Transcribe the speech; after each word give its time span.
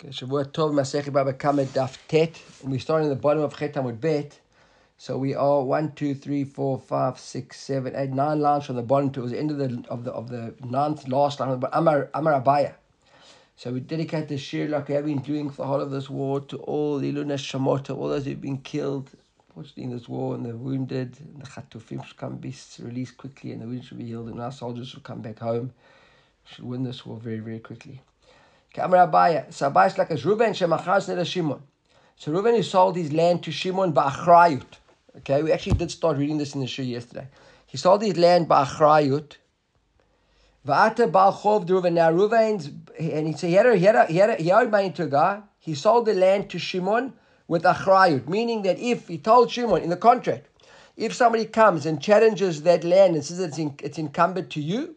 Okay, 0.00 0.10
Shavua 0.10 0.44
Tov 0.44 0.72
Masechet 0.72 1.12
Baba 1.12 1.32
Kama 1.32 1.64
Daf 1.64 1.98
Tet, 2.06 2.40
and 2.62 2.70
we 2.70 2.78
start 2.78 3.02
in 3.02 3.08
the 3.08 3.16
bottom 3.16 3.42
of 3.42 3.58
Chet 3.58 3.74
Amud 3.74 4.00
Bet. 4.00 4.38
So 4.96 5.18
we 5.18 5.34
are 5.34 5.64
one, 5.64 5.90
two, 5.90 6.14
three, 6.14 6.44
four, 6.44 6.78
five, 6.78 7.18
six, 7.18 7.58
seven, 7.58 7.96
eight, 7.96 8.10
nine 8.10 8.38
lines 8.38 8.66
from 8.66 8.76
the 8.76 8.82
bottom 8.82 9.10
to 9.10 9.22
the 9.22 9.36
end 9.36 9.50
of 9.50 9.58
the 9.58 9.84
of 9.88 10.04
the 10.04 10.12
of 10.12 10.28
the 10.28 10.54
ninth 10.64 11.08
last 11.08 11.40
line. 11.40 11.58
But 11.58 11.70
Amar 11.72 12.10
Amar 12.14 12.40
Abaya. 12.40 12.74
So 13.56 13.72
we 13.72 13.80
dedicate 13.80 14.28
the 14.28 14.38
shir 14.38 14.68
like 14.68 14.86
we 14.86 14.94
have 14.94 15.04
been 15.04 15.18
doing 15.18 15.50
for 15.50 15.62
the 15.62 15.66
whole 15.66 15.80
of 15.80 15.90
this 15.90 16.08
war 16.08 16.42
to 16.42 16.58
all 16.58 16.98
the 16.98 17.12
Iluna 17.12 17.34
Shamota, 17.34 17.96
all 17.96 18.08
those 18.08 18.24
who've 18.24 18.40
been 18.40 18.58
killed, 18.58 19.10
unfortunately 19.48 19.82
in 19.82 19.90
this 19.90 20.08
war, 20.08 20.36
and 20.36 20.46
the 20.46 20.56
wounded, 20.56 21.18
and 21.18 21.42
the 21.42 21.46
Chatufim 21.48 22.06
should 22.06 22.16
come 22.16 22.36
be 22.36 22.54
released 22.78 23.16
quickly, 23.16 23.50
and 23.50 23.62
the 23.62 23.66
wounded 23.66 23.84
should 23.84 23.98
be 23.98 24.04
healed, 24.04 24.28
and 24.28 24.40
our 24.40 24.52
soldiers 24.52 24.90
should 24.90 25.02
come 25.02 25.22
back 25.22 25.40
home. 25.40 25.72
Should 26.44 26.66
win 26.66 26.84
this 26.84 27.04
war 27.04 27.18
very, 27.18 27.40
very 27.40 27.58
quickly. 27.58 28.00
Kamar 28.74 29.08
Abaya. 29.08 29.52
So 29.52 29.70
Abaya 29.70 29.98
a 29.98 30.14
Reuven 30.14 30.50
Shemachas 30.50 31.08
Neda 31.08 31.26
Shimon. 31.26 31.62
So 32.16 32.32
Reuven 32.32 32.56
who 32.56 32.62
sold 32.62 32.96
his 32.96 33.12
land 33.12 33.42
to 33.44 33.52
Shimon 33.52 33.92
Ba'achrayut. 33.92 34.66
Okay, 35.18 35.42
we 35.42 35.52
actually 35.52 35.76
did 35.76 35.90
start 35.90 36.16
reading 36.16 36.38
this 36.38 36.54
in 36.54 36.60
the 36.60 36.66
show 36.66 36.82
yesterday. 36.82 37.28
He 37.66 37.76
sold 37.76 38.02
his 38.02 38.16
land 38.16 38.48
Ba'achrayut. 38.48 39.36
Va'ata 40.66 41.10
Baal 41.10 41.32
Chov 41.32 41.66
Reuven. 41.66 41.92
Now 41.94 42.10
Reuven's, 42.12 42.70
and 42.98 43.26
he 43.26 43.32
said 43.32 43.48
he 43.48 43.54
had, 43.54 43.66
a, 43.66 43.76
he, 43.76 43.84
had 43.84 43.96
a, 43.96 44.06
he, 44.06 44.16
had 44.18 44.30
a, 44.30 44.34
he 44.36 44.52
owed 44.52 44.70
money 44.70 44.90
to 44.92 45.04
a 45.04 45.08
guy. 45.08 45.42
He 45.58 45.74
sold 45.74 46.06
the 46.06 46.14
land 46.14 46.50
to 46.50 46.58
Shimon 46.58 47.12
with 47.46 47.62
Achrayut, 47.62 48.28
meaning 48.28 48.62
that 48.62 48.78
if 48.78 49.08
he 49.08 49.18
told 49.18 49.50
Shimon 49.50 49.82
in 49.82 49.90
the 49.90 49.96
contract, 49.96 50.46
if 50.96 51.14
somebody 51.14 51.44
comes 51.44 51.86
and 51.86 52.02
challenges 52.02 52.62
that 52.62 52.84
land 52.84 53.14
and 53.14 53.24
says 53.24 53.38
it's, 53.38 53.58
in, 53.58 53.74
it's 53.82 53.98
incumbent 53.98 54.50
to 54.50 54.60
you, 54.60 54.96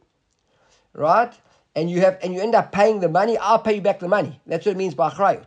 right? 0.94 1.34
And 1.76 1.90
you 1.90 2.02
have 2.02 2.20
and 2.22 2.34
you 2.34 2.42
end 2.42 2.56
up 2.56 2.72
paying 2.72 3.00
the 3.00 3.10
money, 3.10 3.38
I'll 3.38 3.60
pay 3.60 3.76
you 3.76 3.82
back 3.82 4.00
the 4.00 4.08
money. 4.08 4.40
That's 4.46 4.66
what 4.66 4.74
it 4.74 4.78
means 4.78 4.94
by 4.94 5.10
achrayut. 5.10 5.46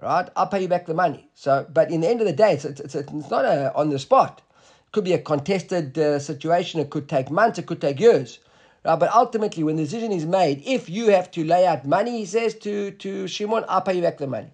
Right? 0.00 0.28
I'll 0.34 0.46
pay 0.46 0.62
you 0.62 0.68
back 0.68 0.86
the 0.86 0.94
money. 0.94 1.28
So, 1.34 1.66
but 1.72 1.90
in 1.90 2.00
the 2.00 2.08
end 2.08 2.20
of 2.20 2.26
the 2.26 2.32
day, 2.32 2.54
it's, 2.54 2.64
it's, 2.64 2.94
it's 2.94 3.30
not 3.30 3.44
a, 3.44 3.72
on 3.74 3.90
the 3.90 3.98
spot. 3.98 4.40
It 4.86 4.92
could 4.92 5.04
be 5.04 5.12
a 5.12 5.18
contested 5.18 5.96
uh, 5.98 6.18
situation. 6.18 6.80
It 6.80 6.90
could 6.90 7.08
take 7.08 7.30
months. 7.30 7.58
It 7.58 7.66
could 7.66 7.80
take 7.80 8.00
years. 8.00 8.38
Right? 8.84 8.98
But 8.98 9.12
ultimately, 9.12 9.62
when 9.62 9.76
the 9.76 9.84
decision 9.84 10.10
is 10.10 10.24
made, 10.24 10.62
if 10.64 10.88
you 10.88 11.10
have 11.10 11.30
to 11.32 11.44
lay 11.44 11.66
out 11.66 11.86
money, 11.86 12.18
he 12.18 12.24
says 12.24 12.54
to, 12.60 12.92
to 12.92 13.28
Shimon, 13.28 13.64
I'll 13.68 13.82
pay 13.82 13.94
you 13.94 14.02
back 14.02 14.18
the 14.18 14.26
money. 14.26 14.52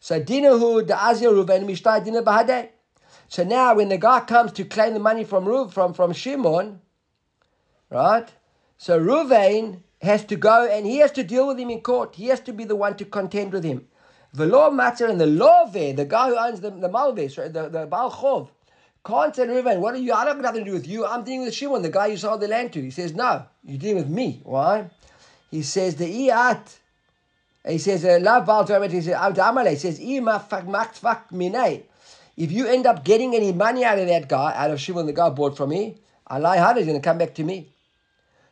So, 0.00 0.20
dinahu 0.20 0.86
da'azir 0.86 1.32
ruven 1.32 1.64
mishtai 1.64 2.04
dina 2.04 2.22
bahadeh. 2.22 2.68
So 3.26 3.42
now, 3.42 3.74
when 3.74 3.88
the 3.88 3.98
guy 3.98 4.20
comes 4.20 4.52
to 4.52 4.64
claim 4.64 4.94
the 4.94 5.00
money 5.00 5.24
from 5.24 5.44
Ruv, 5.44 5.72
from, 5.72 5.92
from 5.92 6.12
Shimon, 6.12 6.80
right? 7.90 8.28
So 8.78 8.98
Ruvain 8.98 9.82
has 10.02 10.24
to 10.26 10.36
go 10.36 10.66
and 10.66 10.86
he 10.86 10.98
has 10.98 11.12
to 11.12 11.24
deal 11.24 11.46
with 11.46 11.58
him 11.58 11.70
in 11.70 11.80
court. 11.80 12.14
He 12.14 12.26
has 12.26 12.40
to 12.40 12.52
be 12.52 12.64
the 12.64 12.76
one 12.76 12.96
to 12.96 13.04
contend 13.04 13.52
with 13.52 13.64
him. 13.64 13.86
The 14.32 14.46
law 14.46 14.70
matter 14.70 15.06
and 15.06 15.20
the 15.20 15.26
law 15.26 15.64
there, 15.66 15.92
the 15.92 16.04
guy 16.04 16.28
who 16.28 16.36
owns 16.36 16.60
the, 16.60 16.70
the 16.70 16.88
Malvis, 16.88 17.38
right, 17.38 17.52
the, 17.52 17.68
the 17.68 17.86
Baal 17.86 18.10
Chov, 18.10 18.48
can't 19.04 19.34
say 19.34 19.46
to 19.46 19.52
Reuven, 19.52 19.80
what 19.80 19.94
are 19.94 19.98
you? 19.98 20.12
I 20.12 20.24
don't 20.24 20.36
have 20.36 20.42
nothing 20.42 20.64
to 20.64 20.70
do 20.70 20.74
with 20.74 20.86
you. 20.86 21.06
I'm 21.06 21.24
dealing 21.24 21.42
with 21.42 21.54
Shimon, 21.54 21.82
the 21.82 21.88
guy 21.88 22.08
you 22.08 22.16
sold 22.16 22.40
the 22.40 22.48
land 22.48 22.72
to. 22.74 22.82
He 22.82 22.90
says, 22.90 23.14
no, 23.14 23.44
you're 23.64 23.78
dealing 23.78 23.96
with 23.96 24.08
me. 24.08 24.40
Why? 24.44 24.90
He 25.50 25.62
says, 25.62 25.96
the 25.96 26.04
Iat, 26.28 26.76
he 27.66 27.78
says, 27.78 28.04
love 28.22 28.44
Baal 28.44 28.66
he 28.66 29.00
says, 29.00 29.06
He 29.06 29.92
says, 29.92 31.82
if 32.36 32.52
you 32.52 32.66
end 32.66 32.86
up 32.86 33.04
getting 33.04 33.34
any 33.34 33.52
money 33.52 33.84
out 33.84 33.98
of 33.98 34.06
that 34.06 34.28
guy, 34.28 34.52
out 34.54 34.70
of 34.70 34.80
Shimon, 34.80 35.06
the 35.06 35.12
guy 35.12 35.30
bought 35.30 35.56
from 35.56 35.70
me, 35.70 35.96
Allah 36.26 36.76
is 36.76 36.86
going 36.86 36.98
to 36.98 37.02
come 37.02 37.18
back 37.18 37.34
to 37.34 37.44
me. 37.44 37.72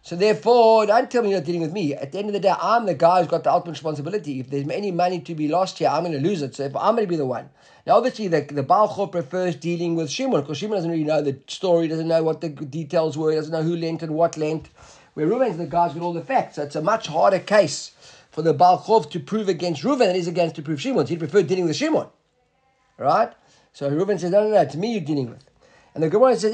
So 0.07 0.15
therefore, 0.15 0.87
don't 0.87 1.11
tell 1.11 1.25
me 1.25 1.31
you're 1.31 1.41
not 1.41 1.47
dealing 1.47 1.63
with 1.63 1.73
me. 1.73 1.93
At 1.93 2.13
the 2.13 2.21
end 2.21 2.29
of 2.29 2.33
the 2.33 2.39
day, 2.39 2.55
I'm 2.63 2.87
the 2.87 2.95
guy 2.95 3.19
who's 3.19 3.27
got 3.27 3.43
the 3.43 3.51
ultimate 3.51 3.73
responsibility. 3.73 4.39
If 4.39 4.51
there's 4.51 4.69
any 4.69 4.93
money 4.93 5.19
to 5.19 5.35
be 5.35 5.49
lost 5.49 5.79
here, 5.79 5.89
I'm 5.89 6.05
going 6.05 6.13
to 6.13 6.21
lose 6.21 6.43
it. 6.43 6.55
So 6.55 6.63
if 6.63 6.77
I'm 6.77 6.95
going 6.95 7.09
to 7.09 7.11
be 7.11 7.17
the 7.17 7.27
one. 7.27 7.51
Now, 7.89 7.97
obviously, 7.97 8.29
the, 8.29 8.43
the 8.43 8.63
Baal 8.63 8.89
Chov 8.89 9.11
prefers 9.11 9.57
dealing 9.57 9.97
with 9.97 10.09
Shimon 10.09 10.43
because 10.43 10.59
Shimon 10.59 10.77
doesn't 10.77 10.93
really 10.93 11.03
know 11.03 11.23
the 11.23 11.37
story, 11.49 11.89
doesn't 11.89 12.07
know 12.07 12.23
what 12.23 12.41
the 12.41 12.51
details 12.51 13.19
were, 13.19 13.35
doesn't 13.35 13.51
know 13.51 13.65
who 13.65 13.75
lent 13.75 14.05
and 14.05 14.15
what 14.15 14.37
lent. 14.37 14.69
Where 15.15 15.27
Reuven's 15.27 15.59
the 15.59 15.67
guy's 15.67 15.93
got 15.93 16.05
all 16.05 16.13
the 16.13 16.21
facts. 16.21 16.55
So 16.55 16.63
it's 16.63 16.77
a 16.77 16.83
much 16.83 17.09
harder 17.09 17.41
case 17.41 17.91
for 18.31 18.43
the 18.43 18.55
Baal 18.55 18.79
Chov 18.79 19.11
to 19.11 19.19
prove 19.19 19.49
against 19.49 19.83
Reuven 19.83 19.99
than 19.99 20.11
it 20.11 20.21
is 20.21 20.29
against 20.29 20.55
to 20.55 20.63
prove 20.63 20.81
Shimon. 20.81 21.07
So 21.07 21.11
he'd 21.11 21.19
prefer 21.19 21.43
dealing 21.43 21.65
with 21.65 21.75
Shimon. 21.75 22.07
Right? 22.97 23.33
So 23.73 23.91
Reuven 23.91 24.21
says, 24.21 24.31
no, 24.31 24.45
no, 24.45 24.51
no, 24.51 24.61
it's 24.61 24.77
me 24.77 24.93
you're 24.93 25.01
dealing 25.01 25.31
with. 25.31 25.45
And 25.95 26.05
the 26.05 26.11
Gemara 26.11 26.37
says, 26.37 26.53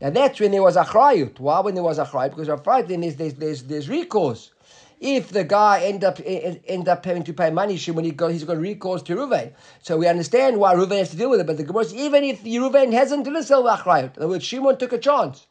now 0.00 0.10
that's 0.10 0.40
when 0.40 0.50
there 0.50 0.62
was 0.62 0.76
a 0.76 0.84
achrayut. 0.84 1.40
Why 1.40 1.60
when 1.60 1.74
there 1.74 1.82
was 1.82 1.98
a 1.98 2.04
achrayut? 2.04 2.30
Because 2.30 2.48
achrayut 2.48 2.88
then 2.88 3.00
there's, 3.00 3.16
there's, 3.16 3.34
there's, 3.34 3.62
there's 3.62 3.88
recourse. 3.88 4.52
If 4.98 5.28
the 5.30 5.44
guy 5.44 5.82
end 5.82 6.04
up 6.04 6.18
end 6.24 6.88
up 6.88 7.04
having 7.04 7.24
to 7.24 7.32
pay 7.34 7.50
money, 7.50 7.76
when 7.76 8.04
he 8.04 8.12
got 8.12 8.32
he's 8.32 8.44
got 8.44 8.56
recourse 8.56 9.02
to 9.02 9.16
Ruvain. 9.16 9.52
So 9.82 9.98
we 9.98 10.08
understand 10.08 10.58
why 10.58 10.74
Ruvain 10.74 10.98
has 10.98 11.10
to 11.10 11.16
deal 11.16 11.28
with 11.28 11.40
it. 11.40 11.46
But 11.46 11.58
the 11.58 11.64
Gemara 11.64 11.84
even 11.94 12.24
if 12.24 12.42
Ruvain 12.42 12.92
hasn't 12.92 13.24
done 13.24 13.36
a 13.36 13.40
achrayut, 13.40 14.16
in 14.16 14.22
other 14.22 14.28
words, 14.28 14.44
Shimon 14.44 14.78
took 14.78 14.92
a 14.92 14.98
chance 14.98 15.46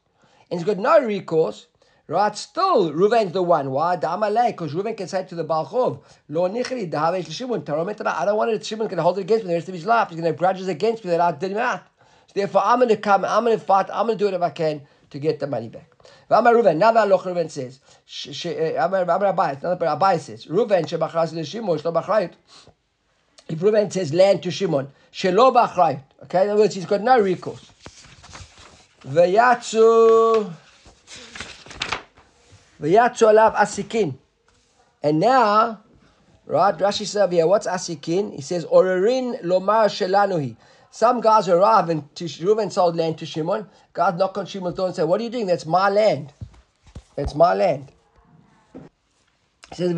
and 0.50 0.59
he's 0.59 0.66
got 0.66 0.77
no 0.77 1.00
recourse. 1.00 1.67
Right, 2.07 2.38
still 2.38 2.91
Ruvain's 2.91 3.31
the 3.31 3.41
one. 3.41 3.72
Why? 3.72 3.95
Because 3.95 4.73
Ruvain 4.73 4.95
can 4.95 5.07
say 5.07 5.25
to 5.25 5.33
the 5.33 5.44
Balchov, 5.44 6.03
Lo 6.29 6.47
nichri 6.47 6.91
Shimon. 7.31 7.62
I 7.62 8.25
don't 8.25 8.38
want 8.38 8.51
it. 8.51 8.63
Shimon's 8.63 8.89
going 8.89 8.97
to 8.97 9.03
hold 9.03 9.17
it 9.17 9.22
against 9.22 9.44
me 9.44 9.50
the 9.50 9.56
rest 9.56 9.69
of 9.69 9.73
his 9.73 9.88
life. 9.88 10.09
He's 10.09 10.17
going 10.17 10.25
to 10.25 10.29
have 10.29 10.38
grudges 10.38 10.67
against 10.67 11.03
me 11.03 11.09
that 11.09 11.19
I 11.19 11.31
did 11.31 11.51
him 11.51 11.57
out. 11.57 11.81
Therefore, 12.35 12.62
I'm 12.66 12.79
going 12.79 12.90
to 12.90 12.97
come, 12.97 13.23
I'm 13.23 13.46
going 13.46 13.57
to 13.57 13.66
fight, 13.66 13.88
I'm 13.91 14.07
going 14.07 14.18
to 14.18 14.29
do 14.29 14.35
if 14.35 14.41
I 14.41 14.50
can 14.50 14.81
to 15.09 15.19
get 15.19 15.40
the 15.40 15.47
money 15.47 15.69
back. 15.69 15.90
V'amar 16.29 16.53
Ruven, 16.53 16.75
now 16.75 16.91
that 16.91 17.07
Loch 17.07 17.23
Ruven 17.23 17.50
says, 17.50 17.79
Amar 18.78 19.06
Abai, 19.06 19.63
now 19.63 19.73
that 19.73 19.79
Abai 19.79 20.19
says, 20.19 20.45
Ruven 20.47 20.84
shebachras 20.84 21.31
l'Shimon, 21.31 21.79
shlo 21.81 21.94
b'achrayut. 21.94 22.34
If 23.47 23.59
Ruven 23.59 23.90
says 23.90 24.13
land 24.13 24.44
to 24.44 24.51
Shimon, 24.51 24.91
shelo 25.13 25.53
b'achrayut, 25.56 26.01
okay, 26.24 26.44
in 26.44 26.50
other 26.50 26.59
words, 26.59 26.75
he's 26.75 26.85
got 26.85 27.01
no 27.01 27.22
recourse. 27.22 27.72
V'yatzu, 29.03 30.51
v'yatzu 32.81 33.28
alav 33.31 33.56
asikin. 33.56 34.16
And 35.01 35.22
now, 35.22 35.79
right, 36.45 36.78
Rashi 36.78 37.06
says 37.06 37.31
here, 37.31 37.47
what's 37.47 37.66
asikin? 37.66 38.34
He 38.35 38.41
says, 38.41 38.66
Orerin 38.66 39.41
lomar 39.41 39.85
shelanuhi. 39.85 40.57
Some 40.95 41.19
guys 41.19 41.50
arrive 41.50 41.89
and 41.89 42.09
Reuven 42.16 42.72
sold 42.72 42.95
land 42.95 43.17
to 43.17 43.25
Shimon. 43.25 43.67
God 43.91 44.17
knock 44.17 44.38
on 44.38 44.45
Shimon's 44.45 44.75
door 44.75 44.85
and 44.88 44.95
say, 44.95 45.03
What 45.03 45.19
are 45.19 45.25
you 45.25 45.29
doing? 45.29 45.45
That's 45.45 45.66
my 45.66 45.89
land. 45.89 46.31
That's 47.17 47.35
my 47.35 47.53
land. 47.53 47.91
He 49.72 49.75
says. 49.75 49.91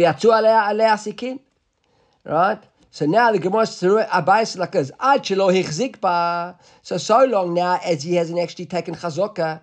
Right? 2.25 2.63
So 2.89 3.05
now 3.05 3.31
the 3.31 3.37
Gemara 3.37 3.67
Abayis 3.67 4.57
like 4.57 4.71
this. 4.71 4.89
Ad 4.99 5.21
shelo 5.21 5.53
hichzik. 5.53 6.57
So 6.81 6.97
so 6.97 7.25
long 7.25 7.53
now 7.53 7.79
as 7.85 8.01
he 8.01 8.15
hasn't 8.15 8.39
actually 8.39 8.65
taken 8.65 8.95
chazokah, 8.95 9.61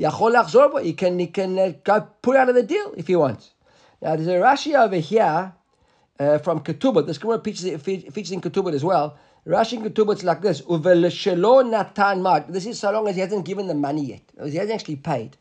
yachol 0.00 0.82
He 0.82 0.94
can 0.94 1.20
he 1.20 1.28
can 1.28 1.56
uh, 1.56 1.72
go 1.84 2.00
put 2.20 2.36
out 2.36 2.48
of 2.48 2.56
the 2.56 2.64
deal 2.64 2.94
if 2.96 3.06
he 3.06 3.14
wants. 3.14 3.52
Now 4.02 4.16
there's 4.16 4.26
a 4.26 4.40
Rashi 4.40 4.74
over 4.74 4.96
here 4.96 5.52
uh, 6.18 6.38
from 6.38 6.64
Ketubot. 6.64 7.06
This 7.06 7.18
Gemara 7.18 7.38
features, 7.38 7.80
features 7.80 8.32
in 8.32 8.40
Ketubot 8.40 8.74
as 8.74 8.82
well. 8.82 9.16
Rashi 9.46 9.78
Ketubot 9.78 10.24
like 10.24 10.40
this: 10.40 10.62
Uveleshelo 10.62 11.68
natan 11.68 12.22
mad. 12.22 12.46
This 12.48 12.64
is 12.64 12.78
so 12.78 12.90
long 12.90 13.06
as 13.08 13.16
he 13.16 13.20
hasn't 13.20 13.44
given 13.44 13.66
the 13.66 13.74
money 13.74 14.02
yet. 14.02 14.22
He 14.42 14.56
hasn't 14.56 14.80
actually 14.80 14.96
paid. 14.96 15.36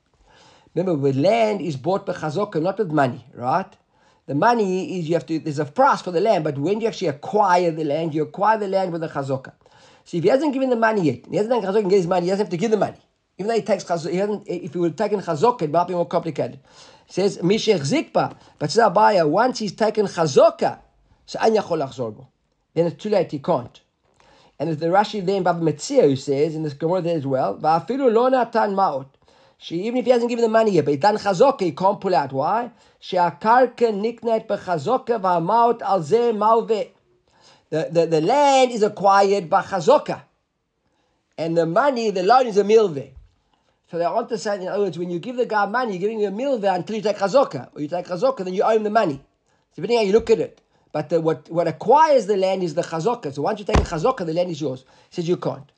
Remember, 0.75 1.00
with 1.00 1.16
land 1.16 1.62
is 1.62 1.78
bought 1.78 2.06
by 2.06 2.12
chazokah, 2.12 2.62
not 2.62 2.78
with 2.80 2.92
money, 2.92 3.25
right? 3.34 3.74
The 4.25 4.36
money 4.36 5.00
is 5.00 5.08
you 5.08 5.13
have 5.13 5.25
to. 5.28 5.40
There's 5.40 5.59
a 5.59 5.63
price 5.63 6.02
for 6.02 6.12
the 6.12 6.19
land, 6.19 6.44
but 6.44 6.58
when 6.58 6.81
you 6.81 6.88
actually 6.90 7.08
acquire 7.08 7.72
the 7.72 7.86
land, 7.86 8.13
you 8.13 8.24
acquire 8.24 8.58
the 8.58 8.68
land 8.68 8.92
with 8.92 9.00
the 9.00 9.08
chazokah. 9.08 9.53
So 10.03 10.18
if 10.18 10.24
he 10.24 10.30
hasn't 10.30 10.52
given 10.52 10.69
the 10.69 10.75
money 10.75 11.03
yet, 11.03 11.25
he 11.30 11.38
hasn't 11.38 11.53
done 11.53 11.62
chazokah 11.62 11.84
and 11.84 11.90
get 11.90 11.97
his 11.97 12.08
money, 12.08 12.25
he 12.25 12.30
doesn't 12.31 12.47
have 12.47 12.52
to 12.52 12.58
give 12.58 12.72
the 12.72 12.78
money. 12.78 12.97
Even 13.38 13.47
though 13.47 13.56
he 13.56 13.62
takes 13.62 13.86
chazokah, 13.86 14.12
he 14.12 14.18
hasn't. 14.18 14.44
If 14.50 14.74
he 14.74 14.80
would 14.80 15.00
have 15.00 15.09
taken 15.09 15.22
chazokah, 15.22 15.62
it 15.62 15.72
might 15.72 15.88
be 15.88 15.94
more 15.94 16.08
complicated. 16.08 16.59
He 17.06 17.13
says 17.13 17.38
mishech 17.38 17.80
zikpa, 17.80 18.36
but 18.59 18.69
says 18.69 18.84
Abaya, 18.84 19.25
once 19.30 19.59
he's 19.59 19.72
taken 19.72 20.08
chazokah, 20.08 20.80
so 21.25 21.39
an 21.42 21.56
yachol 21.56 22.27
Then 22.74 22.88
it's 22.88 23.01
too 23.01 23.10
late. 23.10 23.31
He 23.31 23.39
can't. 23.39 23.80
And 24.59 24.69
there's 24.69 24.77
the 24.77 24.88
Rashi 24.88 25.25
there 25.25 25.38
in 25.38 25.44
Metzia 25.44 26.03
who 26.03 26.15
says, 26.15 26.55
in 26.55 26.63
this 26.63 26.73
Gemara 26.73 27.01
there 27.01 27.17
as 27.17 27.25
well, 27.25 27.57
Va'afilu 27.57 28.13
lo 28.13 28.29
natan 28.29 28.75
ma'ot. 28.75 29.07
She, 29.57 29.83
even 29.83 29.97
if 29.97 30.05
he 30.05 30.11
hasn't 30.11 30.29
given 30.29 30.44
the 30.44 30.50
money 30.50 30.71
yet, 30.71 30.85
but 30.85 30.91
he's 30.91 31.00
done 31.00 31.17
chazokah, 31.17 31.61
he 31.61 31.71
can't 31.71 32.00
pull 32.00 32.13
out. 32.13 32.33
Why? 32.33 32.71
She'akarka 33.00 33.91
niknet 33.91 34.47
b'chazokah 34.47 35.21
va'ma'ot 35.21 35.81
al 35.81 36.03
ze 36.03 36.31
ma'ove. 36.31 36.89
The, 37.69 37.88
the, 37.91 38.05
the 38.05 38.21
land 38.21 38.71
is 38.71 38.83
acquired 38.83 39.50
by 39.50 39.63
chazokah. 39.63 40.21
And 41.38 41.57
the 41.57 41.65
money, 41.65 42.11
the 42.11 42.23
loan 42.23 42.47
is 42.47 42.57
a 42.57 42.63
milve. 42.63 43.09
So 43.89 43.97
they 43.97 44.05
want 44.05 44.29
to 44.29 44.38
say, 44.38 44.61
in 44.61 44.67
other 44.67 44.83
words, 44.83 44.97
when 44.97 45.09
you 45.09 45.19
give 45.19 45.35
the 45.35 45.45
guy 45.45 45.65
money, 45.65 45.94
you're 45.94 46.00
giving 46.00 46.19
him 46.19 46.33
a 46.33 46.38
milve 46.38 46.75
until 46.75 46.95
you 46.95 47.01
take 47.01 47.17
chazokah. 47.17 47.69
Or 47.75 47.81
you 47.81 47.88
take 47.88 48.05
chazokah, 48.05 48.44
then 48.45 48.53
you 48.53 48.63
owe 48.63 48.75
him 48.75 48.83
the 48.83 48.89
money. 48.89 49.19
Depending 49.75 49.97
how 49.97 50.03
you 50.03 50.13
look 50.13 50.29
at 50.29 50.39
it. 50.39 50.61
But 50.94 51.10
the, 51.10 51.19
what, 51.19 51.50
what 51.50 51.68
acquires 51.68 52.28
the 52.28 52.38
land 52.38 52.63
is 52.63 52.75
the 52.75 52.84
chazokah. 52.84 53.34
So 53.34 53.42
once 53.42 53.60
you 53.60 53.66
take 53.66 53.81
a 53.81 53.84
chazokah, 53.84 54.25
the 54.25 54.34
land 54.34 54.51
is 54.51 54.62
yours. 54.62 54.86
He 55.10 55.16
says 55.16 55.28
you 55.28 55.36
can't. 55.36 55.69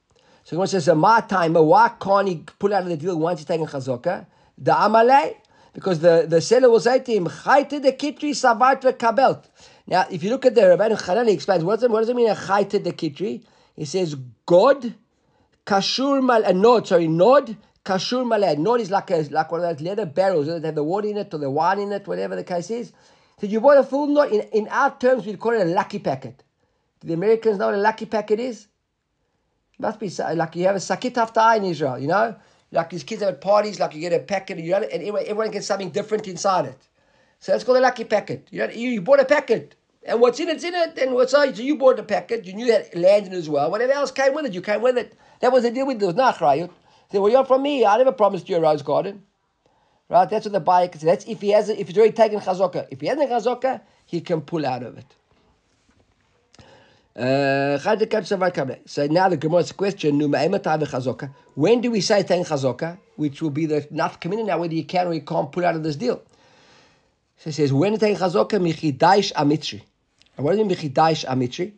So 0.43 0.61
he 0.61 0.67
says, 0.67 0.87
my 0.89 1.21
time, 1.21 1.53
why 1.53 1.89
can't 1.99 2.27
he 2.27 2.43
pull 2.59 2.73
out 2.73 2.83
of 2.83 2.89
the 2.89 2.97
deal 2.97 3.17
once 3.17 3.39
he's 3.39 3.47
taking 3.47 3.65
chazokah? 3.65 4.27
The 4.59 4.71
amalei. 4.71 5.37
Because 5.73 5.99
the, 5.99 6.25
the 6.27 6.39
seller 6.39 6.69
will 6.69 6.79
say 6.79 6.99
to 6.99 7.11
him, 7.11 7.25
Chayte 7.25 7.81
de 7.81 7.91
kitri 7.91 8.31
savat 8.31 8.81
kabelt. 8.97 9.45
Now, 9.87 10.05
if 10.09 10.23
you 10.23 10.29
look 10.29 10.45
at 10.45 10.55
the 10.55 10.61
Rabbeinu 10.61 10.97
Chanani 11.01 11.33
explains, 11.33 11.65
what 11.65 11.75
does, 11.75 11.83
it, 11.83 11.91
what 11.91 11.99
does 11.99 12.09
it 12.09 12.15
mean, 12.15 12.33
Chayte 12.33 12.81
de 12.81 12.93
kitri? 12.93 13.43
He 13.75 13.83
says, 13.83 14.15
God, 14.45 14.95
kashur 15.65 16.23
mal, 16.23 16.43
a 16.45 16.53
nod, 16.53 16.87
sorry, 16.87 17.09
nod, 17.09 17.57
kashur 17.83 18.25
mal. 18.25 18.55
Nod 18.55 18.79
is 18.79 18.89
like, 18.89 19.11
a, 19.11 19.23
like 19.31 19.51
one 19.51 19.65
of 19.65 19.77
those 19.77 19.85
leather 19.85 20.05
barrels, 20.05 20.47
that 20.47 20.63
have 20.63 20.75
the 20.75 20.83
water 20.83 21.09
in 21.09 21.17
it 21.17 21.33
or 21.33 21.39
the 21.39 21.51
wine 21.51 21.79
in 21.79 21.91
it, 21.91 22.07
whatever 22.07 22.37
the 22.37 22.43
case 22.45 22.69
is. 22.69 22.93
So 23.39 23.47
you 23.47 23.59
bought 23.59 23.77
a 23.77 23.83
full 23.83 24.07
nod. 24.07 24.31
In, 24.31 24.41
in 24.53 24.67
our 24.69 24.97
terms, 24.97 25.25
we'd 25.25 25.39
call 25.39 25.53
it 25.53 25.61
a 25.61 25.65
lucky 25.65 25.99
packet. 25.99 26.43
Do 27.01 27.07
the 27.07 27.13
Americans 27.13 27.57
know 27.57 27.67
what 27.67 27.75
a 27.75 27.79
lucky 27.79 28.05
packet 28.05 28.39
is? 28.39 28.67
Must 29.77 29.99
be 29.99 30.09
like 30.35 30.55
you 30.55 30.65
have 30.65 30.75
a 30.75 30.79
sakit 30.79 31.15
hafta 31.15 31.57
in 31.57 31.65
Israel, 31.65 31.99
you 31.99 32.07
know? 32.07 32.35
Like 32.71 32.89
these 32.89 33.03
kids 33.03 33.21
have 33.21 33.33
at 33.33 33.41
parties, 33.41 33.79
like 33.79 33.93
you 33.93 34.01
get 34.01 34.13
a 34.13 34.19
packet, 34.19 34.57
you 34.59 34.73
and 34.73 34.85
everyone, 34.85 35.23
everyone 35.23 35.51
gets 35.51 35.67
something 35.67 35.89
different 35.89 36.27
inside 36.27 36.65
it. 36.65 36.87
So 37.39 37.51
that's 37.51 37.63
called 37.63 37.77
a 37.77 37.81
lucky 37.81 38.05
packet. 38.05 38.47
You 38.51 38.59
know, 38.59 38.73
you, 38.73 39.01
bought 39.01 39.19
a 39.19 39.25
packet. 39.25 39.75
And 40.03 40.21
what's 40.21 40.39
in 40.39 40.49
it's 40.49 40.63
in 40.63 40.73
it. 40.73 40.97
And 40.97 41.13
what's 41.13 41.31
so 41.31 41.43
you 41.43 41.77
bought 41.77 41.97
the 41.97 42.03
packet. 42.03 42.45
You 42.45 42.53
knew 42.53 42.67
that 42.67 42.95
landed 42.95 43.33
as 43.33 43.49
well. 43.49 43.69
Whatever 43.69 43.93
else 43.93 44.11
came 44.11 44.33
with 44.33 44.45
it, 44.45 44.53
you 44.53 44.61
came 44.61 44.81
with 44.81 44.97
it. 44.97 45.17
That 45.41 45.51
was 45.51 45.63
the 45.63 45.71
deal 45.71 45.85
with 45.85 46.01
not 46.15 46.41
right. 46.41 46.71
Say, 47.11 47.19
well, 47.19 47.31
you're 47.31 47.45
from 47.45 47.61
me. 47.61 47.85
I 47.85 47.97
never 47.97 48.11
promised 48.11 48.49
you 48.49 48.57
a 48.57 48.61
rose 48.61 48.81
garden. 48.81 49.23
Right? 50.07 50.29
That's 50.29 50.45
what 50.45 50.53
the 50.53 50.59
buyer 50.59 50.87
can 50.87 51.01
say. 51.01 51.07
That's 51.07 51.25
if 51.25 51.41
he 51.41 51.49
has 51.49 51.69
if 51.69 51.87
he's 51.87 51.97
already 51.97 52.13
taken 52.13 52.39
chazokah. 52.39 52.87
If 52.91 53.01
he 53.01 53.07
hasn't 53.07 53.29
chazokah, 53.29 53.81
he 54.05 54.21
can 54.21 54.41
pull 54.41 54.65
out 54.65 54.83
of 54.83 54.97
it. 54.97 55.15
Uh, 57.17 57.79
so 57.79 57.95
now 59.07 59.29
the 59.29 59.37
Gemara's 59.41 59.71
question: 59.71 60.19
When 61.55 61.81
do 61.81 61.91
we 61.91 62.01
say 62.01 62.23
thank 62.23 62.47
chazokah? 62.47 62.97
Which 63.15 63.41
will 63.41 63.49
be 63.49 63.65
the 63.65 63.87
not 63.89 64.19
coming 64.21 64.45
now 64.45 64.59
whether 64.59 64.73
you 64.73 64.83
can 64.83 65.07
or 65.07 65.13
you 65.13 65.21
can't 65.21 65.51
pull 65.51 65.65
out 65.65 65.75
of 65.75 65.83
this 65.83 65.95
deal. 65.95 66.21
So 67.37 67.49
it 67.49 67.53
says 67.53 67.73
when 67.73 67.97
thank 67.97 68.19
chazokah 68.19 68.59
michidaish 68.59 69.33
amitri. 69.33 69.81
And 70.37 70.45
what 70.45 70.57
does 70.57 70.59
it 70.59 70.67
michidaish 70.67 71.25
amitri? 71.25 71.71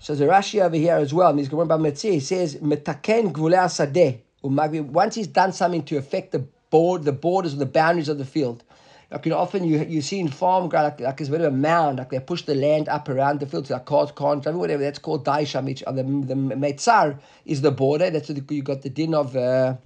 So 0.00 0.14
the 0.14 0.24
Rashi 0.24 0.62
over 0.62 0.76
here 0.76 0.96
as 0.96 1.12
well. 1.12 1.28
and 1.28 1.38
He's 1.38 1.50
going 1.50 1.66
about 1.66 1.80
Metzir. 1.80 2.12
He 2.12 2.20
says 2.20 2.56
metaken 2.56 3.32
gvulei 3.32 3.68
sadeh. 3.68 4.20
Once 4.42 5.14
he's 5.14 5.26
done 5.26 5.52
something 5.52 5.82
to 5.84 5.98
affect 5.98 6.32
the 6.32 6.46
board, 6.70 7.04
the 7.04 7.12
borders, 7.12 7.52
of 7.52 7.58
the 7.58 7.66
boundaries 7.66 8.08
of 8.08 8.18
the 8.18 8.24
field. 8.24 8.64
Like 9.10 9.26
you 9.26 9.30
know, 9.30 9.38
often 9.38 9.64
you 9.64 9.82
you 9.84 10.02
see 10.02 10.20
in 10.20 10.28
farm 10.28 10.68
ground 10.68 10.84
like, 10.84 11.00
like 11.00 11.20
it's 11.20 11.28
a 11.28 11.32
bit 11.32 11.40
of 11.40 11.52
a 11.52 11.56
mound, 11.56 11.98
like 11.98 12.10
they 12.10 12.20
push 12.20 12.42
the 12.42 12.54
land 12.54 12.88
up 12.88 13.08
around 13.08 13.40
the 13.40 13.46
field 13.46 13.66
so 13.66 13.74
like 13.74 13.84
cars 13.84 14.12
can't 14.12 14.40
travel, 14.40 14.60
whatever. 14.60 14.82
That's 14.84 15.00
called 15.00 15.24
daishamich. 15.24 15.84
The 15.84 16.02
the 16.02 16.34
metzar 16.34 17.18
is 17.44 17.60
the 17.60 17.72
border. 17.72 18.10
That's 18.10 18.28
what 18.28 18.50
you 18.50 18.62
got 18.62 18.82
the 18.82 18.90
din 18.90 19.14
of 19.14 19.36
uh, 19.36 19.76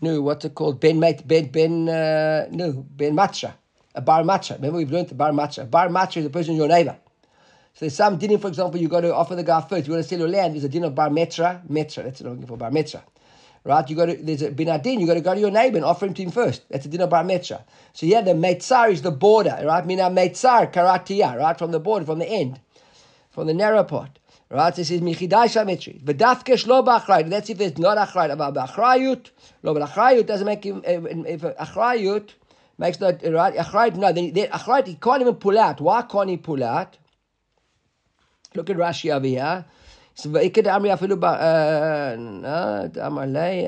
no, 0.00 0.22
what's 0.22 0.46
it 0.46 0.54
called? 0.54 0.80
Ben 0.80 0.98
mate 0.98 1.28
ben 1.28 1.48
ben 1.48 1.88
uh, 1.90 2.46
no 2.50 2.72
ben 2.72 3.14
matcha, 3.14 3.52
a 3.94 4.00
bar 4.00 4.22
matcha. 4.22 4.54
Remember 4.56 4.78
we've 4.78 4.90
learned 4.90 5.10
the 5.10 5.14
bar 5.14 5.32
matcha. 5.32 5.70
Bar 5.70 5.88
matcha 5.88 6.16
is 6.18 6.24
the 6.24 6.30
person 6.30 6.56
your 6.56 6.68
neighbor. 6.68 6.96
So 7.74 7.80
there's 7.80 7.94
some 7.94 8.16
din, 8.16 8.38
for 8.38 8.48
example, 8.48 8.80
you 8.80 8.88
got 8.88 9.02
to 9.02 9.14
offer 9.14 9.36
the 9.36 9.44
guy 9.44 9.60
first. 9.60 9.86
You 9.86 9.92
want 9.92 10.02
to 10.02 10.08
sell 10.08 10.18
your 10.18 10.28
land. 10.28 10.54
There's 10.54 10.64
a 10.64 10.68
din 10.70 10.84
of 10.84 10.94
bar 10.94 11.10
metra, 11.10 11.60
metra. 11.68 12.04
That's 12.04 12.22
what 12.22 12.30
I'm 12.30 12.32
looking 12.36 12.46
for, 12.46 12.56
bar 12.56 12.70
metra 12.70 13.02
right? 13.64 13.88
You 13.88 13.96
got 13.96 14.06
to 14.06 14.16
there's 14.16 14.42
a 14.42 14.50
binadin. 14.50 15.00
You 15.00 15.06
got 15.06 15.14
to 15.14 15.20
go 15.20 15.34
to 15.34 15.40
your 15.40 15.50
neighbor 15.50 15.76
and 15.76 15.84
offer 15.84 16.06
him 16.06 16.14
to 16.14 16.22
him 16.22 16.30
first. 16.30 16.62
That's 16.70 16.86
a 16.86 16.88
din 16.88 17.00
of 17.00 17.10
bar 17.10 17.24
mitzvah. 17.24 17.64
So 17.92 18.06
yeah, 18.06 18.22
the 18.22 18.32
metzar 18.32 18.90
is 18.90 19.02
the 19.02 19.10
border, 19.10 19.60
right? 19.64 19.84
Mina 19.84 20.10
metzar 20.10 20.72
karatia, 20.72 21.36
right 21.36 21.58
from 21.58 21.70
the 21.70 21.80
border, 21.80 22.06
from 22.06 22.18
the 22.18 22.28
end, 22.28 22.60
from 23.30 23.46
the 23.46 23.54
narrow 23.54 23.84
part. 23.84 24.18
Right, 24.52 24.74
this 24.74 24.90
is 24.90 25.00
michidai 25.00 25.46
shamitri. 25.46 26.02
V'dafke 26.02 26.54
shlo 26.54 26.84
b'achrayut. 26.84 27.30
That's 27.30 27.50
if 27.50 27.60
it's 27.60 27.78
not 27.78 27.96
achrayut. 27.98 28.32
About 28.32 28.54
b'achrayut, 28.54 29.30
lo 29.62 29.74
b'achrayut 29.76 30.26
doesn't 30.26 30.44
make 30.46 30.64
him. 30.64 30.82
Eh, 30.84 30.94
eh, 30.94 31.22
if 31.28 31.42
achrayut 31.42 32.30
makes 32.76 32.98
not 32.98 33.22
right. 33.22 33.54
Achrayut 33.54 33.94
no. 33.94 34.12
Then 34.12 34.32
achrayut 34.34 34.88
he 34.88 34.96
can't 34.96 35.20
even 35.20 35.36
pull 35.36 35.56
out. 35.56 35.80
Why 35.80 36.02
can't 36.02 36.30
he 36.30 36.36
pull 36.36 36.64
out? 36.64 36.98
Look 38.56 38.70
at 38.70 38.76
Rashi 38.76 39.14
over 39.14 39.26
here. 39.26 39.64
ויקד 40.25 40.67
אמרי 40.67 40.93
אפילו 40.93 41.19
ב... 41.19 41.25
אמר 43.05 43.25
לי, 43.25 43.67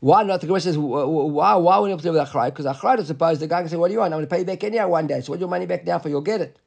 why 0.00 0.22
not? 0.22 0.40
The 0.42 0.46
Gemara 0.46 0.60
says, 0.60 0.76
why, 0.76 1.54
why 1.54 1.78
would 1.78 1.86
you 1.86 1.92
have 1.92 2.02
to 2.02 2.08
do 2.08 2.12
with 2.12 2.28
Achrayt? 2.28 2.50
Because 2.50 2.66
Achrayt, 2.66 2.98
I 3.00 3.04
suppose 3.04 3.40
the 3.40 3.46
guy 3.46 3.60
can 3.60 3.70
say, 3.70 3.76
what 3.78 3.88
do 3.88 3.94
you 3.94 4.00
want? 4.00 4.12
I'm 4.12 4.18
going 4.18 4.26
to 4.26 4.30
pay 4.30 4.40
you 4.40 4.44
back 4.44 4.62
anyhow 4.62 4.88
one 4.88 5.06
day. 5.06 5.22
So 5.22 5.32
what 5.32 5.38
do 5.38 5.44
you 5.44 5.48
want 5.48 5.62
your 5.62 5.66
money 5.66 5.66
back 5.66 5.86
now 5.86 5.98
for? 5.98 6.10
You'll 6.10 6.20
get 6.20 6.42
it. 6.42 6.58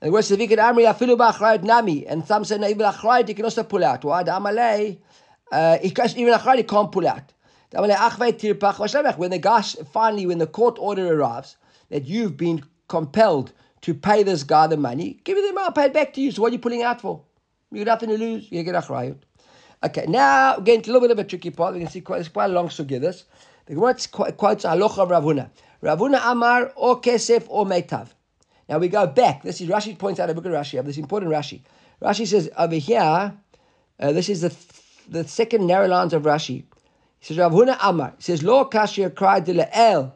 And 0.00 0.06
the 0.06 0.10
Gemara 0.12 0.22
says, 0.22 0.38
Vikid 0.38 0.58
Amri 0.58 0.86
afilu 0.90 1.14
ba'Achrayt 1.18 1.62
nami. 1.62 2.06
And 2.06 2.24
some 2.26 2.42
say, 2.42 2.56
no, 2.56 2.66
even 2.68 2.86
Achrayt, 2.86 3.28
he 3.28 3.34
can 3.34 3.44
also 3.44 3.64
pull 3.64 3.84
out. 3.84 4.02
Why? 4.02 4.22
The 4.22 4.30
Amalei, 4.30 4.98
uh, 5.52 5.76
even 5.82 6.32
Achrayt, 6.32 6.56
he 6.56 6.62
can't 6.62 6.90
pull 6.90 7.06
out. 7.06 7.34
When 7.72 7.90
the 9.30 9.38
guy, 9.42 9.62
finally, 9.92 10.26
when 10.26 10.38
the 10.38 10.46
court 10.46 10.78
order 10.80 11.14
arrives, 11.14 11.56
that 11.90 12.06
you've 12.06 12.36
been 12.38 12.64
compelled 12.88 13.52
to 13.85 13.93
pay 13.93 14.23
this 14.23 14.41
guy 14.41 14.65
the 14.65 14.75
money, 14.75 15.19
give 15.23 15.37
it 15.37 15.47
him, 15.47 15.59
I'll 15.59 15.71
pay 15.71 15.85
it 15.85 15.93
back 15.93 16.11
to 16.13 16.21
you. 16.21 16.31
So 16.31 16.41
what 16.41 16.49
are 16.49 16.55
you 16.55 16.59
pulling 16.59 16.81
out 16.81 17.01
for? 17.01 17.21
You 17.71 17.85
got 17.85 17.91
nothing 18.01 18.09
to 18.09 18.17
lose. 18.17 18.51
You 18.51 18.63
get 18.63 18.73
a 18.73 18.79
achrayut. 18.79 19.17
Okay, 19.83 20.07
now 20.07 20.55
again, 20.55 20.79
a 20.79 20.87
little 20.87 21.01
bit 21.01 21.11
of 21.11 21.19
a 21.19 21.23
tricky 21.23 21.51
part. 21.51 21.75
We 21.75 21.81
can 21.81 21.89
see 21.89 22.01
quite, 22.01 22.21
it's 22.21 22.29
quite 22.29 22.49
a 22.49 22.53
long 22.53 22.69
sugya 22.69 22.99
this. 22.99 23.25
The 23.67 23.75
Gemara 23.75 23.93
quotes 23.93 24.65
Alocha 24.65 24.97
of 24.97 25.09
Ravuna. 25.09 25.51
Ravuna 25.83 26.19
Amar 26.31 26.73
or 26.75 26.99
Kesef 26.99 27.45
or 27.47 27.63
Meitav. 27.63 28.07
Now 28.67 28.79
we 28.79 28.87
go 28.87 29.05
back. 29.05 29.43
This 29.43 29.61
is 29.61 29.69
Rashi 29.69 29.95
points 29.95 30.19
out 30.19 30.31
a 30.31 30.33
book 30.33 30.45
of 30.45 30.51
Rashi. 30.51 30.83
This 30.83 30.97
important 30.97 31.31
Rashi. 31.31 31.61
Rashi 32.01 32.25
says 32.25 32.49
over 32.57 32.73
here, 32.73 33.37
uh, 33.99 34.11
this 34.11 34.29
is 34.29 34.41
the 34.41 34.55
the 35.07 35.27
second 35.27 35.67
narrow 35.67 35.87
lines 35.87 36.13
of 36.13 36.23
Rashi. 36.23 36.63
He 37.19 37.25
says 37.25 37.37
Ravuna 37.37 37.77
Amar. 37.83 38.13
He 38.17 38.23
says 38.23 38.41
Lo 38.41 38.65
Kashir 38.65 39.13
cried 39.13 39.45
to 39.45 39.77
El 39.77 40.15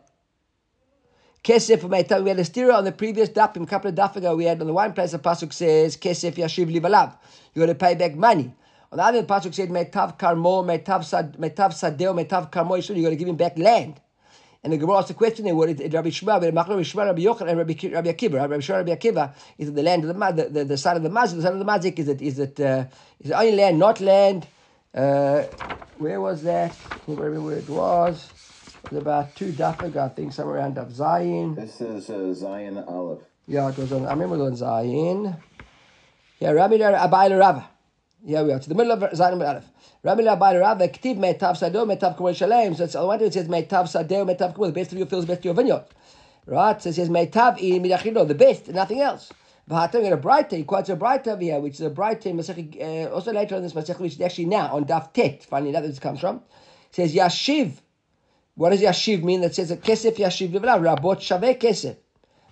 Kesef 1.49 1.79
Meitav. 1.79 2.21
We 2.21 2.29
had 2.29 2.37
a 2.37 2.45
stereo 2.45 2.75
on 2.75 2.83
the 2.83 2.91
previous 2.91 3.27
dapim, 3.27 3.63
a 3.63 3.65
couple 3.65 3.89
of 3.89 3.95
daf 3.95 4.15
ago. 4.15 4.35
We 4.35 4.45
had 4.45 4.61
on 4.61 4.67
the 4.67 4.73
one 4.73 4.93
place 4.93 5.13
the 5.13 5.17
pasuk 5.17 5.51
says 5.51 5.97
Kesef 5.97 6.33
Yashiv 6.33 6.71
Livalav. 6.71 7.13
You 7.55 7.61
got 7.61 7.65
to 7.65 7.73
pay 7.73 7.95
back 7.95 8.13
money. 8.13 8.53
On 8.91 8.97
the 8.99 9.03
other 9.03 9.23
pasuk 9.23 9.55
said 9.55 9.69
Meitav 9.69 10.19
Karmo, 10.19 10.63
Meitav 10.63 11.03
Sad, 11.03 11.37
Meitav 11.39 11.71
Sadeo, 11.71 12.13
Meitav 12.13 12.51
Karmo. 12.51 12.77
You 12.95 13.01
got 13.01 13.09
to 13.09 13.15
give 13.15 13.27
him 13.27 13.35
back 13.35 13.57
land. 13.57 13.99
And 14.63 14.73
the 14.73 14.77
Gemara 14.77 14.99
asked 14.99 15.07
the 15.07 15.15
question 15.15 15.45
there, 15.45 15.55
what 15.55 15.69
Rabbi 15.69 16.09
Shmuel, 16.09 16.39
Rabbi 16.39 16.51
Machlo, 16.51 16.69
Rabbi 16.69 16.83
Shmuel, 16.83 17.05
Rabbi 17.07 17.21
Yochanan, 17.23 17.57
Rabbi, 17.57 17.95
Rabbi 17.95 18.11
Akiva. 18.11 18.33
Rabbi 18.35 18.55
Shmuel, 18.57 18.87
Rabbi 18.87 18.95
Akiva, 18.95 19.33
is 19.57 19.69
it 19.69 19.75
the 19.75 19.81
land 19.81 20.05
of 20.05 20.15
the, 20.15 20.43
the, 20.43 20.49
the, 20.49 20.65
the 20.65 20.77
side 20.77 20.97
of 20.97 21.01
the 21.01 21.09
mazik, 21.09 21.37
the 21.37 21.41
side 21.41 21.53
of 21.53 21.59
the 21.59 21.65
mazik, 21.65 21.97
is 21.97 22.09
it, 22.09 22.21
is 22.21 22.37
it, 22.37 22.59
uh, 22.59 22.85
is 23.21 23.31
it 23.31 23.33
only 23.33 23.55
land, 23.55 23.79
not 23.79 23.99
land? 24.01 24.45
Uh, 24.93 25.43
where 25.97 26.21
was 26.21 26.43
that? 26.43 26.75
I 27.07 27.11
where 27.11 27.53
it 27.53 27.69
was. 27.69 28.38
It 28.83 28.91
was 28.91 29.01
about 29.01 29.35
two 29.35 29.51
daf 29.51 29.81
ago, 29.83 30.05
I 30.05 30.09
think, 30.09 30.33
somewhere 30.33 30.57
around 30.57 30.75
daf 30.75 30.91
Zion. 30.91 31.55
This 31.55 31.81
is 31.81 32.09
uh, 32.09 32.33
Zion 32.33 32.77
Aleph. 32.77 33.19
Yeah, 33.47 33.69
it 33.69 33.77
was 33.77 33.91
on, 33.91 34.05
I 34.05 34.11
remember 34.11 34.35
it 34.35 34.39
was 34.39 34.61
on 34.61 34.83
Zion. 34.85 35.35
Yeah, 36.39 36.51
Rabbi 36.51 36.77
Abai 36.77 37.37
Rava. 37.37 37.69
Yeah, 38.23 38.43
we 38.43 38.51
are 38.51 38.59
to 38.59 38.69
the 38.69 38.75
middle 38.75 38.91
of 38.93 38.99
Zayin 39.11 39.33
Aleph. 39.33 39.65
Rabbi 40.03 40.21
Abai 40.21 40.59
Rava, 40.59 40.87
Ktiv 40.87 41.17
Metav 41.17 41.57
Sadeo, 41.57 41.85
Metav 41.85 42.17
Kamel 42.17 42.33
Shalem. 42.33 42.75
So 42.75 42.85
it's, 42.85 42.95
on 42.95 43.07
one 43.07 43.21
it 43.21 43.33
says 43.33 43.47
Metav 43.47 43.85
Sadeo, 43.85 44.25
Metav 44.25 44.55
Kamel, 44.55 44.67
the 44.67 44.73
best 44.73 44.91
of 44.93 44.97
your 44.97 45.07
fields, 45.07 45.25
best 45.25 45.39
of 45.39 45.45
your 45.45 45.53
vineyard. 45.53 45.85
Right? 46.45 46.81
So 46.81 46.89
it 46.89 46.93
says 46.93 47.09
Metav 47.09 47.59
in 47.59 47.83
Midachino, 47.83 48.27
the 48.27 48.35
best, 48.35 48.69
nothing 48.69 49.01
else. 49.01 49.31
But 49.67 49.93
I'm 49.93 50.01
going 50.01 50.11
to 50.11 50.17
Braita. 50.17 50.57
He 50.57 50.63
quotes 50.63 50.89
a 50.89 50.95
Braita 50.95 51.27
over 51.27 51.41
here, 51.41 51.59
which 51.59 51.75
is 51.75 51.81
a 51.81 51.91
Braita 51.91 52.27
uh, 52.81 53.13
also 53.13 53.31
later 53.31 53.55
on 53.55 53.61
this 53.61 53.73
Masech, 53.73 53.99
which 53.99 54.13
is 54.13 54.21
actually 54.21 54.45
now 54.45 54.75
on 54.75 54.85
Daf 54.85 55.13
Tet. 55.13 55.43
Finally, 55.43 55.73
that 55.73 55.83
this 55.83 55.99
comes 55.99 56.19
from. 56.19 56.37
It 56.37 56.95
says 56.95 57.13
Yashiv 57.13 57.73
what 58.59 58.71
does 58.71 58.81
Yashiv 58.81 59.23
mean 59.23 59.39
that 59.39 59.55
says 59.55 59.71
a 59.71 59.77
Kesef 59.77 60.17
Yashiv 60.17 60.49
Livla? 60.51 60.77
Rabot 60.81 61.19
Shaveh 61.19 61.57
Kesef. 61.57 61.95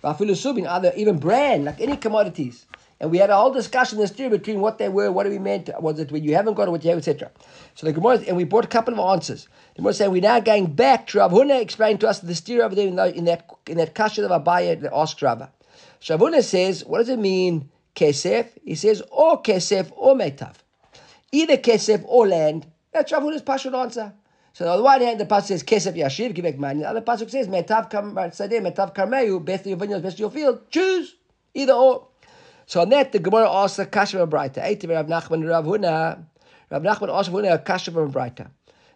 Vafilu 0.02 0.30
Subin, 0.30 0.66
other 0.66 0.90
even 0.96 1.18
brand, 1.18 1.66
like 1.66 1.82
any 1.82 1.98
commodities. 1.98 2.64
And 2.98 3.10
we 3.10 3.18
had 3.18 3.28
a 3.28 3.36
whole 3.36 3.52
discussion 3.52 3.98
this 3.98 4.18
year 4.18 4.30
between 4.30 4.62
what 4.62 4.78
they 4.78 4.88
were, 4.88 5.12
what 5.12 5.24
do 5.24 5.30
we 5.30 5.38
meant, 5.38 5.68
was 5.82 6.00
it 6.00 6.10
when 6.10 6.24
you 6.24 6.34
haven't 6.34 6.54
got 6.54 6.66
it, 6.66 6.70
what 6.70 6.82
you 6.82 6.88
have, 6.88 6.98
etc. 6.98 7.30
So 7.74 7.84
the 7.84 7.92
Gemara, 7.92 8.22
and 8.26 8.38
we 8.38 8.44
brought 8.44 8.64
a 8.64 8.68
couple 8.68 8.94
of 8.94 9.00
answers. 9.00 9.48
The 9.74 9.82
Gemara 9.82 9.92
saying 9.92 10.10
we're 10.10 10.22
now 10.22 10.40
going 10.40 10.72
back 10.72 11.08
to 11.08 11.18
Rav 11.18 11.30
Huna 11.30 11.60
explained 11.60 12.00
to 12.00 12.08
us 12.08 12.20
the 12.20 12.34
steer 12.34 12.62
over 12.64 12.74
there 12.74 12.88
in, 12.88 12.96
the, 12.96 13.14
in 13.14 13.26
that 13.26 13.46
in 13.66 13.76
that 13.76 13.94
kasha 13.94 14.24
of 14.24 14.30
Abaya 14.30 14.80
that 14.80 14.94
asked 14.94 15.20
Rava. 15.20 15.52
So 16.00 16.16
Rav 16.16 16.32
Huna 16.32 16.42
says, 16.42 16.86
what 16.86 17.00
does 17.00 17.10
it 17.10 17.18
mean, 17.18 17.68
kesef? 17.94 18.48
He 18.64 18.76
says, 18.76 19.02
or 19.10 19.42
kesef 19.42 19.92
or 19.94 20.14
metav. 20.14 20.54
Either 21.32 21.58
kesef 21.58 22.02
or 22.06 22.28
land. 22.28 22.66
That's 22.94 23.12
Rav 23.12 23.22
Huna's 23.24 23.42
partial 23.42 23.76
answer. 23.76 24.14
So 24.58 24.68
on 24.68 24.78
the 24.78 24.82
one 24.82 25.00
hand, 25.00 25.20
the 25.20 25.24
pasuk 25.24 25.44
says 25.44 25.62
kesef 25.62 25.94
yashiv, 25.94 26.34
give 26.34 26.42
back 26.42 26.58
money. 26.58 26.80
The 26.80 26.88
other 26.88 27.00
pasuk 27.00 27.30
says 27.30 27.46
metav 27.46 27.92
sadeh, 27.92 28.60
metav 28.60 28.90
of 28.90 29.66
your 29.68 29.76
vineyard, 29.76 30.02
best 30.02 30.14
of 30.14 30.18
your 30.18 30.30
field. 30.32 30.68
Choose 30.68 31.14
either 31.54 31.74
or. 31.74 32.08
So 32.66 32.80
on 32.80 32.88
that, 32.88 33.12
the 33.12 33.20
Gemara 33.20 33.48
asks 33.48 33.76
the 33.76 33.86
kasha 33.86 34.20
of 34.20 34.30
Braita. 34.30 34.58
Eight 34.64 34.82
Rav 34.88 35.06
Nachman 35.06 35.48
Rav 35.48 35.64
Huna. 35.64 36.24
Rav 36.72 36.82
Nachman 36.82 37.16
asks 37.16 37.32
Huna 37.32 37.54
a 37.54 37.58
kasha 37.60 37.92
from 37.92 38.12
Braita. 38.12 38.48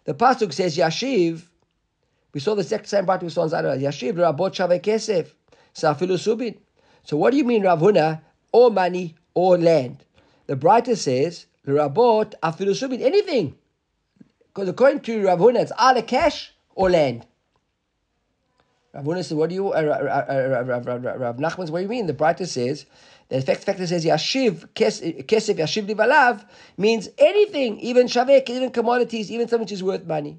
The 0.04 0.14
pasuk 0.14 0.52
says 0.52 0.76
yashiv. 0.76 1.44
We 2.34 2.40
saw 2.40 2.56
the 2.56 2.64
second 2.64 2.86
same 2.86 3.06
Braita 3.06 3.22
we 3.22 3.28
saw 3.28 3.42
on 3.42 3.50
Zadar. 3.50 3.80
Yashiv 3.80 4.14
rabot 4.14 4.50
shavei 4.50 4.82
kesef 4.82 5.30
safilu 5.76 6.18
subin. 6.18 6.56
So 7.04 7.16
what 7.16 7.30
do 7.30 7.36
you 7.36 7.44
mean 7.44 7.62
Rav 7.62 7.78
Huna? 7.78 8.20
Or 8.50 8.72
money 8.72 9.14
or 9.34 9.56
land. 9.58 10.04
The 10.48 10.56
Braita 10.56 10.96
says 10.96 11.46
rabot 11.64 12.34
afilu 12.42 12.70
subin 12.70 13.00
anything. 13.00 13.54
Because 14.54 14.68
according 14.68 15.00
to 15.00 15.24
Rav 15.24 15.38
Huna, 15.38 15.60
it's 15.60 15.72
either 15.78 16.02
cash 16.02 16.52
or 16.74 16.90
land. 16.90 17.26
Rav 18.92 19.04
Huna 19.04 19.24
said, 19.24 19.38
what 19.38 19.48
do 19.48 19.54
you, 19.54 19.72
Rav, 19.72 20.68
Rav, 20.68 20.86
Rav, 20.86 21.04
Rav, 21.04 21.36
Nachman 21.36 21.60
says, 21.60 21.70
what 21.70 21.78
do 21.78 21.84
you 21.84 21.88
mean? 21.88 22.06
The 22.06 22.12
Braita 22.12 22.46
says, 22.46 22.84
the 23.28 23.40
fact 23.40 23.64
factor 23.64 23.86
says 23.86 24.04
Yashiv, 24.04 24.68
kesef 24.74 25.24
Yashiv 25.24 25.88
Livalav 25.88 26.44
means 26.76 27.08
anything, 27.16 27.80
even 27.80 28.06
Shavek, 28.06 28.50
even 28.50 28.70
commodities, 28.70 29.30
even 29.30 29.48
something 29.48 29.64
which 29.64 29.72
is 29.72 29.82
worth 29.82 30.04
money. 30.04 30.38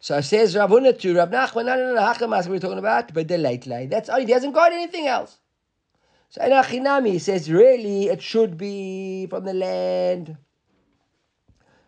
So 0.00 0.16
it 0.16 0.22
says 0.22 0.56
Rav 0.56 0.70
Huna 0.70 0.98
to 0.98 1.16
Rav 1.16 1.28
Nachman, 1.28 1.66
no, 1.66 1.76
no, 1.76 1.94
no, 1.94 2.00
Hachamas, 2.00 2.48
we're 2.48 2.60
talking 2.60 2.78
about, 2.78 3.12
but 3.12 3.28
the 3.28 3.36
late 3.36 3.66
late. 3.66 3.90
That's 3.90 4.08
all, 4.08 4.20
he 4.20 4.32
hasn't 4.32 4.54
got 4.54 4.72
anything 4.72 5.06
else. 5.06 5.36
So 6.30 6.40
Enachinami 6.40 7.20
says, 7.20 7.50
really, 7.50 8.06
it 8.06 8.22
should 8.22 8.56
be 8.56 9.26
from 9.26 9.44
the 9.44 9.52
land. 9.52 10.38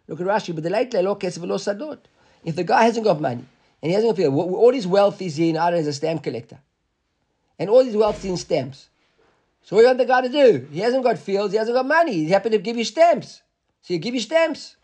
Look 0.08 0.20
at 0.20 0.26
Rashi, 0.26 0.54
but 0.54 0.64
the 0.64 0.70
late 0.70 0.92
late, 0.92 1.04
lo 1.04 1.14
kesef 1.16 1.46
lo 1.46 1.56
sadot. 1.56 1.98
If 2.44 2.56
the 2.56 2.64
guy 2.64 2.84
hasn't 2.84 3.04
got 3.04 3.20
money, 3.20 3.44
and 3.82 3.90
he 3.90 3.92
hasn't 3.92 4.16
got 4.16 4.16
feel, 4.16 4.34
all 4.40 4.72
his 4.72 4.86
wealth 4.86 5.20
is 5.22 5.38
in, 5.38 5.56
I 5.56 5.70
as 5.72 5.86
a 5.86 5.92
stamp 5.92 6.22
collector. 6.22 6.58
And 7.58 7.68
all 7.68 7.84
his 7.84 7.94
wealth 7.94 8.18
is 8.20 8.24
in 8.24 8.36
stamps. 8.36 8.88
So 9.62 9.76
what 9.76 9.82
do 9.82 9.84
you 9.84 9.88
want 9.88 9.98
the 9.98 10.06
guy 10.06 10.20
to 10.22 10.28
do? 10.28 10.66
He 10.72 10.80
hasn't 10.80 11.04
got 11.04 11.18
fields, 11.18 11.52
he 11.52 11.58
hasn't 11.58 11.76
got 11.76 11.86
money. 11.86 12.14
He 12.14 12.30
happened 12.30 12.52
to 12.52 12.58
give 12.58 12.76
you 12.76 12.84
stamps. 12.84 13.42
So 13.82 13.92
you 13.92 14.00
give 14.00 14.14
you 14.14 14.20
stamps. 14.20 14.76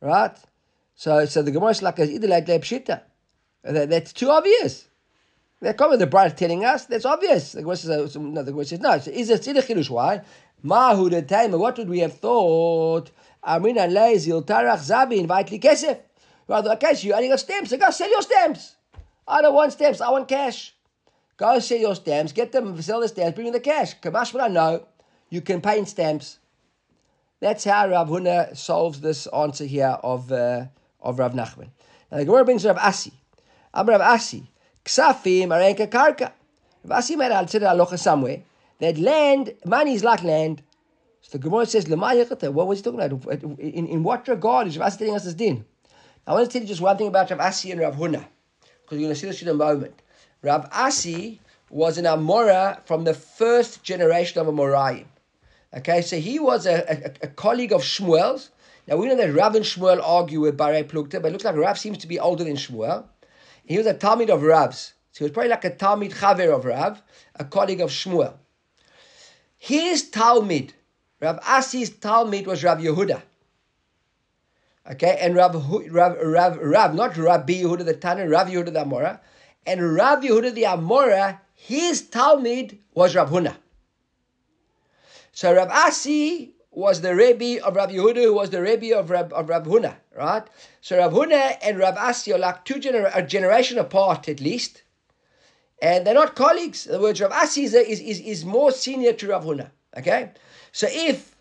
Right? 0.00 0.36
So 0.94 1.26
so 1.26 1.42
the 1.42 1.50
Gemara 1.50 1.70
is 1.70 1.82
like 1.82 1.98
either 1.98 2.28
like 2.28 2.46
pshita. 2.46 3.02
That's 3.62 4.12
too 4.12 4.30
obvious. 4.30 4.88
They're 5.60 5.74
coming, 5.74 5.98
the 6.00 6.08
bride 6.08 6.36
telling 6.36 6.64
us, 6.64 6.86
that's 6.86 7.04
obvious. 7.04 7.52
The 7.52 7.60
Gemara 7.60 7.76
says, 7.76 8.16
no, 8.16 8.42
the 8.42 8.50
Gemara 8.50 8.64
says, 8.64 8.80
no, 8.80 8.92
is 8.94 9.30
it 9.30 9.46
a 9.46 9.50
chidush? 9.60 9.90
Why? 9.90 10.22
Mahu 10.62 11.08
the 11.10 11.22
time, 11.22 11.52
what 11.52 11.78
would 11.78 11.88
we 11.88 12.00
have 12.00 12.14
thought? 12.14 13.10
Amina 13.44 13.88
leizil 13.88 14.44
tarach 14.44 14.78
zabin, 14.78 15.26
vaitli 15.26 15.60
kesef. 15.60 15.98
Rather, 16.48 16.76
so 16.94 17.06
you 17.06 17.14
only 17.14 17.28
got 17.28 17.40
stamps, 17.40 17.70
so 17.70 17.76
go 17.76 17.90
sell 17.90 18.10
your 18.10 18.22
stamps. 18.22 18.76
I 19.26 19.42
don't 19.42 19.54
want 19.54 19.72
stamps, 19.72 20.00
I 20.00 20.10
want 20.10 20.28
cash. 20.28 20.74
Go 21.36 21.58
sell 21.58 21.78
your 21.78 21.94
stamps, 21.94 22.32
get 22.32 22.52
them, 22.52 22.80
sell 22.82 23.00
the 23.00 23.08
stamps, 23.08 23.34
bring 23.34 23.46
me 23.46 23.50
the 23.50 23.60
cash. 23.60 23.98
Kamash, 24.00 24.32
but 24.32 24.42
I 24.42 24.48
know 24.48 24.86
you 25.30 25.40
can 25.40 25.60
pay 25.60 25.78
in 25.78 25.86
stamps. 25.86 26.38
That's 27.40 27.64
how 27.64 27.88
Rav 27.88 28.08
Huna 28.08 28.56
solves 28.56 29.00
this 29.00 29.26
answer 29.28 29.64
here 29.64 29.96
of 30.02 30.30
uh, 30.30 30.66
of 31.00 31.18
Rav 31.18 31.32
Nachman. 31.32 31.70
Now 32.10 32.18
the 32.18 32.24
Gemara 32.24 32.44
brings 32.44 32.64
Rav 32.64 32.76
Asi. 32.78 33.12
Am 33.74 33.88
Rav 33.88 34.00
Asi, 34.00 34.48
ksafim 34.84 35.48
arenka 35.48 35.88
karka. 35.88 36.32
Rav 36.84 36.98
Asi 36.98 37.16
made 37.16 37.32
al 37.32 37.46
alocha 37.46 37.98
somewhere 37.98 38.42
that 38.82 38.98
land, 38.98 39.54
money 39.64 39.94
is 39.94 40.04
like 40.04 40.22
land. 40.22 40.62
So 41.22 41.38
the 41.38 41.38
Gemara 41.38 41.66
says, 41.66 41.88
What 41.88 42.66
was 42.66 42.78
he 42.78 42.84
talking 42.84 43.00
about? 43.00 43.32
In, 43.58 43.86
in 43.86 44.02
what 44.02 44.28
regard 44.28 44.66
is 44.66 44.76
Rav 44.76 44.88
Asi 44.88 44.98
telling 44.98 45.14
us 45.14 45.24
this 45.24 45.34
din? 45.34 45.64
I 46.26 46.34
want 46.34 46.46
to 46.46 46.52
tell 46.52 46.62
you 46.62 46.68
just 46.68 46.80
one 46.80 46.98
thing 46.98 47.08
about 47.08 47.30
Rav 47.30 47.40
Asi 47.40 47.70
and 47.70 47.80
Rav 47.80 47.96
Huna, 47.96 48.24
because 48.82 48.98
you're 48.98 49.00
going 49.00 49.08
to 49.08 49.16
see 49.16 49.26
this 49.26 49.42
in 49.42 49.48
a 49.48 49.54
moment. 49.54 50.02
Rav 50.42 50.68
Asi 50.72 51.40
was 51.70 51.96
an 51.96 52.04
Amora 52.04 52.84
from 52.86 53.04
the 53.04 53.14
first 53.14 53.82
generation 53.82 54.40
of 54.40 54.46
Amoraim. 54.46 55.06
Okay, 55.74 56.02
so 56.02 56.18
he 56.18 56.38
was 56.38 56.66
a, 56.66 56.84
a, 56.92 57.26
a, 57.26 57.28
colleague 57.28 57.72
of 57.72 57.80
Shmuel's. 57.82 58.50
Now 58.86 58.96
we 58.96 59.06
know 59.06 59.16
that 59.16 59.32
Rav 59.32 59.54
and 59.54 59.64
Shmuel 59.64 60.02
argue 60.04 60.40
with 60.40 60.58
Barei 60.58 60.84
Plukta, 60.84 61.22
but 61.22 61.28
it 61.28 61.32
looks 61.32 61.44
like 61.44 61.56
Rav 61.56 61.78
seems 61.78 61.98
to 61.98 62.06
be 62.06 62.20
older 62.20 62.44
than 62.44 62.56
Shmuel. 62.56 63.04
He 63.64 63.78
was 63.78 63.86
a 63.86 63.94
Talmud 63.94 64.28
of 64.28 64.42
Rav's. 64.42 64.92
So 65.12 65.18
he 65.18 65.24
was 65.24 65.32
probably 65.32 65.50
like 65.50 65.64
a 65.64 65.74
Talmud 65.74 66.10
Chaver 66.10 66.54
of 66.54 66.64
Rav, 66.64 67.02
a 67.36 67.44
colleague 67.44 67.80
of 67.80 67.90
Shmuel. 67.90 68.34
His 69.56 70.10
Talmud, 70.10 70.74
Rav 71.22 71.38
Asi's 71.46 71.90
Talmud 71.90 72.46
was 72.48 72.64
Rav 72.64 72.78
Yehuda. 72.78 73.22
Okay, 74.90 75.18
and 75.20 75.36
Rav, 75.36 75.54
Rav, 75.54 76.18
Rav, 76.20 76.58
Rav, 76.58 76.94
not 76.96 77.16
Rabbi 77.16 77.62
Yehuda 77.62 77.84
the 77.84 77.94
Tana, 77.94 78.28
Rav 78.28 78.48
Yehuda 78.48 78.72
the 78.72 78.80
Amora. 78.80 79.20
And 79.64 79.94
Rav 79.94 80.24
Yehuda 80.24 80.52
the 80.52 80.64
Amora, 80.64 81.38
his 81.54 82.02
Talmud 82.08 82.76
was 82.92 83.14
Rav 83.14 83.30
Huna. 83.30 83.54
So 85.30 85.54
Rav 85.54 85.70
Asi 85.70 86.56
was 86.72 87.02
the 87.02 87.14
Rebbe 87.14 87.64
of 87.64 87.76
Rav 87.76 87.90
Yehuda, 87.90 88.24
who 88.24 88.34
was 88.34 88.50
the 88.50 88.60
Rebbe 88.60 88.98
of 88.98 89.08
Rav, 89.08 89.32
of 89.32 89.48
Rav 89.48 89.64
Huna, 89.64 89.94
right? 90.16 90.42
So 90.80 90.98
Rav 90.98 91.12
Huna 91.12 91.56
and 91.62 91.78
Rav 91.78 91.96
Asi 91.96 92.32
are 92.32 92.38
like 92.38 92.64
two 92.64 92.80
gener- 92.80 93.12
a 93.14 93.22
generation 93.22 93.78
apart 93.78 94.28
at 94.28 94.40
least. 94.40 94.82
And 95.80 96.04
they're 96.04 96.14
not 96.14 96.34
colleagues. 96.34 96.86
In 96.86 96.94
other 96.94 97.04
words, 97.04 97.20
Rav 97.20 97.30
Asi 97.30 97.62
is, 97.62 97.74
is, 97.74 98.00
is, 98.00 98.18
is 98.18 98.44
more 98.44 98.72
senior 98.72 99.12
to 99.12 99.28
Rav 99.28 99.44
Huna. 99.44 99.70
Okay? 99.96 100.32
So 100.72 100.88
if 100.90 101.36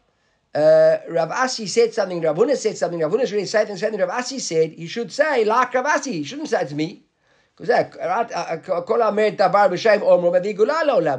uh, 0.53 0.97
Rav 1.09 1.31
Asi 1.31 1.65
said 1.65 1.93
something, 1.93 2.21
Rav 2.21 2.35
Huna 2.35 2.57
said 2.57 2.77
something, 2.77 3.00
Rav 3.00 3.11
Huna 3.11 3.21
is 3.21 3.31
really 3.31 3.45
saying 3.45 3.75
something 3.77 4.00
Rav 4.00 4.09
Asi 4.09 4.39
said, 4.39 4.73
he 4.73 4.88
should 4.88 5.11
say, 5.11 5.45
like 5.45 5.73
Rav 5.73 5.85
Asi, 5.85 6.11
he 6.11 6.23
shouldn't 6.23 6.50
say 6.50 6.65
to 6.65 6.75
me. 6.75 7.03
Because 7.57 7.95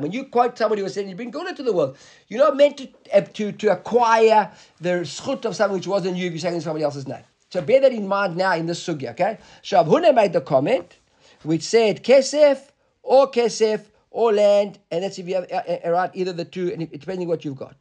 when 0.01 0.13
you 0.13 0.25
quote 0.25 0.59
somebody 0.59 0.83
who 0.83 0.89
said 0.89 1.09
you 1.09 1.15
bring 1.15 1.31
Gula 1.31 1.55
to 1.55 1.63
the 1.63 1.73
world, 1.73 1.97
you're 2.29 2.41
not 2.41 2.57
meant 2.57 2.79
to, 2.79 2.89
uh, 3.15 3.21
to, 3.21 3.53
to 3.53 3.73
acquire 3.73 4.51
the 4.81 5.05
schut 5.05 5.45
of 5.45 5.55
something 5.55 5.77
which 5.77 5.87
wasn't 5.87 6.17
you 6.17 6.27
if 6.27 6.33
you're 6.33 6.41
saying 6.41 6.61
somebody 6.61 6.85
else's 6.85 7.07
name. 7.07 7.23
So 7.51 7.61
bear 7.61 7.81
that 7.83 7.93
in 7.93 8.09
mind 8.09 8.37
now 8.37 8.55
in 8.57 8.67
this 8.67 8.85
sugya, 8.85 9.11
okay? 9.11 9.39
So 9.63 9.85
Huna 9.85 10.15
made 10.15 10.33
the 10.33 10.41
comment 10.41 10.97
which 11.43 11.63
said 11.63 12.03
kesef 12.03 12.71
or 13.03 13.31
kesef 13.31 13.85
or 14.11 14.33
land, 14.33 14.79
and 14.91 15.05
that's 15.05 15.19
if 15.19 15.29
you 15.29 15.37
have 15.37 15.53
uh, 15.53 15.63
uh, 15.87 15.91
right 15.91 16.11
either 16.15 16.33
the 16.33 16.45
two, 16.45 16.73
and 16.73 16.91
depending 16.91 17.29
what 17.29 17.45
you've 17.45 17.57
got. 17.57 17.77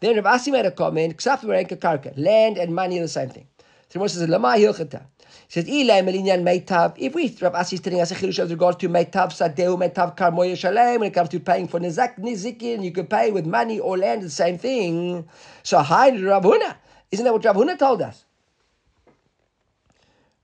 Then 0.00 0.16
Rav 0.16 0.26
Asi 0.26 0.50
made 0.50 0.66
a 0.66 0.70
comment, 0.70 1.16
karka, 1.16 2.12
land 2.16 2.56
and 2.56 2.74
money 2.74 2.98
are 2.98 3.02
the 3.02 3.08
same 3.08 3.28
thing. 3.28 3.46
So 3.90 4.00
he 4.00 4.08
says, 4.08 4.28
Lama 4.28 4.48
hilchata 4.56 5.02
He 5.48 5.60
says, 5.60 5.64
if 5.68 7.14
we, 7.14 7.36
Rav 7.42 7.54
Asi 7.54 7.76
is 7.76 7.80
telling 7.82 8.00
us 8.00 8.10
a 8.10 8.14
chidush 8.14 8.38
with 8.38 8.50
regard 8.50 8.80
to 8.80 8.88
meitav 8.88 9.32
sadeu, 9.32 9.76
meitav 9.76 10.16
karmoya 10.16 10.56
shalem, 10.56 11.00
when 11.00 11.08
it 11.08 11.14
comes 11.14 11.28
to 11.30 11.40
paying 11.40 11.68
for 11.68 11.80
nizak, 11.80 12.18
nizikin, 12.18 12.82
you 12.82 12.92
can 12.92 13.06
pay 13.06 13.30
with 13.30 13.46
money 13.46 13.78
or 13.78 13.98
land, 13.98 14.22
the 14.22 14.30
same 14.30 14.56
thing. 14.58 15.28
So, 15.62 15.80
hi, 15.80 16.10
Rav 16.18 16.44
Huna. 16.44 16.76
Isn't 17.10 17.24
that 17.24 17.32
what 17.32 17.44
Rav 17.44 17.56
Huna 17.56 17.78
told 17.78 18.00
us? 18.00 18.24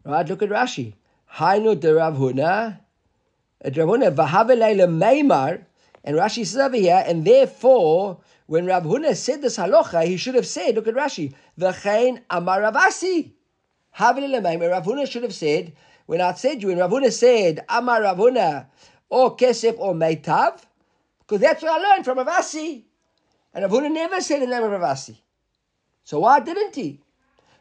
Right, 0.05 0.29
look 0.29 0.43
at 0.43 0.51
Rashi. 0.51 0.95
Hainu 1.35 1.79
de 1.81 1.95
Rav 1.95 2.17
Huna. 2.17 2.81
Rav 3.65 3.75
Huna, 3.75 4.15
v'havelei 4.15 4.77
meimar, 4.87 5.65
and 6.05 6.17
Rashi 6.17 6.45
says 6.45 6.57
over 6.57 6.77
here, 6.77 7.03
and 7.07 7.25
therefore, 7.25 8.19
when 8.47 8.67
Rav 8.67 8.85
Huna 8.85 9.15
said 9.15 9.43
this 9.43 9.57
halacha, 9.57 10.05
he 10.07 10.17
should 10.17 10.35
have 10.35 10.47
said, 10.47 10.75
look 10.75 10.89
at 10.89 10.95
Rashi, 10.95 11.35
v'chein 11.59 12.23
amar 12.31 12.61
Ravasi. 12.61 13.33
Rav 13.99 14.17
Huna 14.17 15.11
should 15.11 15.23
have 15.23 15.35
said, 15.35 15.73
when 16.07 16.21
I 16.21 16.33
said 16.35 16.63
you, 16.63 16.69
when 16.69 16.79
Rav 16.79 16.91
Huna 16.91 17.13
said, 17.13 17.65
Amar 17.69 18.03
Rav 18.03 18.17
Huna, 18.17 18.67
or 19.09 19.37
Kesef 19.37 19.77
or 19.79 19.95
Meitav, 19.95 20.61
because 21.21 21.41
that's 21.41 21.63
what 21.63 21.81
I 21.81 21.91
learned 21.91 22.05
from 22.05 22.19
Ravasi. 22.19 22.85
And 23.53 23.65
Rav 23.65 23.73
Huna 23.73 23.93
never 23.93 24.21
said 24.21 24.43
the 24.43 24.47
name 24.47 24.63
of 24.63 24.71
Ravasi. 24.71 25.17
So 26.05 26.21
why 26.21 26.41
didn't 26.41 26.75
he? 26.75 27.01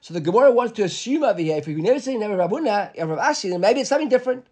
So 0.01 0.13
the 0.13 0.22
Gemara 0.22 0.51
wants 0.51 0.74
to 0.74 0.84
assume 0.84 1.24
over 1.24 1.39
here, 1.39 1.58
if 1.58 1.68
you 1.68 1.82
never 1.82 2.00
say 2.00 2.13
the 2.13 2.20
name 2.20 2.32
of 2.32 2.38
Rav 2.38 2.51
Huna, 2.51 2.96
Rav 2.98 3.18
Asi, 3.18 3.50
then 3.50 3.62
maybe 3.62 3.80
it's 3.80 3.89
something 3.89 4.10
different. 4.10 4.46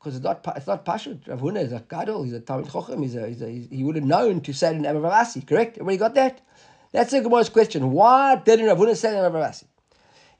Because 0.00 0.16
it's 0.16 0.24
not, 0.24 0.42
it's 0.56 0.66
not 0.66 0.86
Pashut. 0.86 1.28
Rav 1.28 1.40
Huna 1.40 1.62
is 1.62 1.72
a 1.72 1.84
Gadol, 1.86 2.22
he's 2.22 2.32
a 2.32 2.40
Talmud 2.40 2.68
Chochem, 2.68 3.02
he's 3.02 3.16
a, 3.16 3.28
he's 3.28 3.42
a, 3.42 3.50
he 3.50 3.84
would 3.84 3.96
have 3.96 4.04
known 4.04 4.40
to 4.40 4.52
say 4.54 4.72
the 4.72 4.80
name 4.80 4.96
of 4.96 5.02
Rav 5.02 5.12
Asi, 5.12 5.42
correct? 5.42 5.76
Everybody 5.76 5.98
got 5.98 6.14
that? 6.14 6.40
That's 6.90 7.10
the 7.10 7.20
Gemara's 7.20 7.50
question. 7.50 7.92
Why 7.92 8.36
didn't 8.36 8.66
Rav 8.66 8.78
Huna 8.78 8.96
say 8.96 9.10
the 9.10 9.16
name 9.16 9.26
of 9.26 9.34
Rav 9.34 9.50
Asi? 9.50 9.66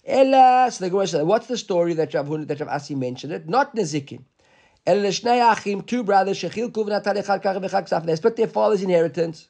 Ella, 0.07 0.71
so 0.71 0.83
the 0.83 0.89
Gemara 0.89 1.07
says, 1.07 1.25
what's 1.25 1.47
the 1.47 1.59
story 1.59 1.93
that 1.93 2.15
Rav, 2.15 2.27
Huna 2.27 2.47
that 2.47 2.59
Rav 2.59 2.71
Asi 2.71 2.95
mentioned 2.95 3.35
it? 3.35 3.51
Not 3.51 3.77
Nezikin. 3.77 4.23
Achim, 4.87 5.83
two 5.83 6.03
brothers, 6.05 6.39
shechil 6.39 6.73
kuv 6.73 8.07
they 8.07 8.17
split 8.17 8.37
their 8.37 8.49
father's 8.49 8.83
inheritance. 8.83 9.49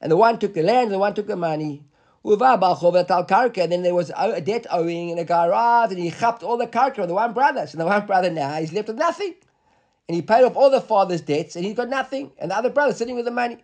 And 0.00 0.12
the 0.12 0.16
one 0.16 0.38
took 0.38 0.54
the 0.54 0.62
land, 0.62 0.84
and 0.84 0.92
the 0.92 0.98
one 1.00 1.14
took 1.14 1.26
the 1.26 1.36
money. 1.36 1.82
And 2.24 3.72
then 3.72 3.82
there 3.82 3.94
was 3.94 4.12
a 4.16 4.40
debt 4.40 4.66
owing, 4.70 5.10
and 5.10 5.28
a 5.28 5.44
arrived, 5.48 5.92
and 5.92 6.00
he 6.00 6.10
chapped 6.10 6.42
all 6.42 6.56
the 6.56 6.66
karka 6.66 6.98
of 6.98 7.08
the 7.08 7.14
one 7.14 7.32
brother. 7.32 7.66
So 7.66 7.78
the 7.78 7.84
one 7.84 8.06
brother 8.06 8.30
now, 8.30 8.54
he's 8.60 8.72
left 8.72 8.88
with 8.88 8.96
nothing. 8.96 9.34
And 10.08 10.14
he 10.16 10.22
paid 10.22 10.44
off 10.44 10.56
all 10.56 10.70
the 10.70 10.80
father's 10.80 11.20
debts, 11.20 11.56
and 11.56 11.64
he's 11.64 11.74
got 11.74 11.88
nothing. 11.88 12.32
And 12.38 12.50
the 12.50 12.56
other 12.56 12.70
brother 12.70 12.94
sitting 12.94 13.16
with 13.16 13.24
the 13.24 13.30
money. 13.30 13.58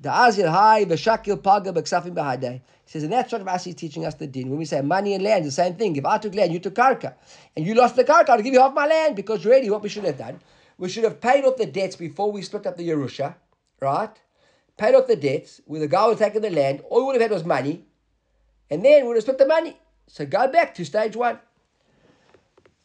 The 0.00 0.08
Azir 0.08 0.48
Hai 0.48 0.84
Veshakil 0.84 1.42
Paga 1.42 1.72
Beksafim 1.72 2.14
Bahadei. 2.14 2.60
He 2.84 2.90
says, 2.90 3.02
and 3.04 3.12
that's 3.12 3.32
what 3.32 3.44
Rasi 3.44 3.68
is 3.68 3.74
teaching 3.74 4.04
us 4.04 4.14
the 4.14 4.26
din. 4.26 4.50
When 4.50 4.58
we 4.58 4.64
say 4.64 4.80
money 4.82 5.14
and 5.14 5.22
land, 5.22 5.44
the 5.44 5.50
same 5.50 5.74
thing. 5.76 5.96
If 5.96 6.04
I 6.04 6.18
took 6.18 6.34
land, 6.34 6.52
you 6.52 6.58
took 6.58 6.74
karka, 6.74 7.14
and 7.56 7.66
you 7.66 7.74
lost 7.74 7.96
the 7.96 8.04
karka, 8.04 8.30
I'll 8.30 8.42
give 8.42 8.52
you 8.52 8.60
half 8.60 8.74
my 8.74 8.86
land. 8.86 9.16
Because 9.16 9.46
really, 9.46 9.70
what 9.70 9.82
we 9.82 9.88
should 9.88 10.04
have 10.04 10.18
done, 10.18 10.40
we 10.78 10.88
should 10.88 11.04
have 11.04 11.20
paid 11.20 11.44
off 11.44 11.56
the 11.56 11.66
debts 11.66 11.96
before 11.96 12.32
we 12.32 12.42
split 12.42 12.66
up 12.66 12.76
the 12.76 12.88
Yerusha, 12.88 13.34
right? 13.80 14.10
Paid 14.76 14.94
off 14.94 15.06
the 15.06 15.16
debts, 15.16 15.60
where 15.66 15.80
the 15.80 15.88
guy 15.88 16.06
was 16.06 16.18
taking 16.18 16.42
the 16.42 16.50
land, 16.50 16.82
all 16.90 17.00
we 17.00 17.06
would 17.06 17.14
have 17.14 17.22
had 17.22 17.30
was 17.30 17.44
money, 17.44 17.84
and 18.70 18.84
then 18.84 19.02
we 19.02 19.08
would 19.08 19.16
have 19.16 19.22
split 19.22 19.38
the 19.38 19.46
money. 19.46 19.76
So 20.08 20.26
go 20.26 20.48
back 20.48 20.74
to 20.74 20.84
stage 20.84 21.16
one. 21.16 21.38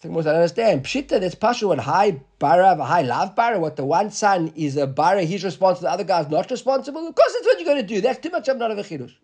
I 0.01 0.08
don't 0.08 0.27
understand. 0.27 0.86
Pshita, 0.86 1.19
that's 1.19 1.36
Pasha, 1.36 1.67
what 1.67 1.79
high 1.79 2.22
bara, 2.38 2.75
high 2.81 3.01
love 3.01 3.36
bara, 3.36 3.60
what 3.60 3.75
the 3.75 3.84
one 3.84 4.12
son 4.12 4.53
is 4.55 4.77
a 4.77 4.88
bara, 4.88 5.24
he's 5.24 5.43
responsible, 5.43 5.89
the 5.89 5.93
other 5.93 6.05
guy's 6.05 6.29
not 6.29 6.50
responsible. 6.50 7.05
Of 7.08 7.15
course, 7.15 7.34
that's 7.34 7.46
what 7.46 7.60
you're 7.60 7.65
going 7.65 7.81
to 7.81 7.88
do. 7.88 8.00
That's 8.00 8.19
too 8.19 8.29
much 8.29 8.48
of 8.48 8.58
not 8.58 8.72
of 8.72 8.77
a 8.77 8.84
chidush. 8.84 9.15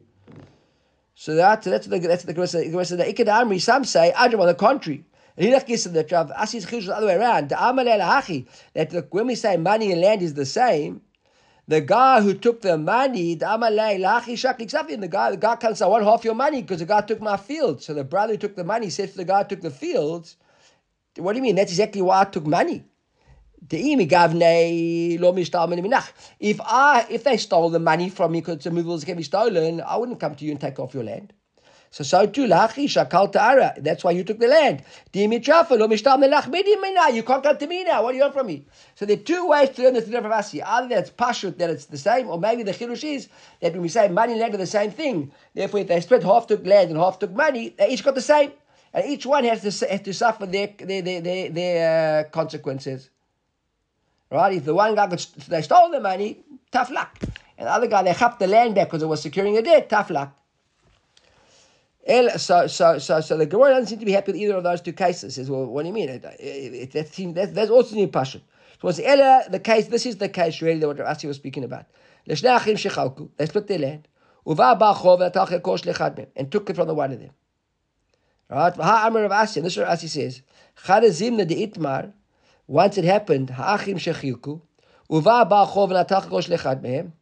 So 1.14 1.36
that, 1.36 1.62
that's 1.62 1.88
the 1.88 2.00
that's 2.00 2.24
the 2.24 2.34
Gemara. 2.34 2.48
The 2.48 2.96
the 2.98 3.04
Ikad. 3.06 3.62
Some 3.62 3.86
say, 3.86 4.12
Adam, 4.12 4.42
on 4.42 4.48
the 4.48 4.54
contrary, 4.54 5.06
Hinach 5.38 5.66
Gisa, 5.66 5.94
the 5.94 6.06
Rav 6.12 6.32
Asi's 6.38 6.66
Chidush 6.66 6.88
the 6.88 6.98
other 6.98 7.08
way 7.08 7.16
around. 7.16 7.50
The 7.50 7.56
Amalei 7.56 7.98
Lahachi, 7.98 8.46
that 8.74 8.90
the, 8.90 9.08
when 9.12 9.28
we 9.28 9.36
say 9.36 9.56
money 9.56 9.94
and 9.94 10.02
land 10.02 10.22
is 10.22 10.34
the 10.34 10.46
same, 10.46 11.02
the 11.68 11.82
guy 11.82 12.22
who 12.22 12.36
took 12.36 12.62
the 12.62 12.78
money, 12.78 13.36
the 13.36 13.46
the 13.46 15.08
guy, 15.10 15.32
the 15.32 15.38
guy 15.38 15.56
comes 15.56 15.82
I 15.82 15.88
want 15.88 16.04
half 16.04 16.24
your 16.24 16.36
money 16.36 16.62
because 16.62 16.80
the 16.80 16.86
guy 16.86 17.02
took 17.02 17.22
my 17.22 17.38
field. 17.38 17.82
So 17.82 17.94
the 17.94 18.04
brother 18.04 18.34
who 18.34 18.38
took 18.38 18.56
the 18.56 18.64
money 18.64 18.90
says 18.90 19.12
to 19.12 19.18
the 19.18 19.26
guy 19.26 19.44
who 19.44 19.50
took 19.50 19.62
the 19.62 19.72
fields, 19.72 20.38
what 21.18 21.34
do 21.34 21.38
you 21.38 21.44
mean? 21.44 21.56
That's 21.56 21.72
exactly 21.72 22.02
why 22.02 22.22
I 22.22 22.26
took 22.26 22.46
money. 22.46 22.86
If 23.68 24.12
I 26.62 27.08
if 27.10 27.24
they 27.24 27.38
stole 27.38 27.72
the 27.72 27.80
money 27.80 28.10
from 28.10 28.34
me 28.34 28.42
because 28.42 28.64
the 28.64 28.70
movables 28.70 29.04
can 29.04 29.18
be 29.18 29.24
stolen, 29.24 29.82
I 29.82 29.98
wouldn't 29.98 30.20
come 30.20 30.36
to 30.36 30.46
you 30.46 30.52
and 30.52 30.62
take 30.62 30.80
off 30.80 30.94
your 30.94 31.04
land. 31.04 31.34
So 31.96 32.04
so 32.04 32.26
too 32.26 32.46
lachi 32.46 32.88
shakal 32.90 33.32
ta'ara. 33.32 33.76
That's 33.78 34.04
why 34.04 34.12
you 34.12 34.26
took 34.26 34.38
the 34.38 34.50
land. 34.50 34.84
You 35.14 35.30
can't 37.24 37.42
come 37.42 37.58
to 37.58 37.68
me 37.68 37.86
now. 37.86 38.04
What 38.04 38.12
do 38.12 38.18
you 38.18 38.24
want 38.24 38.34
from 38.34 38.48
me? 38.48 38.66
So 38.96 39.06
there 39.06 39.16
are 39.16 39.22
two 39.22 39.48
ways 39.48 39.70
to 39.70 39.84
learn 39.84 39.94
the 39.94 40.02
Tadar 40.02 40.30
Asi. 40.30 40.62
Either 40.62 40.90
that's 40.90 41.10
pashut 41.10 41.58
that 41.58 41.70
it's 41.70 41.86
the 41.86 41.98
same, 41.98 42.28
or 42.28 42.38
maybe 42.38 42.64
the 42.64 42.74
chirush 42.74 43.06
is 43.06 43.30
that 43.62 43.72
when 43.72 43.82
we 43.82 43.88
say 43.88 44.10
money 44.10 44.34
and 44.34 44.42
land 44.42 44.54
are 44.56 44.58
the 44.58 44.68
same 44.68 44.92
thing. 44.92 45.32
Therefore, 45.54 45.80
if 45.80 45.88
they 45.88 46.02
split 46.02 46.24
half 46.24 46.48
took 46.48 46.66
land 46.66 46.90
and 46.90 47.00
half 47.00 47.18
took 47.18 47.32
money, 47.32 47.74
they 47.78 47.88
each 47.88 48.04
got 48.04 48.16
the 48.16 48.20
same, 48.20 48.52
and 48.94 49.06
each 49.06 49.26
one 49.26 49.46
has 49.46 49.62
to 49.62 49.88
has 49.88 50.02
to 50.02 50.14
suffer 50.14 50.48
their 50.48 50.74
their 50.78 51.02
their 51.02 51.22
their, 51.22 51.50
their 51.50 52.26
uh, 52.26 52.30
consequences. 52.30 53.10
Right? 54.30 54.58
If 54.58 54.66
the 54.66 54.74
one 54.74 54.96
guy 54.96 55.08
got, 55.08 55.26
they 55.48 55.62
stole 55.62 55.92
the 55.92 56.02
money, 56.02 56.44
tough 56.72 56.90
luck. 56.90 57.18
And 57.58 57.68
the 57.68 57.72
other 57.72 57.88
guy, 57.88 58.04
they 58.04 58.14
chapped 58.14 58.40
the 58.40 58.48
land 58.48 58.76
back 58.76 58.88
because 58.88 59.02
it 59.02 59.08
was 59.08 59.22
securing 59.22 59.58
a 59.58 59.62
debt, 59.62 59.88
tough 59.88 60.10
luck. 60.10 60.38
So, 62.08 62.68
so, 62.68 63.00
so, 63.00 63.22
so 63.22 63.38
the 63.38 63.48
Gemara 63.48 63.72
doesn't 63.72 63.88
seem 63.88 64.00
to 64.00 64.06
be 64.06 64.12
happy 64.12 64.32
with 64.32 64.40
either 64.40 64.56
of 64.56 64.64
those 64.64 64.82
two 64.82 64.94
cases. 64.94 65.36
Says, 65.36 65.50
well, 65.50 65.66
what 65.66 65.82
do 65.82 65.88
you 65.88 65.94
mean? 65.94 66.10
It, 66.10 66.24
it, 66.40 66.92
that 66.92 67.14
seems, 67.14 67.34
that, 67.36 67.56
that's 67.56 67.72
also 67.72 67.96
new 67.96 68.08
passion. 68.08 68.42
So 68.80 68.88
was 68.88 69.00
Ella 69.00 69.46
the 69.50 69.60
case? 69.60 69.88
This 69.88 70.06
is 70.06 70.18
the 70.18 70.30
case 70.30 70.62
really 70.62 70.80
that 70.80 70.88
what 70.88 71.02
Asi 71.02 71.28
was 71.28 71.38
speaking 71.38 71.64
about. 71.64 71.86
They 72.28 72.36
split 72.36 73.68
their 73.68 73.80
land. 73.80 74.08
And 74.48 76.52
took 76.52 76.70
it 76.70 76.76
from 76.76 76.88
the 76.88 76.94
one 76.94 77.12
of 77.12 77.20
them. 77.20 77.32
Right? 78.50 78.78
And 78.78 79.66
this 79.66 79.74
is 79.74 79.78
what 79.78 79.88
Asi 79.88 80.08
says. 80.08 80.44
Chadazimna 80.86 81.48
de 81.48 81.68
itmar, 81.68 82.14
once 82.68 83.00
it 83.00 83.06
happened, 83.06 83.50
ha'achim 83.50 83.98
shechilku, 83.98 84.62
uva 85.10 85.48
ba'achov 85.50 85.90
v'natach 85.90 86.30
kosh 86.30 86.50
lechad 86.50 86.84
mehem, 86.84 87.14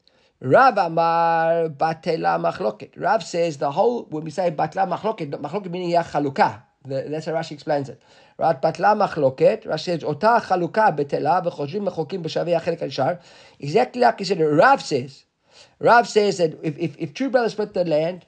Rav 0.46 0.78
Amar 0.78 1.70
Batela 1.70 2.38
Machloket. 2.38 2.90
Rav 2.98 3.24
says 3.24 3.56
the 3.56 3.72
whole, 3.72 4.04
when 4.10 4.26
we 4.26 4.30
say 4.30 4.52
Batla 4.52 4.86
Machloket, 4.94 5.32
Machloket 5.32 5.72
meaning 5.72 5.92
Chaluka. 5.92 6.62
That's 6.84 7.28
how 7.28 7.32
Rashi 7.32 7.54
explains 7.54 7.88
it. 7.88 8.02
Right? 8.38 8.62
Batla 8.62 9.08
Machloket, 9.08 9.66
Rashi 9.66 9.86
says, 9.86 10.04
Ota 10.04 10.44
Chaluka 10.46 10.94
Betela 10.98 11.42
v'choshvim 11.46 11.88
mechokim 11.88 12.22
b'shavei 12.22 12.60
achel 12.60 12.78
kalishar. 12.78 13.22
Exactly 13.58 14.02
like 14.02 14.20
he 14.20 14.26
said, 14.26 14.42
Rav 14.42 14.82
says. 14.82 15.24
Rav 15.80 16.10
says 16.10 16.40
that 16.40 16.60
if, 16.62 16.78
if, 16.78 16.98
if 17.00 17.14
two 17.14 17.30
brothers 17.30 17.54
split 17.54 17.74
the 17.74 17.86
land, 17.86 18.26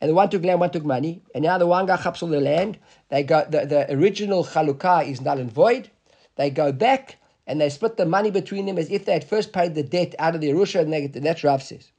and 0.00 0.08
the 0.08 0.14
one 0.14 0.30
took 0.30 0.42
land, 0.42 0.60
one 0.60 0.70
took 0.70 0.86
money, 0.86 1.20
and 1.34 1.44
now 1.44 1.58
the 1.58 1.66
one 1.66 1.84
guy 1.84 1.98
chaps 1.98 2.22
on 2.22 2.30
the 2.30 2.40
land, 2.40 2.78
they 3.10 3.22
go, 3.22 3.44
the, 3.46 3.66
the 3.66 3.92
original 3.92 4.42
Chaluka 4.42 5.06
is 5.06 5.20
null 5.20 5.38
and 5.38 5.52
void. 5.52 5.90
They 6.36 6.48
go 6.48 6.72
back, 6.72 7.17
and 7.48 7.60
they 7.60 7.70
split 7.70 7.96
the 7.96 8.06
money 8.06 8.30
between 8.30 8.66
them 8.66 8.78
as 8.78 8.90
if 8.90 9.06
they 9.06 9.14
had 9.14 9.24
first 9.24 9.52
paid 9.52 9.74
the 9.74 9.82
debt 9.82 10.14
out 10.18 10.34
of 10.34 10.40
the 10.40 10.50
Yerusha, 10.50 10.80
and, 10.80 10.92
they, 10.92 11.04
and 11.04 11.24
that's 11.24 11.42
Rav 11.42 11.62
says. 11.62 11.90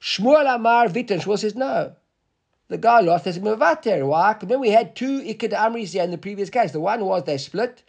Shmuel 0.00 0.52
Amar 0.52 0.88
Vitan, 0.88 1.20
Shmuel 1.20 1.38
says, 1.38 1.54
no. 1.54 1.94
The 2.68 2.78
guy 2.78 3.00
lost 3.00 3.26
as 3.26 3.36
a 3.36 3.40
Mevater. 3.40 4.06
Why? 4.06 4.34
Then 4.40 4.58
we 4.58 4.70
had 4.70 4.96
two 4.96 5.20
Ikad 5.20 5.52
Amris 5.52 5.92
here 5.92 6.02
in 6.02 6.10
the 6.10 6.18
previous 6.18 6.48
case. 6.48 6.72
The 6.72 6.80
one 6.80 7.04
was 7.04 7.24
they 7.24 7.36
split 7.36 7.82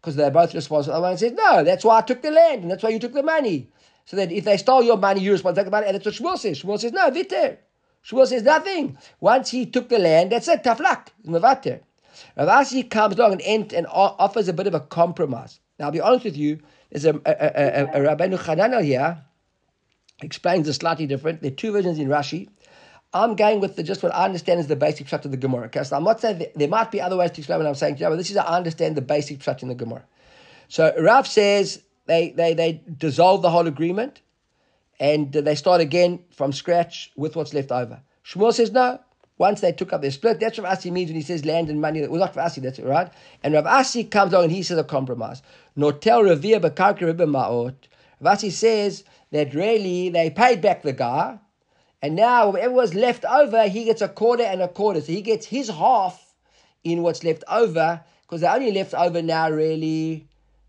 because 0.00 0.16
they're 0.16 0.30
both 0.30 0.54
responsible. 0.54 0.94
The 0.94 0.98
other 0.98 1.08
one 1.08 1.18
says, 1.18 1.32
no, 1.32 1.62
that's 1.62 1.84
why 1.84 1.98
I 1.98 2.00
took 2.00 2.22
the 2.22 2.30
land 2.30 2.62
and 2.62 2.70
that's 2.70 2.82
why 2.82 2.88
you 2.88 2.98
took 2.98 3.12
the 3.12 3.22
money. 3.22 3.68
So 4.06 4.16
that 4.16 4.32
if 4.32 4.44
they 4.44 4.56
stole 4.56 4.82
your 4.82 4.96
money, 4.96 5.20
you're 5.20 5.34
responsible 5.34 5.70
for 5.70 5.70
the. 5.70 5.86
And 5.86 5.94
that's 5.94 6.06
what 6.06 6.14
Shmuel 6.14 6.38
says. 6.38 6.62
Shmuel 6.62 6.80
says, 6.80 6.92
no, 6.92 7.10
Viter. 7.10 7.58
Shmuel 8.04 8.26
says 8.26 8.42
nothing. 8.42 8.96
Once 9.20 9.50
he 9.50 9.66
took 9.66 9.90
the 9.90 9.98
land, 9.98 10.32
that's 10.32 10.48
it, 10.48 10.64
tough 10.64 10.80
luck. 10.80 11.12
Mevater. 11.26 11.80
Rav 12.36 12.48
Asi 12.48 12.82
comes 12.84 13.16
along 13.16 13.42
and, 13.42 13.70
and 13.72 13.86
offers 13.86 14.48
a 14.48 14.54
bit 14.54 14.66
of 14.66 14.74
a 14.74 14.80
compromise. 14.80 15.60
Now, 15.82 15.88
I'll 15.88 15.92
be 15.92 16.00
honest 16.00 16.24
with 16.24 16.36
you, 16.36 16.60
there's 16.92 17.06
a, 17.06 17.10
a, 17.10 17.20
a, 17.26 18.02
a, 18.06 18.10
a 18.12 18.16
Rabbeinu 18.16 18.84
here, 18.84 19.18
explains 20.22 20.68
it 20.68 20.74
slightly 20.74 21.08
different. 21.08 21.42
There 21.42 21.50
are 21.50 21.54
two 21.56 21.72
versions 21.72 21.98
in 21.98 22.06
Rashi. 22.06 22.50
I'm 23.12 23.34
going 23.34 23.58
with 23.58 23.74
the, 23.74 23.82
just 23.82 24.00
what 24.00 24.14
I 24.14 24.24
understand 24.24 24.60
is 24.60 24.68
the 24.68 24.76
basic 24.76 25.08
pshat 25.08 25.24
of 25.24 25.32
the 25.32 25.36
Gemara. 25.36 25.66
Okay? 25.66 25.82
So 25.82 25.96
I'm 25.96 26.04
not 26.04 26.20
saying 26.20 26.46
there 26.54 26.68
might 26.68 26.92
be 26.92 27.00
other 27.00 27.16
ways 27.16 27.32
to 27.32 27.40
explain 27.40 27.58
what 27.58 27.66
I'm 27.66 27.74
saying 27.74 27.96
to 27.96 28.02
you, 28.02 28.08
but 28.08 28.14
this 28.14 28.30
is 28.30 28.36
how 28.36 28.44
I 28.44 28.56
understand 28.56 28.96
the 28.96 29.02
basic 29.02 29.40
pshat 29.40 29.62
in 29.62 29.68
the 29.70 29.74
Gemara. 29.74 30.04
So 30.68 30.94
Rav 31.00 31.26
says 31.26 31.82
they, 32.06 32.30
they, 32.30 32.54
they 32.54 32.80
dissolve 32.96 33.42
the 33.42 33.50
whole 33.50 33.66
agreement 33.66 34.22
and 35.00 35.32
they 35.32 35.56
start 35.56 35.80
again 35.80 36.20
from 36.30 36.52
scratch 36.52 37.10
with 37.16 37.34
what's 37.34 37.54
left 37.54 37.72
over. 37.72 38.00
Shmuel 38.24 38.52
says 38.52 38.70
no. 38.70 39.00
Once 39.38 39.60
they 39.60 39.72
took 39.72 39.92
up 39.92 40.02
their 40.02 40.10
split, 40.10 40.38
that's 40.38 40.58
what 40.58 40.70
Asi 40.70 40.90
means 40.90 41.08
when 41.08 41.16
he 41.16 41.22
says 41.22 41.44
land 41.44 41.68
and 41.68 41.80
money. 41.80 42.06
Well, 42.06 42.20
not 42.20 42.34
for 42.34 42.40
Asi, 42.40 42.60
that's 42.60 42.78
right. 42.78 43.10
And 43.42 43.54
Rav 43.54 43.66
Asi 43.66 44.04
comes 44.04 44.32
along 44.32 44.44
and 44.44 44.52
he 44.52 44.62
says 44.62 44.78
a 44.78 44.84
compromise. 44.84 45.42
Notel 45.76 46.22
Revia 46.22 46.60
Bakarka 46.60 47.14
Ma'ot. 47.14 47.74
Rav 48.20 48.34
Asi 48.34 48.50
says 48.50 49.04
that 49.30 49.54
really 49.54 50.10
they 50.10 50.30
paid 50.30 50.60
back 50.60 50.82
the 50.82 50.92
guy, 50.92 51.38
and 52.02 52.14
now 52.14 52.50
whatever 52.50 52.74
was 52.74 52.94
left 52.94 53.24
over, 53.24 53.68
he 53.68 53.84
gets 53.84 54.02
a 54.02 54.08
quarter 54.08 54.42
and 54.42 54.60
a 54.60 54.68
quarter. 54.68 55.00
So 55.00 55.12
he 55.12 55.22
gets 55.22 55.46
his 55.46 55.68
half 55.68 56.34
in 56.84 57.02
what's 57.02 57.24
left 57.24 57.42
over, 57.48 58.02
because 58.22 58.42
they 58.42 58.48
only 58.48 58.72
left 58.72 58.92
over 58.92 59.22
now 59.22 59.50
really, 59.50 60.28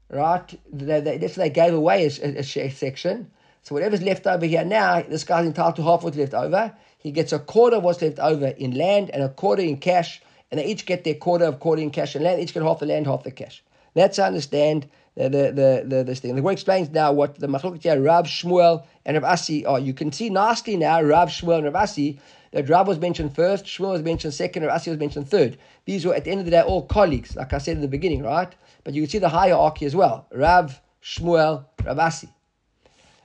right? 0.10 0.48
They, 0.72 1.02
they, 1.02 1.18
that's 1.18 1.38
what 1.38 1.44
they 1.44 1.50
gave 1.50 1.74
away 1.74 2.06
a, 2.06 2.38
a, 2.38 2.40
a 2.40 2.70
section. 2.70 3.32
So 3.64 3.76
whatever's 3.76 4.02
left 4.02 4.28
over 4.28 4.46
here 4.46 4.66
now, 4.66 5.02
this 5.02 5.24
guy's 5.24 5.46
entitled 5.46 5.78
to 5.78 5.84
half 5.84 6.04
what's 6.04 6.18
left 6.18 6.34
over 6.34 6.76
he 7.04 7.12
gets 7.12 7.34
a 7.34 7.40
quarter 7.40 7.76
of 7.76 7.84
what's 7.84 8.02
left 8.02 8.18
over 8.18 8.48
in 8.48 8.72
land 8.72 9.12
and 9.12 9.22
a 9.22 9.30
quarter 9.30 9.62
in 9.62 9.78
cash, 9.78 10.22
and 10.50 10.60
they 10.60 10.66
each 10.66 10.86
get 10.86 11.04
their 11.04 11.16
quarter 11.16 11.46
of 11.46 11.60
quarter 11.60 11.82
in 11.82 11.92
cash 11.92 12.16
and 12.16 12.24
land. 12.24 12.42
Each 12.42 12.54
get 12.54 12.64
half 12.64 12.80
the 12.80 12.86
land, 12.86 13.06
half 13.06 13.24
the 13.24 13.32
cash. 13.32 13.62
That's 13.94 14.18
how 14.18 14.24
I 14.24 14.28
understand 14.28 14.88
the 15.16 15.24
the 15.24 15.52
the, 15.52 15.84
the 15.86 16.04
this 16.06 16.22
thing. 16.22 16.36
The 16.36 16.42
word 16.42 16.54
explains 16.54 16.90
now 16.90 17.12
what 17.12 17.36
the 17.40 17.48
machloket 17.48 18.04
Rav 18.04 18.26
Shmuel 18.26 18.86
and 19.06 19.16
Rav 19.16 19.26
Asi 19.26 19.66
are. 19.66 19.80
You 19.80 19.94
can 19.94 20.14
see 20.14 20.30
nicely 20.30 20.78
now 20.78 21.02
Rav 21.02 21.30
Shmuel 21.30 21.58
and 21.58 21.66
Rav 21.66 21.76
Asi. 21.76 22.20
That 22.54 22.70
Rav 22.70 22.88
was 22.88 23.00
mentioned 23.00 23.36
first, 23.36 23.66
Shmuel 23.66 23.94
was 23.94 24.04
mentioned 24.04 24.32
second, 24.36 24.62
Rav 24.62 24.76
Asi 24.76 24.92
was 24.92 25.00
mentioned 25.00 25.28
third. 25.28 25.58
These 25.86 26.06
were 26.06 26.14
at 26.14 26.24
the 26.24 26.30
end 26.30 26.40
of 26.40 26.46
the 26.46 26.52
day 26.52 26.62
all 26.62 26.84
colleagues, 26.84 27.36
like 27.36 27.52
I 27.52 27.58
said 27.58 27.78
in 27.78 27.82
the 27.82 27.88
beginning, 27.88 28.22
right? 28.22 28.54
But 28.84 28.94
you 28.94 29.02
can 29.02 29.10
see 29.10 29.18
the 29.18 29.30
hierarchy 29.30 29.88
as 29.88 29.96
well. 29.96 30.28
Rav 30.32 30.80
Shmuel, 31.04 31.66
Rav 31.84 31.98
Asi. 31.98 32.30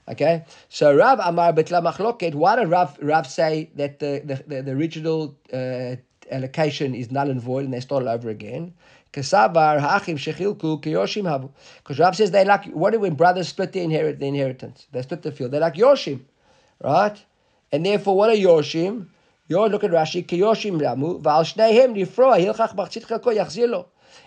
Okay, 0.09 0.43
so 0.69 0.95
Rav 0.95 1.19
Amar 1.19 1.53
Betla 1.53 1.83
Machloket. 1.83 2.33
Why 2.33 2.55
did 2.55 2.67
Rav 2.69 2.97
Rav 2.99 3.27
say 3.27 3.69
that 3.75 3.99
the 3.99 4.21
the, 4.25 4.61
the, 4.63 4.71
original 4.71 5.35
uh, 5.53 5.97
allocation 6.31 6.95
is 6.95 7.11
null 7.11 7.29
and 7.29 7.39
void 7.39 7.65
and 7.65 7.73
they 7.73 7.79
start 7.79 8.05
over 8.05 8.29
again? 8.29 8.73
Hachim. 9.13 10.17
Because 11.77 11.99
Rav 11.99 12.15
says 12.15 12.31
they 12.31 12.43
like 12.43 12.65
what 12.71 12.93
do 12.93 12.99
when 12.99 13.13
brothers 13.13 13.49
split 13.49 13.73
the 13.73 13.81
inherit 13.81 14.19
the 14.19 14.27
inheritance? 14.27 14.87
They 14.91 15.03
split 15.03 15.21
the 15.21 15.31
field. 15.31 15.51
They 15.51 15.59
like 15.59 15.75
Yoshim, 15.75 16.21
right? 16.83 17.23
And 17.71 17.85
therefore, 17.85 18.17
what 18.17 18.31
are 18.31 18.35
Yoshim? 18.35 19.07
You 19.47 19.65
look 19.67 19.83
at 19.83 19.91
Rashi. 19.91 20.25
Kiyoshim 20.25 20.79
Ramu. 20.79 21.21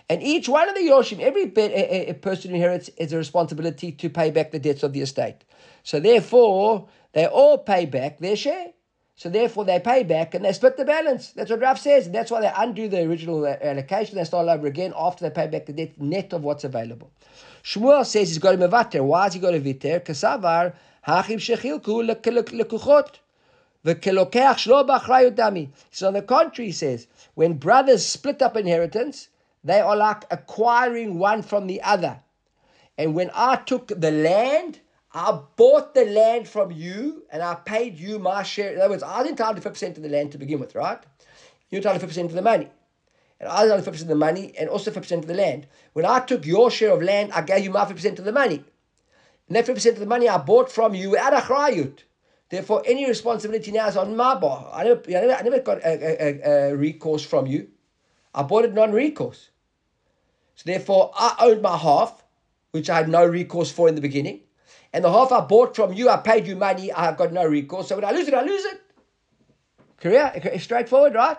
And 0.09 0.23
each 0.23 0.49
one 0.49 0.69
of 0.69 0.75
the 0.75 0.81
Yoshim, 0.81 1.19
every 1.19 1.47
person 1.47 2.51
who 2.51 2.55
inherits 2.57 2.89
is 2.97 3.13
a 3.13 3.17
responsibility 3.17 3.91
to 3.93 4.09
pay 4.09 4.31
back 4.31 4.51
the 4.51 4.59
debts 4.59 4.83
of 4.83 4.93
the 4.93 5.01
estate. 5.01 5.43
So 5.83 5.99
therefore, 5.99 6.87
they 7.13 7.25
all 7.27 7.57
pay 7.57 7.85
back 7.85 8.19
their 8.19 8.35
share. 8.35 8.71
So 9.15 9.29
therefore, 9.29 9.65
they 9.65 9.79
pay 9.79 10.03
back 10.03 10.33
and 10.33 10.43
they 10.43 10.53
split 10.53 10.75
the 10.75 10.85
balance. 10.85 11.29
That's 11.31 11.51
what 11.51 11.61
Rav 11.61 11.79
says. 11.79 12.07
And 12.07 12.15
that's 12.15 12.31
why 12.31 12.41
they 12.41 12.51
undo 12.55 12.87
the 12.87 13.03
original 13.03 13.45
uh, 13.45 13.55
allocation. 13.61 14.17
They 14.17 14.23
start 14.23 14.47
over 14.47 14.65
again 14.65 14.93
after 14.97 15.29
they 15.29 15.33
pay 15.33 15.47
back 15.47 15.67
the 15.67 15.73
debt 15.73 16.01
net 16.01 16.33
of 16.33 16.43
what's 16.43 16.63
available. 16.63 17.11
Shmuel 17.63 18.05
says 18.05 18.29
he's 18.29 18.39
got 18.39 18.55
a 18.55 18.57
mevater. 18.57 19.03
Why 19.03 19.25
has 19.25 19.35
he 19.35 19.39
got 19.39 19.53
a 19.53 19.59
viter? 19.59 20.03
Kasavar 20.03 20.73
hachim 21.07 21.37
shechilku 21.37 22.03
lekuchot. 22.03 23.19
So 23.85 23.91
on 26.07 26.13
the 26.13 26.21
contrary, 26.21 26.67
he 26.67 26.71
says, 26.71 27.07
when 27.33 27.53
brothers 27.55 28.05
split 28.05 28.41
up 28.41 28.55
inheritance, 28.55 29.27
they 29.61 29.81
are 29.81 29.97
like 29.97 30.23
acquiring 30.31 31.19
one 31.19 31.41
from 31.41 31.67
the 31.67 31.81
other. 31.81 32.21
And 32.97 33.13
when 33.13 33.29
I 33.33 33.57
took 33.57 33.87
the 33.89 34.11
land, 34.11 34.79
I 35.13 35.39
bought 35.55 35.93
the 35.93 36.05
land 36.05 36.47
from 36.47 36.71
you 36.71 37.23
and 37.31 37.43
I 37.43 37.53
paid 37.53 37.99
you 37.99 38.17
my 38.17 38.41
share. 38.41 38.73
In 38.73 38.79
other 38.79 38.89
words, 38.89 39.03
I 39.03 39.21
was 39.21 39.29
entitled 39.29 39.61
to 39.61 39.69
50% 39.69 39.97
of 39.97 40.03
the 40.03 40.09
land 40.09 40.31
to 40.31 40.39
begin 40.39 40.59
with, 40.59 40.73
right? 40.73 40.99
You're 41.69 41.79
entitled 41.79 42.01
to 42.01 42.19
50% 42.21 42.25
of 42.25 42.33
the 42.33 42.41
money. 42.41 42.67
And 43.39 43.47
I 43.47 43.63
was 43.63 43.71
entitled 43.71 43.95
to 43.95 43.99
50% 43.99 44.01
of 44.03 44.07
the 44.07 44.15
money 44.15 44.53
and 44.57 44.69
also 44.69 44.89
50% 44.89 45.19
of 45.19 45.27
the 45.27 45.35
land. 45.35 45.67
When 45.93 46.05
I 46.05 46.19
took 46.19 46.45
your 46.45 46.71
share 46.71 46.91
of 46.91 47.03
land, 47.03 47.31
I 47.31 47.41
gave 47.41 47.63
you 47.63 47.69
my 47.69 47.85
50% 47.85 48.17
of 48.17 48.25
the 48.25 48.31
money. 48.31 48.63
And 49.47 49.55
that 49.55 49.67
50% 49.67 49.85
of 49.93 49.99
the 49.99 50.07
money 50.07 50.27
I 50.27 50.37
bought 50.37 50.71
from 50.71 50.95
you 50.95 51.11
without 51.11 51.33
achrayut. 51.33 51.99
Therefore, 52.49 52.81
any 52.85 53.07
responsibility 53.07 53.71
now 53.71 53.87
is 53.87 53.97
on 53.97 54.15
my 54.15 54.35
bar. 54.35 54.69
I 54.73 54.83
never, 54.83 55.01
I 55.07 55.41
never, 55.41 55.59
got 55.59 55.77
a, 55.79 55.87
a, 55.87 56.69
a, 56.69 56.71
a 56.71 56.75
recourse 56.75 57.23
from 57.23 57.45
you. 57.47 57.67
I 58.33 58.43
bought 58.43 58.65
it 58.65 58.73
non-recourse. 58.73 59.49
So 60.55 60.63
therefore, 60.65 61.11
I 61.15 61.35
owned 61.39 61.61
my 61.61 61.77
half, 61.77 62.23
which 62.71 62.89
I 62.89 62.97
had 62.97 63.09
no 63.09 63.25
recourse 63.25 63.71
for 63.71 63.87
in 63.87 63.95
the 63.95 64.01
beginning. 64.01 64.41
And 64.93 65.03
the 65.03 65.11
half 65.11 65.31
I 65.31 65.41
bought 65.41 65.75
from 65.75 65.91
you, 65.93 66.07
I 66.07 66.17
paid 66.17 66.45
you 66.45 66.55
money, 66.55 66.91
I've 66.93 67.17
got 67.17 67.33
no 67.33 67.45
recourse. 67.45 67.87
So 67.87 67.95
when 67.95 68.05
I 68.05 68.11
lose 68.11 68.27
it, 68.27 68.33
I 68.35 68.43
lose 68.43 68.63
it. 68.65 68.81
Clear? 69.99 70.59
Straightforward, 70.59 71.15
right? 71.15 71.37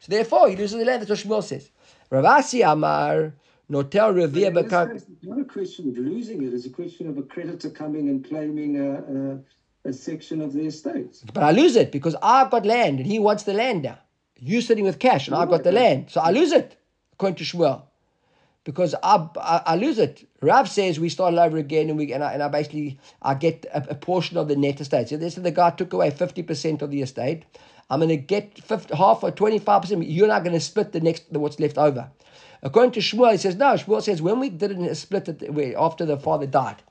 So 0.00 0.06
therefore, 0.08 0.48
he 0.48 0.56
loses 0.56 0.78
the 0.78 0.84
land. 0.86 1.02
That's 1.02 1.10
what 1.10 1.18
Shmuel 1.18 1.44
says. 1.44 1.70
Ravasi 2.10 2.66
Amar, 2.66 3.34
Notel 3.70 4.14
Revere 4.14 4.50
Bekar. 4.50 4.94
It's 4.94 5.06
not 5.22 5.38
a 5.38 5.44
question 5.44 5.90
of 5.90 5.98
losing 5.98 6.42
it, 6.44 6.54
it's 6.54 6.64
a 6.64 6.70
question 6.70 7.08
of 7.08 7.18
a 7.18 7.22
creditor 7.22 7.68
coming 7.68 8.08
and 8.08 8.26
claiming 8.26 8.78
a, 8.78 9.86
a, 9.86 9.90
a 9.90 9.92
section 9.92 10.40
of 10.40 10.54
the 10.54 10.64
estate. 10.66 11.22
But 11.34 11.42
I 11.42 11.50
lose 11.50 11.76
it 11.76 11.92
because 11.92 12.16
I've 12.22 12.50
got 12.50 12.64
land 12.64 13.00
and 13.00 13.06
he 13.06 13.18
wants 13.18 13.42
the 13.42 13.52
land 13.52 13.82
now. 13.82 13.98
You're 14.40 14.62
sitting 14.62 14.84
with 14.84 14.98
cash 14.98 15.26
and 15.26 15.36
I've 15.36 15.50
got 15.50 15.64
the 15.64 15.72
land. 15.72 16.10
So 16.10 16.20
I 16.20 16.30
lose 16.30 16.52
it, 16.52 16.78
according 17.12 17.36
to 17.36 17.44
Shmuel 17.44 17.82
because 18.64 18.94
I, 19.02 19.28
I, 19.36 19.62
I, 19.66 19.76
lose 19.76 19.98
it. 19.98 20.28
Rav 20.42 20.68
says 20.68 21.00
we 21.00 21.08
start 21.08 21.34
over 21.34 21.56
again, 21.56 21.88
and 21.88 21.98
we 21.98 22.12
and 22.12 22.22
I, 22.22 22.32
and 22.32 22.42
I 22.42 22.48
basically 22.48 22.98
I 23.22 23.34
get 23.34 23.66
a, 23.72 23.90
a, 23.90 23.94
portion 23.94 24.36
of 24.36 24.48
the 24.48 24.56
net 24.56 24.80
estate. 24.80 25.08
So 25.08 25.16
this 25.16 25.36
is 25.36 25.42
the 25.42 25.50
guy 25.50 25.70
took 25.70 25.92
away 25.92 26.10
fifty 26.10 26.42
percent 26.42 26.82
of 26.82 26.90
the 26.90 27.02
estate. 27.02 27.44
I'm 27.90 28.00
going 28.00 28.10
to 28.10 28.16
get 28.16 28.62
50, 28.62 28.94
half 28.94 29.22
or 29.22 29.30
twenty 29.30 29.58
five 29.58 29.82
percent. 29.82 30.06
You're 30.06 30.28
not 30.28 30.44
going 30.44 30.54
to 30.54 30.60
split 30.60 30.92
the 30.92 31.00
next 31.00 31.30
what's 31.30 31.58
left 31.58 31.78
over. 31.78 32.10
According 32.62 32.92
to 32.92 33.00
Shmuel, 33.00 33.32
he 33.32 33.38
says 33.38 33.56
no. 33.56 33.74
Shmuel 33.74 34.02
says 34.02 34.20
when 34.20 34.40
we 34.40 34.50
didn't 34.50 34.94
split 34.96 35.28
it 35.28 35.74
after 35.76 36.04
the 36.04 36.18
father 36.18 36.46
died, 36.46 36.82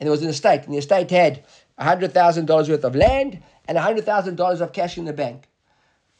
and 0.00 0.06
there 0.06 0.12
was 0.12 0.22
an 0.22 0.28
estate, 0.28 0.64
and 0.64 0.72
the 0.72 0.78
estate 0.78 1.10
had 1.10 1.44
hundred 1.78 2.12
thousand 2.12 2.46
dollars 2.46 2.68
worth 2.68 2.84
of 2.84 2.96
land 2.96 3.42
and 3.66 3.76
hundred 3.76 4.04
thousand 4.04 4.36
dollars 4.36 4.60
of 4.60 4.72
cash 4.72 4.96
in 4.96 5.04
the 5.04 5.12
bank. 5.12 5.48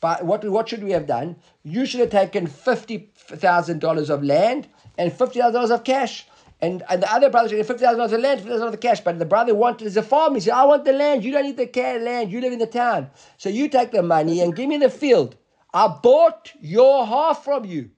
But 0.01 0.25
what 0.25 0.45
what 0.49 0.69
should 0.69 0.85
we 0.85 0.93
have 0.93 1.07
done? 1.07 1.37
You 1.63 1.87
should 1.87 2.01
have 2.01 2.11
taken 2.11 2.47
fifty 2.47 3.11
thousand 3.17 3.81
dollars 3.81 4.11
of 4.11 4.23
land 4.23 4.69
and 4.99 5.13
$50,000 5.13 5.71
of 5.71 5.85
cash. 5.85 6.27
And, 6.61 6.83
and 6.91 7.03
the 7.03 7.13
other 7.13 7.31
brother 7.31 7.49
should 7.49 7.65
get 7.65 7.79
$50,000 7.79 8.13
of 8.13 8.21
land, 8.21 8.41
$50,000 8.41 8.75
of 8.75 8.81
cash. 8.81 9.01
But 9.01 9.19
the 9.19 9.25
brother 9.25 9.55
wanted, 9.55 9.93
the 9.95 10.03
farm, 10.03 10.35
he 10.35 10.41
said, 10.41 10.55
I 10.55 10.65
want 10.65 10.85
the 10.85 10.93
land. 10.93 11.25
You 11.25 11.33
don't 11.33 11.45
need 11.45 11.57
the 11.57 11.99
land. 12.01 12.33
You 12.33 12.41
live 12.41 12.53
in 12.53 12.59
the 12.59 12.67
town. 12.67 13.11
So 13.37 13.49
you 13.49 13.69
take 13.69 13.93
the 13.93 14.03
money 14.03 14.41
and 14.41 14.55
give 14.55 14.69
me 14.69 14.77
the 14.77 14.91
field. 14.91 15.37
I 15.73 15.87
bought 15.87 16.53
your 16.61 17.07
half 17.07 17.45
from 17.45 17.65
you. 17.65 17.91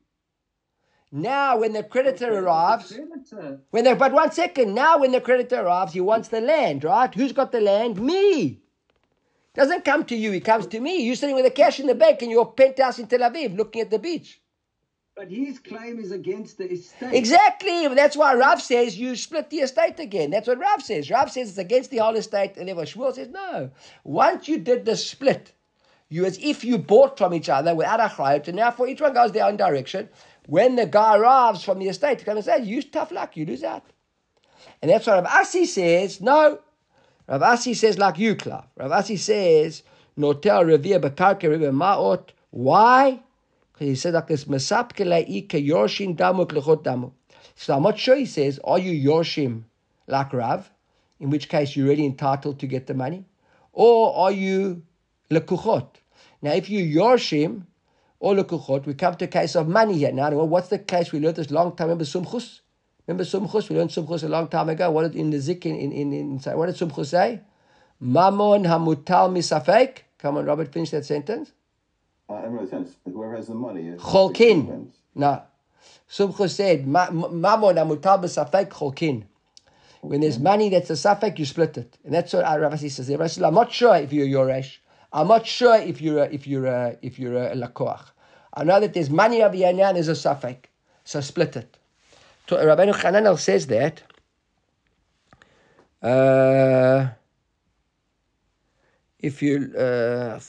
Now, 1.13 1.59
when 1.59 1.73
the 1.73 1.83
creditor 1.83 2.39
arrives, 2.39 2.97
when 3.71 3.85
the, 3.85 3.97
but 3.97 4.13
one 4.13 4.31
second, 4.31 4.75
now 4.75 4.99
when 4.99 5.11
the 5.11 5.21
creditor 5.21 5.61
arrives, 5.61 5.93
he 5.93 6.01
wants 6.01 6.29
the 6.29 6.41
land, 6.41 6.85
right? 6.85 7.13
Who's 7.13 7.33
got 7.33 7.51
the 7.51 7.61
land? 7.61 8.01
Me. 8.01 8.61
Doesn't 9.55 9.85
come 9.85 10.05
to 10.05 10.15
you, 10.15 10.31
he 10.31 10.39
comes 10.39 10.67
to 10.69 10.79
me. 10.79 11.03
You're 11.03 11.17
sitting 11.17 11.35
with 11.35 11.45
the 11.45 11.51
cash 11.51 11.81
in 11.81 11.89
the 11.89 11.97
bank 11.97 12.23
in 12.23 12.31
your 12.31 12.53
penthouse 12.53 13.01
in 13.01 13.09
Tel 13.09 13.21
Aviv 13.21 13.57
looking 13.57 13.81
at 13.81 13.91
the 13.91 13.99
beach. 13.99 14.41
But 15.21 15.29
his 15.29 15.59
claim 15.59 15.99
is 15.99 16.13
against 16.13 16.57
the 16.57 16.73
estate. 16.73 17.13
Exactly. 17.13 17.87
That's 17.89 18.17
why 18.17 18.35
Rav 18.35 18.63
says 18.63 18.97
you 18.97 19.15
split 19.17 19.51
the 19.51 19.59
estate 19.59 20.01
again. 20.01 20.31
That's 20.31 20.49
what 20.49 20.59
Rav 20.59 20.81
says. 20.81 21.11
Rav 21.11 21.31
says 21.31 21.51
it's 21.51 21.59
against 21.59 21.91
the 21.91 21.99
whole 21.99 22.17
estate. 22.17 22.57
And 22.57 22.67
therefore 22.67 22.85
Shmuel 22.85 23.15
says 23.15 23.29
no. 23.29 23.71
Once 24.03 24.49
you 24.49 24.57
did 24.57 24.87
the 24.87 24.97
split, 24.97 25.53
you 26.09 26.25
as 26.25 26.39
if 26.39 26.65
you 26.65 26.79
bought 26.79 27.19
from 27.19 27.35
each 27.35 27.51
other 27.51 27.75
without 27.75 28.01
a 28.01 28.05
chrayot, 28.05 28.49
and 28.49 28.57
now 28.57 28.71
for 28.71 28.89
each 28.89 29.03
one 29.03 29.13
goes 29.13 29.33
their 29.33 29.45
own 29.45 29.59
direction. 29.59 30.09
When 30.47 30.77
the 30.77 30.87
guy 30.87 31.19
arrives 31.19 31.63
from 31.63 31.81
the 31.81 31.89
estate 31.89 32.21
to 32.21 32.25
come 32.25 32.39
and 32.39 32.47
say, 32.47 32.63
you 32.63 32.81
tough 32.81 33.13
luck, 33.13 33.37
you 33.37 33.45
lose 33.45 33.63
out. 33.63 33.85
And 34.81 34.91
that's 34.91 35.07
what 35.07 35.23
Rav 35.23 35.27
Asi 35.27 35.67
says. 35.67 36.23
No. 36.23 36.61
Rav 37.29 37.43
Asi 37.43 37.75
says 37.75 37.99
like 37.99 38.19
you, 38.19 38.37
Klav. 38.37 38.65
Rav 38.75 38.91
Asi 38.91 39.19
says, 39.19 39.83
Notel 40.17 40.65
revere 40.65 40.99
bekarke 40.99 41.43
revere 41.43 41.73
ma'ot. 41.73 42.31
Why? 42.53 43.21
He 43.81 43.95
said 43.95 44.13
like 44.13 44.29
this, 44.29 44.45
Yorshin 44.45 46.15
Damu 46.15 46.47
Klechot 46.47 46.85
Damu. 46.85 47.13
So 47.57 47.75
I'm 47.75 47.83
not 47.83 47.99
sure 47.99 48.15
he 48.15 48.27
says, 48.27 48.61
are 48.63 48.79
you 48.79 49.11
Yorshim 49.11 49.63
like 50.07 50.35
Rav? 50.35 50.71
In 51.19 51.31
which 51.31 51.49
case 51.49 51.75
you're 51.75 51.89
really 51.89 52.05
entitled 52.05 52.61
to 52.61 52.67
get 52.67 52.87
the 52.87 52.95
money. 52.95 53.25
Or 53.73 54.15
are 54.17 54.33
you 54.33 54.83
Lekuchot? 55.31 55.89
Now 56.43 56.53
if 56.53 56.69
you 56.69 56.85
Yorshim 56.85 57.63
or 58.19 58.35
Lekuchot, 58.35 58.85
we 58.85 58.93
come 58.93 59.15
to 59.17 59.25
a 59.25 59.29
case 59.29 59.57
of 59.57 59.67
money 59.67 59.97
here. 59.97 60.13
Now 60.13 60.31
what's 60.31 60.69
the 60.69 60.79
case? 60.79 61.11
We 61.13 61.21
learned 61.21 61.37
this 61.37 61.51
long 61.51 61.75
time. 61.75 61.89
Remember 61.89 62.05
Sumchus? 62.05 62.61
Remember 63.07 63.25
Sumchus? 63.25 63.71
We 63.71 63.77
learned 63.77 63.91
Sumchus 63.91 64.25
a 64.25 64.29
long 64.29 64.49
time 64.49 64.69
ago. 64.69 64.91
What 64.91 65.11
did 65.11 65.17
in 65.17 65.31
the 65.31 65.41
Zik 65.41 65.65
in, 65.65 65.77
in, 65.77 65.93
in, 65.93 66.13
in 66.13 66.39
what 66.39 66.67
did 66.67 66.77
Sumchus 66.77 67.07
say? 67.07 67.41
Mamon 68.03 68.67
hamutal 68.67 69.31
misafek. 69.33 70.01
Come 70.19 70.37
on, 70.37 70.45
Robert, 70.45 70.71
finish 70.71 70.91
that 70.91 71.07
sentence. 71.07 71.53
I 72.31 72.43
remember 72.43 72.65
the 72.65 72.71
sense. 72.71 72.97
Whoever 73.05 73.37
has 73.37 73.49
the 73.49 73.55
money. 73.55 73.83
Cholkin. 73.99 74.89
No. 75.15 75.43
Sumcho 76.09 76.49
said, 76.49 76.87
Mamon 76.87 77.77
amutal 77.77 78.23
b'safek 78.23 78.69
cholkin. 78.69 79.25
When 80.01 80.21
there's 80.21 80.39
money 80.39 80.71
that's 80.71 80.91
a 80.91 80.95
safek, 80.95 81.39
you 81.39 81.45
split 81.45 81.77
it. 81.77 81.99
And 82.05 82.15
that's 82.15 82.33
what 82.33 82.45
Ravasi 82.45 82.91
says. 82.91 83.07
Says, 83.07 83.43
I'm 83.43 83.55
not 83.55 83.71
sure 83.71 83.97
if 83.97 84.13
you're 84.13 84.27
Yoresh. 84.27 84.79
I'm 85.13 85.29
not 85.29 85.47
sure 85.47 85.77
if 85.77 86.01
you're 86.01 86.23
a, 86.23 86.33
if 86.33 86.47
you're 86.47 86.67
a, 86.67 86.97
if 87.03 87.19
you're 87.19 87.37
a, 87.37 87.55
lakoach. 87.55 88.05
I 88.55 88.65
know 88.65 88.81
that 88.81 88.95
there's 88.95 89.11
money 89.11 89.43
over 89.43 89.55
here 89.55 89.73
now 89.73 89.89
and 89.89 89.97
there's 89.97 90.09
a 90.09 90.13
safek. 90.13 90.65
So 91.05 91.21
split 91.21 91.57
it. 91.57 91.77
Rabbeinu 92.49 92.95
Hananel 92.95 93.39
says 93.39 93.67
that. 93.67 94.03
Uh, 96.03 97.09
if 99.23 99.43
you 99.43 99.73
uh, 99.77 100.41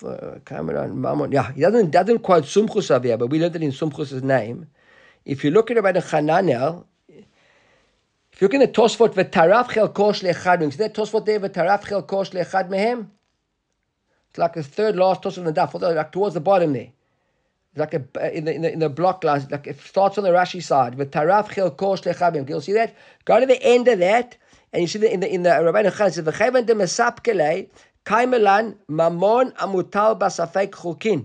Cameron 0.46 1.00
Mammon, 1.02 1.32
yeah, 1.32 1.52
he 1.52 1.62
doesn't 1.62 1.92
doesn't 1.92 2.20
quote 2.20 2.46
Sumchus 2.46 2.90
Avia, 2.90 3.18
but 3.18 3.28
we 3.28 3.40
learned 3.40 3.58
it 3.58 3.64
in 3.64 3.72
Sumchus's 3.72 4.24
name. 4.24 4.68
If 5.26 5.44
you 5.44 5.52
look 5.52 5.70
at 5.70 5.76
the 5.76 6.00
Chananel, 6.00 6.86
if 7.10 8.42
you 8.42 8.46
look 8.46 8.54
in 8.54 8.62
the 8.62 8.68
Tosfot 8.68 9.14
v'taraf 9.14 9.72
chel 9.72 9.90
kosh 9.90 10.22
lechad, 10.22 10.62
you 10.62 10.72
see 10.72 10.78
that 10.78 10.94
Tosfot 10.94 11.26
there 11.26 11.40
v'taraf 11.40 11.86
chel 11.86 12.02
kosh 12.02 12.32
lechad 12.32 12.70
mehem. 12.70 13.08
It's 14.30 14.38
like 14.38 14.54
the 14.54 14.64
third 14.64 14.96
last 14.96 15.22
Tosfot 15.22 15.40
in 15.40 15.44
the 15.44 15.54
daf, 15.54 15.80
like 15.80 16.12
towards 16.14 16.34
the 16.34 16.40
bottom 16.40 16.72
there. 16.72 16.92
It's 17.74 17.80
like 17.80 17.94
a, 17.94 18.38
in 18.38 18.46
the 18.46 18.54
in 18.54 18.62
the, 18.62 18.72
in 18.72 18.80
the 18.80 18.90
block 18.90 19.24
last, 19.26 19.52
like 19.52 19.68
it 19.68 19.80
starts 19.82 20.18
on 20.18 20.24
the 20.24 20.32
Rashi 20.32 20.64
side. 20.64 20.96
V'taraf 20.96 21.52
chel 21.52 21.72
kosh 21.72 22.02
mehem. 22.02 22.48
You'll 22.48 22.62
see 22.62 22.74
that. 22.74 22.96
Go 23.26 23.38
to 23.38 23.46
the 23.46 23.62
end 23.62 23.90
of 23.90 24.00
that, 24.00 24.38
and 24.72 24.82
you 24.82 24.88
see 24.88 25.00
that 25.00 25.12
in 25.12 25.20
the 25.20 25.32
in 25.32 25.44
the 25.44 25.50
Rabbeinu 25.50 25.96
Chan 25.96 26.08
it 26.08 26.14
says 26.14 26.26
v'chayvan 26.26 26.66
de 26.66 26.74
mesapkelei 26.74 27.68
קיימלן 28.04 28.72
ממון 28.90 29.50
המוטל 29.58 30.14
בספק 30.18 30.76
חוקין. 30.76 31.22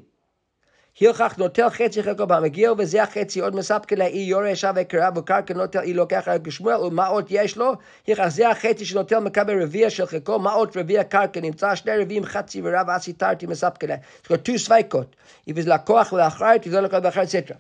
הילכך 1.01 1.35
נוטל 1.39 1.71
חצי 1.71 2.03
חלקו 2.03 2.27
במגיע, 2.27 2.73
וזה 2.79 3.03
החצי 3.03 3.41
עוד 3.41 3.55
מספק 3.55 3.93
לאי 3.93 4.19
יורש 4.19 4.61
שווה 4.61 4.85
קרב 4.85 5.19
וקרקע 5.19 5.55
נוטל 5.55 5.81
אי 5.81 5.95
לוקח 5.95 6.29
על 6.29 6.39
גשמואל, 6.39 6.77
ומה 6.77 7.07
עוד 7.07 7.27
יש 7.31 7.57
לו? 7.57 7.73
הילכך 8.07 8.29
זה 8.29 8.51
החצי 8.51 8.85
שנוטל 8.85 9.19
מקבל 9.19 9.63
רביע 9.63 9.91
של 9.91 10.07
חלקו, 10.07 10.39
מה 10.39 10.53
עוד 10.53 10.77
רביע 10.77 11.05
קרקע? 11.05 11.41
נמצא 11.41 11.75
שני 11.75 11.93
רביעים 11.99 12.25
חצי 12.25 12.61
ורב 12.65 12.91
עשי 12.91 13.13
תרתי 13.13 13.47
מספק 13.47 13.85
לה. 13.85 13.97
זאת 14.17 14.31
אומרת, 14.31 14.49
two 14.49 14.59
ספקות. 14.59 15.17
If 15.51 15.53
it's 15.53 15.67
לקוח 15.67 16.13
if 16.13 16.13
it's 16.13 16.13
לקוח 16.13 16.13
ואחרית, 16.13 16.63
etc. 16.67 17.53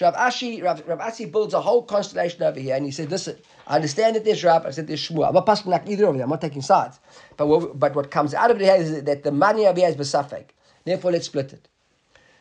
Rav 0.00 0.14
Ashi, 0.14 0.62
Rav, 0.62 0.82
Rav 0.86 0.98
Ashi 1.00 1.30
builds 1.30 1.52
a 1.52 1.60
whole 1.60 1.82
constellation 1.82 2.42
over 2.42 2.58
here, 2.58 2.74
and 2.74 2.84
he 2.86 2.90
said, 2.90 3.10
"Listen, 3.10 3.36
I 3.66 3.76
understand 3.76 4.16
that 4.16 4.24
there's 4.24 4.42
Rav, 4.42 4.64
I 4.64 4.70
said 4.70 4.86
there's 4.86 5.06
Shmuel. 5.06 5.28
I'm 5.28 5.34
not 5.34 5.44
passing 5.44 5.70
like 5.70 5.86
either 5.86 6.06
of 6.06 6.14
them. 6.14 6.22
I'm 6.22 6.30
not 6.30 6.40
taking 6.40 6.62
sides. 6.62 6.98
But 7.36 7.46
what, 7.46 7.78
but 7.78 7.94
what 7.94 8.10
comes 8.10 8.32
out 8.32 8.50
of 8.50 8.60
it 8.60 8.80
is 8.80 9.02
that 9.04 9.22
the 9.22 9.32
money 9.32 9.66
over 9.66 9.78
here 9.78 9.88
is 9.88 9.96
besafek. 9.96 10.46
Therefore, 10.84 11.12
let's 11.12 11.26
split 11.26 11.52
it. 11.52 11.68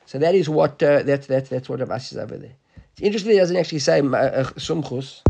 So 0.06 0.18
that 0.20 0.34
is 0.34 0.48
what 0.48 0.82
uh, 0.82 1.04
that's 1.04 1.28
that's 1.28 1.50
that's 1.50 1.68
what 1.68 1.80
Rav 1.80 1.90
Ashi 1.90 2.14
is 2.14 2.18
over 2.18 2.38
there. 2.38 2.56
It's 2.94 3.02
interesting. 3.02 3.34
He 3.34 3.40
doesn't 3.40 3.58
actually 3.58 3.80
say 3.80 4.00
uh, 4.00 4.16
uh, 4.16 4.44
sumchus. 4.52 5.22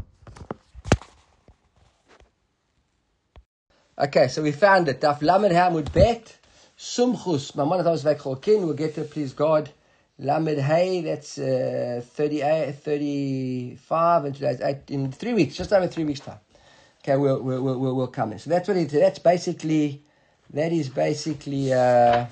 Okay, 3.97 4.27
so 4.27 4.43
we 4.43 4.51
found 4.51 4.87
it. 4.89 5.01
Daf 5.01 5.23
lamed 5.23 5.53
hamud 5.53 5.91
bet 5.91 6.37
sumchus. 6.77 7.53
Mamanat 7.53 7.85
was 7.85 8.05
We'll 8.05 8.73
get 8.73 8.93
to 8.95 9.05
please 9.05 9.33
God. 9.33 9.71
Lamed 10.23 10.59
Hay, 10.59 11.01
that's 11.01 11.39
uh, 11.39 12.03
38, 12.05 12.75
35, 12.75 14.25
and 14.25 14.35
today's 14.35 14.61
eight, 14.61 14.91
in 14.91 15.11
three 15.11 15.33
weeks, 15.33 15.55
just 15.55 15.73
over 15.73 15.87
three 15.87 16.03
weeks' 16.03 16.19
time. 16.19 16.37
Okay, 16.99 17.17
we'll, 17.17 17.41
we'll, 17.41 17.59
we'll, 17.59 17.95
we'll 17.95 18.07
come 18.07 18.31
in. 18.31 18.37
So 18.37 18.51
that's 18.51 18.67
what 18.67 18.77
it, 18.77 18.89
that's 18.89 19.17
basically, 19.17 20.03
that 20.51 20.71
is 20.71 20.89
basically 20.89 21.73
uh, 21.73 22.27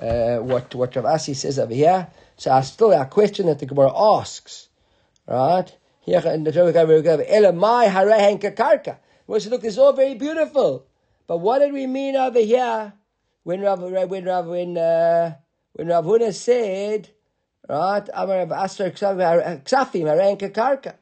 uh, 0.00 0.36
what, 0.36 0.72
what 0.76 0.94
Rav 0.94 1.04
Asi 1.04 1.34
says 1.34 1.58
over 1.58 1.74
here. 1.74 2.06
So 2.36 2.52
I 2.52 2.60
still, 2.60 2.94
our 2.94 3.06
question 3.06 3.46
that 3.46 3.58
the 3.58 3.66
Gemara 3.66 3.90
asks, 3.92 4.68
right? 5.26 5.76
Here, 6.02 6.22
in 6.26 6.44
the 6.44 6.52
Elamai 6.52 7.88
Harahen 7.88 8.40
Kakarka. 8.40 8.98
We 9.26 9.40
said, 9.40 9.50
look, 9.50 9.64
is 9.64 9.78
all 9.78 9.94
very 9.94 10.14
beautiful. 10.14 10.86
But 11.26 11.38
what 11.38 11.58
did 11.58 11.72
we 11.72 11.88
mean 11.88 12.14
over 12.14 12.38
here 12.38 12.92
when 13.42 13.62
Rav, 13.62 13.80
when 13.80 14.24
Rav, 14.24 14.46
when, 14.46 14.78
uh, 14.78 15.34
when 15.74 15.88
Rav 15.88 16.04
Huna 16.04 16.32
said, 16.32 17.10
right, 17.68 18.08
Amar 18.12 18.42
Asar 18.64 18.90
Ksafim, 18.90 19.62
Haren 19.64 20.38
Kakarka. 20.38 20.94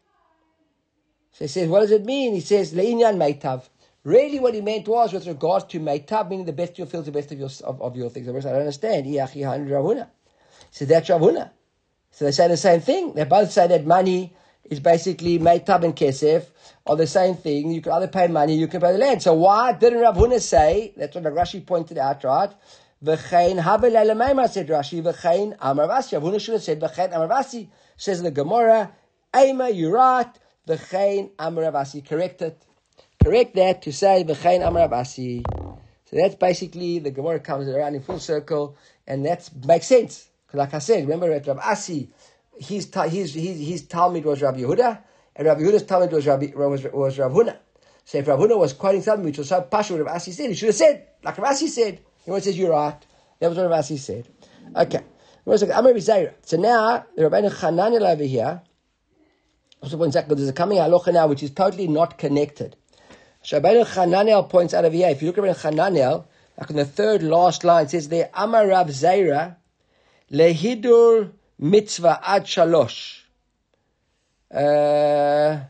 So 1.33 1.45
he 1.45 1.49
says, 1.49 1.69
what 1.69 1.81
does 1.81 1.91
it 1.93 2.05
mean? 2.05 2.35
He 2.35 2.41
says, 2.41 2.75
Le'inyan 2.75 3.17
Meitav. 3.17 3.69
Really, 4.05 4.41
what 4.41 4.55
he 4.55 4.61
meant 4.61 4.89
was 4.89 5.13
with 5.13 5.27
regards 5.27 5.67
to 5.67 5.79
Meitav, 5.79 6.29
meaning 6.29 6.45
the 6.45 6.53
best 6.53 6.79
you 6.79 6.87
feel, 6.87 7.03
the 7.03 7.13
best 7.13 7.31
of 7.33 7.39
your, 7.39 7.51
of, 7.65 7.81
of 7.81 7.97
your 7.97 8.11
things. 8.11 8.29
I 8.29 8.33
don't 8.33 8.47
understand. 8.47 9.07
Rav 9.07 9.31
Huna. 9.31 10.09
So 10.71 10.85
that's 10.85 11.09
Rav 11.09 11.21
Huna. 11.21 11.51
So 12.11 12.25
they 12.25 12.33
say 12.33 12.49
the 12.49 12.57
same 12.57 12.81
thing. 12.81 13.13
They 13.15 13.25
both 13.25 13.53
say 13.53 13.67
that 13.69 13.87
money 13.87 14.35
is 14.65 14.81
basically 14.81 15.39
Meitab 15.39 15.85
and 15.85 15.95
Kesef 15.95 16.47
are 16.87 16.97
the 16.97 17.07
same 17.07 17.37
thing. 17.37 17.71
You 17.71 17.81
can 17.81 17.93
either 17.93 18.09
pay 18.09 18.27
money, 18.27 18.57
you 18.57 18.69
can 18.69 18.81
pay 18.81 18.93
the 18.93 18.99
land. 18.99 19.23
So 19.23 19.35
why 19.35 19.73
didn't 19.73 20.01
Rav 20.01 20.17
Huna 20.17 20.41
say, 20.41 20.93
that's 20.97 21.15
what 21.15 21.25
Rashi 21.25 21.65
pointed 21.65 21.99
out, 21.99 22.25
right? 22.25 22.51
V'chein 23.05 23.61
havel 23.61 23.91
elamayma 23.91 24.49
said 24.49 24.69
Rashi, 24.69 25.03
v'chein 25.03 25.57
amar 25.61 25.89
vasi. 25.89 26.23
Rav 26.23 26.41
should 26.41 26.55
have 26.55 26.63
said, 26.63 26.81
v'chein 26.81 27.15
amar. 27.15 27.45
Says 27.97 28.23
the 28.23 28.31
Gemara, 28.31 28.93
Ema, 29.37 29.71
you're. 29.71 30.25
V'chein 30.69 31.31
amar 31.39 31.65
vasi. 31.73 32.07
Correct 32.07 32.43
it. 32.43 32.63
Correct 33.23 33.55
that 33.57 33.83
to 33.83 33.93
say, 33.93 34.25
v'chein 34.25 34.67
amar 34.67 34.89
vasi. 34.89 35.43
So 36.13 36.17
that's 36.17 36.35
basically, 36.35 36.99
the 36.99 37.11
Gemara 37.11 37.41
comes 37.41 37.67
around 37.67 37.95
in 37.95 38.03
full 38.03 38.21
circle, 38.21 38.77
and 39.07 39.25
that 39.25 39.51
makes 39.67 39.87
sense. 39.87 40.29
Because 40.47 40.59
like 40.59 40.75
I 40.75 40.79
said, 40.79 41.05
remember 41.05 41.33
at 41.33 41.47
Rav 41.47 41.59
Asi, 41.59 42.11
his, 42.59 42.89
his, 42.95 43.35
his, 43.35 43.59
his 43.59 43.83
Talmud 43.87 44.25
was 44.25 44.43
Rav 44.43 44.55
Yehuda, 44.55 44.99
and 45.35 45.47
Rav 45.49 45.59
Yehuda's 45.59 45.85
Talmud 45.85 46.13
was, 46.13 46.27
Rabbi, 46.27 46.53
was, 46.55 46.85
was 46.85 47.19
Rav 47.19 47.33
Huna. 47.33 47.57
So 48.05 48.19
if 48.19 48.29
Rav 48.29 48.39
Huna 48.39 48.59
was 48.59 48.75
quoting 48.75 49.01
something 49.01 49.25
which 49.25 49.39
was 49.39 49.49
so 49.49 49.63
partial 49.63 49.99
Rav 49.99 50.15
Asi 50.15 50.33
said, 50.33 50.51
he 50.51 50.55
should 50.55 50.67
have 50.67 50.77
said, 50.77 51.09
like 51.25 51.39
Rav 51.39 51.53
Asi 51.53 51.67
said. 51.67 52.01
He 52.25 52.41
says, 52.41 52.57
you're 52.59 52.71
right. 52.71 52.97
That 53.41 53.49
was 53.49 53.59
what 53.59 53.65
Rav 53.71 53.81
Asi 53.81 53.97
said. 53.97 54.29
Okay. 54.77 55.01
So 55.45 55.57
now, 55.57 57.05
the 57.17 57.23
Rabbeinu 57.23 57.51
Chananel 57.51 58.03
over 58.13 58.23
here, 58.23 58.63
also 59.83 59.97
points 59.99 60.15
out, 60.15 60.29
there's 60.29 60.49
a 60.49 60.53
coming 60.53 60.79
halacha 60.79 61.13
now 61.13 61.27
which 61.27 61.43
is 61.43 61.51
totally 61.51 61.89
not 61.89 62.17
connected. 62.19 62.77
So 63.43 63.61
Chananel 63.61 64.49
points 64.49 64.73
out 64.73 64.85
over 64.85 64.95
here, 64.95 65.09
if 65.09 65.21
you 65.21 65.27
look 65.27 65.39
at 65.39 65.45
Rabbeinu 65.45 65.75
Chananel, 65.75 66.27
like 66.59 66.71
in 66.71 66.77
the 66.77 66.85
third 66.85 67.25
last 67.25 67.65
line, 67.65 67.87
it 67.87 67.91
says 67.91 68.09
there, 68.09 68.31
Amar 68.35 68.69
Rav 68.69 68.87
Zaira, 68.89 69.57
lehidur 70.31 71.33
mitzvah 71.59 72.21
ad 72.25 72.45
shalosh. 72.45 73.23
Uh, 74.49 75.61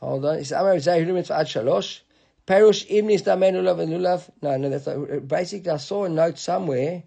hold 0.00 0.24
on. 0.24 0.36
It's 0.36 0.52
Amar 0.52 0.76
Zahiru 0.76 1.12
mitzvah 1.12 1.40
ad 1.40 1.46
shalosh. 1.46 2.00
Perush 2.46 2.86
imnis 2.90 3.22
damen 3.22 3.56
and 3.56 3.66
lulav. 3.92 4.28
No, 4.42 4.56
no, 4.56 4.68
that's. 4.68 5.22
Basically, 5.22 5.70
I 5.70 5.78
saw 5.78 6.04
a 6.04 6.08
note 6.08 6.38
somewhere 6.38 7.02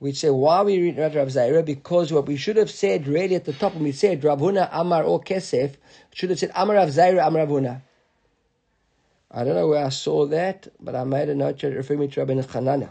which 0.00 0.16
said 0.16 0.30
why 0.30 0.62
we 0.62 0.80
read 0.80 1.14
Rav 1.14 1.28
Zaira 1.28 1.64
because 1.64 2.12
what 2.12 2.26
we 2.26 2.36
should 2.36 2.56
have 2.56 2.70
said 2.70 3.06
really 3.06 3.36
at 3.36 3.44
the 3.44 3.52
top 3.52 3.74
when 3.74 3.84
we 3.84 3.92
said 3.92 4.24
Rav 4.24 4.40
Huna 4.40 4.68
Amar 4.72 5.04
or 5.04 5.20
Kesef 5.20 5.74
should 6.12 6.30
have 6.30 6.38
said 6.38 6.50
Amar 6.54 6.76
Rav 6.76 6.88
Zaira 6.88 7.26
Amar 7.26 7.42
Rav 7.42 7.48
Huna. 7.50 7.82
I 9.30 9.44
don't 9.44 9.54
know 9.54 9.68
where 9.68 9.84
I 9.84 9.90
saw 9.90 10.26
that, 10.26 10.68
but 10.80 10.96
I 10.96 11.04
made 11.04 11.28
a 11.28 11.34
note 11.34 11.62
referring 11.62 12.10
to 12.10 12.20
Rabbi 12.20 12.32
Chanana. 12.40 12.88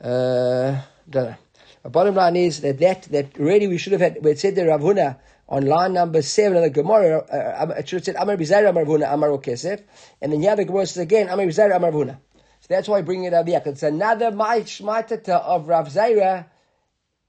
Uh, 0.00 0.80
don't 1.08 1.30
know. 1.30 1.36
The 1.82 1.90
bottom 1.90 2.14
line 2.14 2.36
is 2.36 2.60
that 2.60 2.78
that, 2.78 3.02
that 3.04 3.36
really 3.38 3.66
we 3.66 3.78
should 3.78 3.92
have 3.92 4.00
had, 4.00 4.18
we 4.22 4.36
said 4.36 4.54
the 4.54 4.66
Rav 4.66 4.80
Huna 4.80 5.16
on 5.48 5.66
line 5.66 5.92
number 5.92 6.22
seven 6.22 6.56
of 6.56 6.62
the 6.62 6.70
Gemara, 6.70 7.18
uh, 7.18 7.74
it 7.76 7.88
should 7.88 7.98
have 7.98 8.04
said 8.04 8.16
Amar 8.16 8.36
Bizayra 8.36 8.70
Amar 8.70 8.84
Huna 8.84 9.12
Amar 9.12 9.30
Kesef, 9.38 9.82
and 10.20 10.32
then 10.32 10.40
the 10.40 10.64
Gemara 10.64 10.86
says 10.86 11.02
again 11.02 11.28
Amar 11.28 11.46
Bizayra 11.46 11.76
Amar 11.76 11.92
Huna. 11.92 12.18
So 12.60 12.66
that's 12.68 12.88
why 12.88 12.98
I 12.98 13.02
bring 13.02 13.24
it 13.24 13.34
up 13.34 13.46
here, 13.46 13.60
it's 13.64 13.82
another 13.82 14.30
Shmaitata 14.30 15.40
of 15.42 15.68
Rav 15.68 15.88
Zaira 15.88 16.46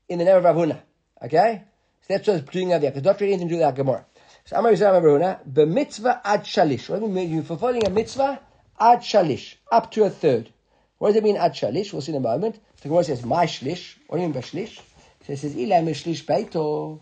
in 0.08 0.20
the 0.20 0.26
name 0.26 0.38
of 0.38 0.44
Rav 0.44 0.56
Huna. 0.56 0.80
Okay? 1.24 1.64
So 2.02 2.14
that's 2.14 2.28
what 2.28 2.38
it's 2.38 2.52
bringing 2.52 2.74
up 2.74 2.82
here, 2.82 2.92
because 2.92 3.04
not 3.04 3.20
really 3.20 3.34
anything 3.34 3.50
to 3.50 3.56
do 3.56 3.60
with 3.60 3.68
that 3.68 3.76
Gemara. 3.76 4.06
So 4.46 4.58
Amar 4.58 4.72
Bizayra 4.72 4.98
Amar 4.98 5.10
Huna, 5.10 5.52
b'mitzvah 5.52 6.22
ad 6.24 6.44
shalish. 6.44 6.90
What? 6.90 7.28
You're 7.28 7.44
fulfilling 7.44 7.86
a 7.88 7.90
mitzvah 7.90 8.40
ad 8.80 9.00
shalish, 9.00 9.56
up 9.72 9.92
to 9.92 10.04
a 10.04 10.10
third. 10.10 10.52
What 11.00 11.10
does 11.10 11.18
it 11.18 11.24
mean 11.24 11.36
ad 11.36 11.54
shalish? 11.54 11.92
We'll 11.92 12.02
see 12.02 12.12
in 12.12 12.18
a 12.18 12.22
moment. 12.22 12.60
The 12.82 12.90
Gemara 12.90 13.04
says, 13.06 13.26
my 13.26 13.46
shlish. 13.46 13.96
What 14.08 14.18
do 14.18 14.24
you? 14.24 14.34
So 14.34 15.34
it 15.34 15.40
says, 15.40 15.56
ilam 15.56 15.88
shlish 15.90 16.26
beito. 16.26 17.00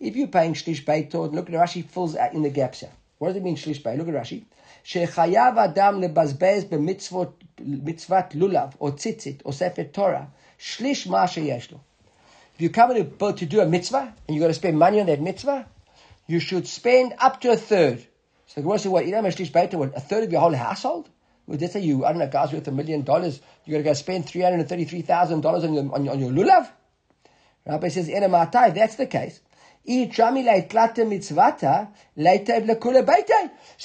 If 0.00 0.16
you're 0.16 0.28
paying 0.28 0.54
shlish 0.54 0.84
beito, 0.84 1.32
look 1.32 1.48
at 1.48 1.54
Rashi 1.54 1.84
fills 1.84 2.16
out 2.16 2.32
in 2.34 2.42
the 2.42 2.50
gaps 2.50 2.80
here. 2.80 2.90
What 3.18 3.28
does 3.28 3.36
it 3.36 3.42
mean 3.42 3.56
shlish 3.56 3.82
beito? 3.82 3.98
Look 3.98 4.08
at 4.08 4.14
Rashi. 4.14 4.44
שחייב 4.84 5.58
אדם 5.58 6.00
לבזבז 6.00 6.64
במצוות, 6.64 7.44
מצוות 7.60 8.34
לולב, 8.34 8.68
או 8.80 8.96
ציצית, 8.96 9.42
או 9.44 9.52
ספר 9.52 9.82
תורה, 9.82 10.24
שליש 10.58 11.06
מה 11.06 11.28
שיש 11.28 11.72
לו. 11.72 11.78
If 12.58 12.62
you 12.62 12.70
come 12.70 12.94
to, 12.94 13.32
to 13.32 13.46
do 13.46 13.60
a 13.60 13.66
mitzvah, 13.66 14.12
and 14.26 14.34
you 14.34 14.40
got 14.40 14.48
to 14.48 14.54
spend 14.54 14.78
money 14.78 15.00
on 15.00 15.06
that 15.06 15.20
mitzvah, 15.20 15.66
you 16.26 16.38
should 16.40 16.66
spend 16.66 17.14
up 17.18 17.40
to 17.40 17.52
a 17.52 17.56
third. 17.56 17.98
So 18.46 18.56
the 18.56 18.62
Gemara 18.62 18.78
says, 18.78 18.92
what, 18.92 19.06
you 19.06 19.12
know, 19.12 19.22
shlish 19.22 19.52
beito, 19.52 19.74
what, 19.74 19.96
a 19.96 20.00
third 20.00 20.24
of 20.24 20.32
your 20.32 20.40
whole 20.40 20.54
household? 20.54 21.08
Well, 21.46 21.58
let's 21.60 21.72
say 21.72 21.80
you, 21.80 22.04
I 22.04 22.10
don't 22.10 22.18
know, 22.18 22.28
guys 22.28 22.52
worth 22.52 22.68
a 22.68 22.72
million 22.72 23.02
dollars, 23.02 23.40
you 23.64 23.72
got 23.72 23.78
to 23.78 23.84
go 23.84 23.92
spend 23.94 24.26
$333,000 24.26 25.44
on 25.44 25.74
your, 25.74 25.94
on 25.94 26.04
your, 26.04 26.14
on 26.14 26.20
your 26.20 26.30
lulav? 26.30 26.68
Rabbi 27.66 27.88
says, 27.88 28.08
Enamatai, 28.08 28.68
if 28.68 28.74
that's 28.74 28.96
the 28.96 29.06
case, 29.06 29.40
so 29.87 29.93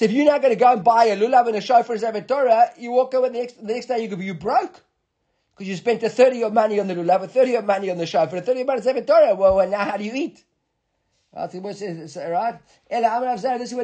if 0.04 0.10
you're 0.10 0.24
not 0.24 0.42
going 0.42 0.52
to 0.52 0.56
go 0.56 0.72
and 0.72 0.82
buy 0.82 1.04
a 1.04 1.16
lulav 1.16 1.46
and 1.46 1.56
a 1.56 1.60
shofar 1.60 1.94
as 1.94 2.02
Torah, 2.26 2.70
you 2.76 2.90
walk 2.90 3.14
away 3.14 3.28
the 3.28 3.38
next, 3.38 3.64
the 3.64 3.72
next 3.72 3.86
day 3.86 4.02
you 4.02 4.08
could 4.08 4.18
be 4.18 4.24
you 4.24 4.34
broke. 4.34 4.80
Because 5.52 5.68
you 5.68 5.76
spent 5.76 6.02
a 6.02 6.08
third 6.08 6.32
of 6.32 6.38
your 6.38 6.50
money 6.50 6.80
on 6.80 6.88
the 6.88 6.96
lulav, 6.96 7.22
a 7.22 7.28
third 7.28 7.44
of 7.44 7.50
your 7.50 7.62
money 7.62 7.88
on 7.88 7.98
the 7.98 8.06
shofar, 8.06 8.38
a 8.38 8.42
third 8.42 8.56
of 8.56 8.66
money 8.66 8.80
on 8.80 9.04
Torah. 9.04 9.36
Well, 9.36 9.54
well, 9.54 9.68
now 9.68 9.84
how 9.84 9.96
do 9.96 10.02
you 10.02 10.12
eat? 10.12 10.42
Right? 11.32 11.52
This 11.52 11.62
is 11.62 12.16
what 12.16 12.28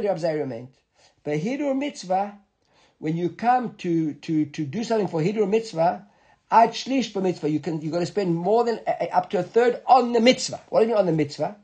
Rav 0.04 0.18
Zaira 0.18 0.48
meant. 0.48 0.74
But 1.22 1.38
Hidur 1.38 1.78
mitzvah, 1.78 2.36
when 2.98 3.16
you 3.16 3.30
come 3.30 3.74
to, 3.76 4.14
to, 4.14 4.44
to 4.46 4.64
do 4.64 4.82
something 4.82 5.06
for 5.06 5.20
Hidur 5.20 5.48
mitzvah, 5.48 6.04
ad 6.50 6.70
shlish 6.70 7.14
mitzvah, 7.22 7.48
you 7.48 7.60
can, 7.60 7.80
you 7.80 7.92
got 7.92 8.00
to 8.00 8.06
spend 8.06 8.34
more 8.34 8.64
than, 8.64 8.80
uh, 8.88 9.04
up 9.12 9.30
to 9.30 9.38
a 9.38 9.44
third 9.44 9.80
on 9.86 10.12
the 10.12 10.20
mitzvah. 10.20 10.60
What 10.68 10.80
do 10.80 10.86
you 10.86 10.92
mean 10.92 10.98
on 10.98 11.06
the 11.06 11.12
mitzvah? 11.12 11.56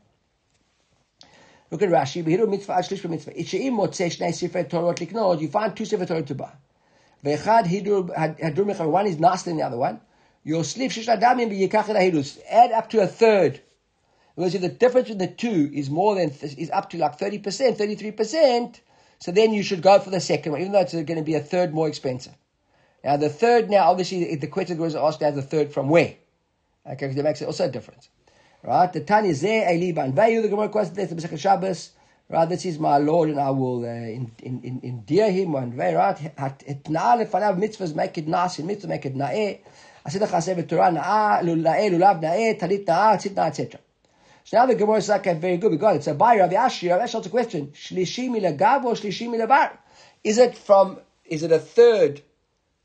Look 1.70 1.82
at 1.82 1.88
Rashi. 1.88 2.24
Behiru 2.24 2.48
mitzvah 2.48 2.74
ashlish 2.74 3.08
mitzvah. 3.08 3.32
Itcheim 3.32 3.72
motzeh 3.72 4.16
shnei 4.16 4.32
sefer 4.32 4.64
Torah 4.64 4.94
liknod. 4.94 5.40
You 5.40 5.48
find 5.48 5.76
two 5.76 5.84
sefer 5.84 6.06
Torah 6.06 6.22
to 6.22 6.34
buy. 6.34 6.52
Ve'echad 7.24 7.64
hidur 7.64 8.14
hadur 8.14 8.64
mechar. 8.64 8.88
One 8.88 9.06
is 9.06 9.18
nicer 9.18 9.50
than 9.50 9.56
the 9.56 9.62
other 9.64 9.78
one. 9.78 10.00
Sleep 10.44 10.90
shish 10.90 11.06
adamim 11.06 11.50
b'yikach 11.50 11.88
el 11.88 12.24
Add 12.50 12.72
up 12.72 12.90
to 12.90 13.00
a 13.00 13.06
third. 13.06 13.60
Because 14.36 14.54
if 14.54 14.62
the 14.62 14.68
difference 14.68 15.08
between 15.08 15.18
the 15.18 15.34
two 15.34 15.70
is 15.72 15.88
more 15.88 16.16
than 16.16 16.30
is 16.30 16.70
up 16.70 16.90
to 16.90 16.98
like 16.98 17.18
thirty 17.18 17.38
percent, 17.38 17.78
thirty 17.78 17.94
three 17.94 18.10
percent, 18.10 18.80
so 19.20 19.30
then 19.30 19.54
you 19.54 19.62
should 19.62 19.80
go 19.80 19.98
for 20.00 20.10
the 20.10 20.20
second 20.20 20.52
one, 20.52 20.60
even 20.60 20.72
though 20.72 20.80
it's 20.80 20.92
going 20.92 21.16
to 21.16 21.22
be 21.22 21.34
a 21.34 21.40
third 21.40 21.72
more 21.72 21.88
expensive. 21.88 22.34
Now 23.04 23.16
the 23.16 23.28
third, 23.28 23.70
now 23.70 23.90
obviously 23.90 24.34
the 24.34 24.48
question 24.48 24.76
was 24.78 24.96
asked 24.96 25.22
as 25.22 25.34
the 25.34 25.42
third 25.42 25.72
from 25.72 25.88
where? 25.88 26.16
Okay, 26.86 26.96
because 26.96 27.16
that 27.16 27.22
makes 27.22 27.42
also 27.42 27.66
a 27.66 27.70
difference. 27.70 28.08
Right? 28.63 28.91
The 28.91 29.01
Tanya 29.01 29.31
Zeh 29.31 29.71
Eli 29.71 29.93
Ban 29.93 30.13
Vayu, 30.13 30.41
the 30.41 30.49
Gemara 30.49 30.69
questions 30.69 30.97
this, 30.97 31.09
the 31.09 31.15
Pesach 31.15 31.39
Shabbos. 31.39 31.91
Right? 32.29 32.47
This 32.47 32.65
is 32.65 32.77
my 32.77 32.97
Lord, 32.97 33.29
and 33.29 33.39
I 33.39 33.49
will 33.49 33.83
uh, 33.83 33.87
in, 33.87 34.31
in, 34.43 34.61
in, 34.61 34.81
endear 34.83 35.31
him 35.31 35.53
one 35.53 35.75
way, 35.75 35.95
right? 35.95 36.31
Etna 36.37 36.99
lefanav 36.99 37.57
mitzvahs 37.57 37.95
make 37.95 38.17
it 38.17 38.27
nas, 38.27 38.59
and 38.59 38.67
mitzvah 38.67 38.87
make 38.87 39.05
it 39.05 39.15
na'eh. 39.15 39.59
עשית 40.03 40.21
לך 40.21 40.33
עשה 40.33 40.53
בתורה 40.53 40.89
נאה, 40.89 41.41
נאה, 41.43 41.89
לולב 41.89 42.17
נאה, 42.21 42.51
טלית 42.59 42.89
נאה, 42.89 43.17
ציט 43.17 43.39
נאה, 43.39 43.47
etc. 43.47 43.77
So 44.45 44.57
now 44.57 44.65
the 44.65 44.73
Gemara 44.73 44.97
is 44.97 45.09
like, 45.09 45.25
very 45.39 45.57
good, 45.57 45.71
we 45.71 45.77
got 45.77 45.95
it. 45.95 46.03
So 46.03 46.15
by 46.15 46.37
Rav 46.37 46.49
Ashi, 46.49 46.89
Rav 46.89 47.01
Ashi 47.01 47.15
asks 47.15 47.27
a 47.27 47.29
question, 47.29 47.67
shlishi 47.67 48.29
milagav 48.29 48.83
or 48.83 48.93
shlishi 48.93 49.27
milabar? 49.27 49.77
Is 50.23 50.39
it 50.39 50.57
from, 50.57 50.97
is 51.25 51.43
it 51.43 51.51
a 51.51 51.59
third 51.59 52.21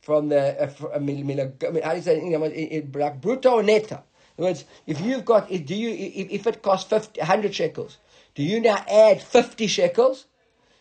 from 0.03 0.29
the, 0.29 0.63
uh, 0.63 0.67
how 0.91 0.99
do 0.99 1.97
you 1.97 2.03
say, 2.03 2.23
you 2.23 2.31
know, 2.31 2.39
like 2.39 3.21
brutto 3.21 3.53
or 3.53 3.63
netta? 3.63 4.03
In 4.40 4.46
other 4.46 4.52
words, 4.52 4.66
if 4.88 5.02
you've 5.02 5.26
got, 5.26 5.50
do 5.50 5.76
you, 5.76 5.90
if, 6.30 6.48
it 6.48 6.62
costs 6.62 6.90
50, 6.90 7.20
100 7.20 7.54
shekels, 7.54 7.98
do 8.36 8.42
you 8.42 8.62
now 8.62 8.86
add 8.90 9.22
50 9.22 9.68
shekels? 9.68 10.28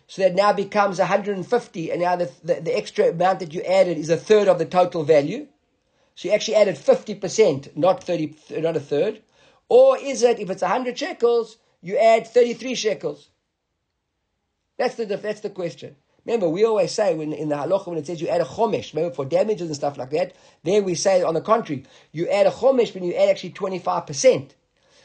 So 0.07 0.23
that 0.23 0.37
now 0.37 0.53
becomes 0.53 1.01
150, 1.01 1.91
and 1.91 2.01
now 2.01 2.15
the, 2.15 2.31
the, 2.45 2.61
the, 2.61 2.77
extra 2.77 3.09
amount 3.09 3.41
that 3.41 3.53
you 3.53 3.63
added 3.63 3.99
is 3.99 4.11
a 4.11 4.17
third 4.17 4.47
of 4.47 4.61
the 4.61 4.65
total 4.65 5.03
value. 5.03 5.49
So 6.15 6.29
you 6.29 6.35
actually 6.35 6.55
added 6.55 6.77
50%, 6.77 7.77
not 7.77 8.05
30, 8.05 8.37
not 8.61 8.77
a 8.77 8.81
third. 8.81 9.23
Or 9.69 9.99
is 9.99 10.23
it, 10.23 10.39
if 10.39 10.51
it's 10.51 10.63
100 10.63 10.97
shekels, 10.97 11.57
you 11.83 11.99
add 11.99 12.29
33 12.29 12.77
shekels? 12.77 13.29
That's 14.79 14.95
the, 14.95 15.05
that's 15.05 15.41
the 15.41 15.51
question. 15.51 15.97
Remember, 16.29 16.51
we 16.51 16.63
always 16.67 16.93
say 16.93 17.15
when 17.15 17.33
in 17.33 17.49
the 17.49 17.55
halacha 17.55 17.87
when 17.87 17.97
it 17.97 18.07
says 18.07 18.21
you 18.21 18.29
add 18.29 18.43
a 18.43 18.45
chomesh, 18.45 18.93
remember 18.93 19.15
for 19.15 19.25
damages 19.25 19.69
and 19.69 19.75
stuff 19.75 19.97
like 19.97 20.11
that. 20.11 20.35
There 20.63 20.83
we 20.83 20.95
say 20.95 21.23
on 21.23 21.33
the 21.33 21.41
contrary, 21.41 21.85
you 22.13 22.29
add 22.29 22.47
a 22.47 22.51
chomesh 22.51 22.93
when 22.93 23.03
you 23.03 23.15
add 23.15 23.31
actually 23.31 23.53
twenty 23.53 23.79
five 23.79 24.07
percent, 24.07 24.55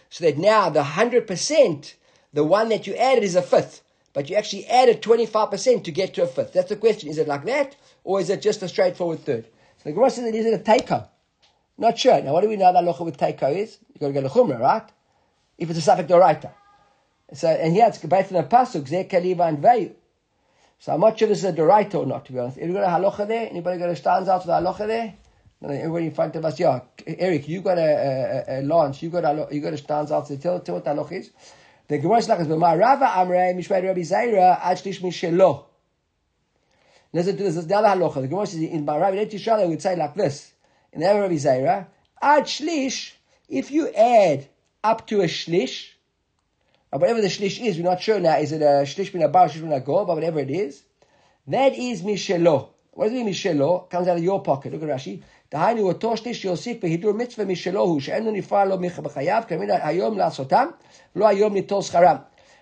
so 0.10 0.26
that 0.26 0.38
now 0.38 0.70
the 0.70 0.84
hundred 0.84 1.26
percent, 1.26 1.96
the 2.34 2.44
one 2.44 2.68
that 2.68 2.88
you 2.88 2.96
added 2.96 3.24
is 3.24 3.36
a 3.36 3.42
fifth, 3.42 3.84
but 4.12 4.30
you 4.30 4.36
actually 4.36 4.66
added 4.66 5.02
twenty 5.02 5.26
five 5.26 5.50
percent 5.50 5.86
to 5.86 5.92
get 5.94 6.14
to 6.16 6.24
a 6.24 6.28
fifth. 6.28 6.52
That's 6.52 6.68
the 6.68 6.76
question: 6.76 7.10
is 7.10 7.18
it 7.18 7.30
like 7.30 7.46
that, 7.46 7.78
or 8.04 8.20
is 8.20 8.30
it 8.30 8.42
just 8.42 8.62
a 8.62 8.68
straightforward 8.68 9.22
third? 9.22 9.46
So 9.78 9.84
the 9.86 9.94
Gemara 9.94 10.10
says, 10.10 10.26
is 10.36 10.46
it 10.46 10.60
a 10.60 10.62
takeout? 10.62 11.08
Not 11.78 11.98
sure. 11.98 12.22
Now, 12.22 12.34
what 12.34 12.42
do 12.42 12.50
we 12.50 12.58
know 12.58 12.74
that 12.74 12.84
halacha 12.84 13.06
with 13.06 13.18
takeout 13.18 13.56
is? 13.56 13.78
You 13.94 14.02
got 14.02 14.08
to 14.08 14.14
go 14.14 14.22
to 14.24 14.28
chumrah, 14.28 14.60
right? 14.60 14.90
If 15.58 15.70
it's 15.70 15.80
a 15.80 15.82
suffix 15.82 16.12
doraita. 16.12 16.52
So, 17.34 17.48
and 17.48 17.74
here 17.74 17.86
it's 17.88 18.00
based 18.00 18.34
on 18.34 18.44
a 18.44 18.44
pasuk, 18.44 18.90
zeh 18.90 19.10
kaliva 19.10 19.48
and 19.48 19.60
vayu. 19.60 19.94
So 20.84 20.94
I'm 20.94 21.00
not 21.00 21.18
sure 21.18 21.30
this 21.30 21.38
is 21.38 21.46
a 21.46 21.54
Doraito 21.54 22.00
or 22.00 22.06
not, 22.06 22.26
to 22.26 22.34
be 22.34 22.40
honest. 22.40 22.58
You 22.58 22.74
got 22.74 22.84
a 22.84 22.88
halacha 22.88 23.26
there? 23.26 23.48
Anybody 23.50 23.80
got 23.80 23.88
a 23.88 23.96
stanza 23.96 24.34
out 24.34 24.42
for 24.42 24.48
the 24.48 24.54
halacha 24.56 24.86
there? 24.86 25.14
Everybody 25.64 26.08
in 26.08 26.12
front 26.14 26.36
of 26.36 26.44
us, 26.44 26.60
yeah. 26.60 26.82
Eric, 27.08 27.48
you 27.48 27.62
got 27.62 27.78
a, 27.78 27.82
uh, 27.82 27.86
a, 27.86 27.88
uh, 27.88 28.44
a 28.48 28.60
uh, 28.60 28.62
Lance, 28.64 29.02
you 29.02 29.10
got 29.10 29.24
a, 29.24 29.48
you 29.50 29.62
got 29.62 29.72
a 29.72 29.78
stanza 29.78 30.14
out 30.14 30.28
there. 30.28 30.36
Tell, 30.36 30.60
tell 30.60 30.76
what 30.76 30.84
the 30.84 30.90
halacha 30.90 31.14
is. 31.14 31.32
The 31.88 32.00
Gemara 32.00 32.18
is 32.18 32.28
like 32.28 32.40
"B'ma 32.40 32.78
Rava 32.78 33.06
Amrei 33.06 33.56
Mishmei 33.56 33.82
Rabbi 33.82 34.02
Zaira 34.02 34.60
Ad 34.62 34.78
Shlish 34.78 35.00
Mishelo." 35.00 35.64
Listen 37.14 37.38
to 37.38 37.44
this. 37.44 37.56
This 37.56 37.64
is 37.64 37.68
the 37.70 37.76
other 37.78 37.88
halacha. 37.88 38.22
The 38.22 38.28
Gemara 38.28 38.46
says 38.46 38.60
in 38.60 38.86
Barav 38.86 39.14
Rabbi 39.14 39.24
Yisrael 39.24 39.70
would 39.70 39.82
say 39.82 39.96
like 39.96 40.16
this 40.16 40.52
in 40.92 41.00
the 41.00 41.06
Rabbi 41.06 41.36
Zaira, 41.36 41.88
Ad 42.22 42.44
Shlish. 42.44 43.14
If 43.48 43.72
you 43.72 43.88
add 43.88 44.50
up 44.84 45.08
to 45.08 45.22
a 45.22 45.28
shlish, 45.28 45.92
or 46.93 46.99
whatever 46.99 47.21
the 47.21 47.29
shlish 47.29 47.65
is, 47.65 47.77
we're 47.77 47.85
not 47.85 48.01
sure 48.01 48.19
now. 48.21 48.39
Is 48.39 48.53
it 48.53 48.63
a 48.63 48.85
shlish 48.85 49.13
bin 49.13 49.23
a 49.23 49.29
bar, 49.29 49.49
shlish 49.49 49.61
bin 49.61 49.73
a 49.73 49.81
go, 49.81 50.05
but 50.05 50.15
whatever 50.15 50.41
it 50.41 50.51
is, 50.51 50.83
that 51.47 51.75
is 51.75 52.03
mishelo. 52.03 52.71
What 52.93 53.07
does 53.07 53.13
it 53.13 53.17
mean 53.17 53.33
mishelo? 53.33 53.89
Comes 53.91 54.09
out 54.09 54.17
of 54.17 54.23
your 54.23 54.43
pocket. 54.43 54.73
Look 54.73 54.83
at 54.83 54.89
Rashi. 54.89 55.23
דהיינו 55.51 55.89
אותו 55.89 56.17
שליש 56.17 56.43
שיוסיף 56.43 56.83
בהידור 56.83 57.13
מצווה 57.13 57.45
משלו 57.45 57.81
הוא 57.81 58.01
שאינו 58.01 58.31
נפעל 58.31 58.69
לו 58.69 58.79
בחייו 58.79 59.43
כמין 59.49 59.71
היום 59.71 60.19
לעשותם 60.19 60.67
לא 61.17 61.29
היום 61.29 61.55
ליטול 61.55 61.83
שכרם. 61.83 62.17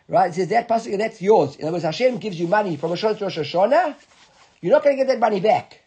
Right? 0.08 0.30
It 0.30 0.34
says 0.34 0.48
that 0.48 0.68
pasuk, 0.68 0.96
that's 0.98 1.20
yours. 1.20 1.56
In 1.56 1.64
other 1.64 1.72
words, 1.72 1.84
Hashem 1.84 2.18
gives 2.18 2.38
you 2.38 2.46
money 2.46 2.76
from 2.76 2.90
Rosh 2.90 3.02
Hashanah 3.02 3.18
to 3.18 3.24
Rosh 3.24 3.38
Hashanah, 3.38 3.94
you're 4.60 4.72
not 4.72 4.84
going 4.84 4.96
to 4.96 5.04
get 5.04 5.08
that 5.08 5.18
money 5.18 5.40
back. 5.40 5.82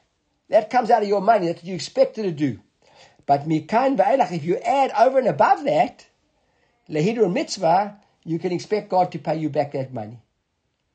That 0.50 0.70
comes 0.70 0.90
out 0.90 1.04
of 1.04 1.08
your 1.08 1.22
money. 1.22 1.48
That's 1.48 1.60
what 1.60 1.66
you 1.66 1.76
expected 1.76 2.24
to 2.24 2.32
do. 2.32 2.60
But 3.26 3.48
mikan 3.48 3.96
va'elach, 3.96 4.32
if 4.34 4.44
you 4.44 4.58
add 4.58 4.92
over 4.92 5.20
and 5.20 5.28
above 5.28 5.64
that, 5.64 6.06
lehidur 6.90 7.32
mitzvah, 7.32 7.98
you 8.25 8.39
can 8.39 8.53
expect 8.53 8.89
God 8.89 9.13
to 9.13 9.19
pay 9.19 9.37
you 9.37 9.49
back 9.49 9.73
that 9.73 9.93
money. 9.93 10.19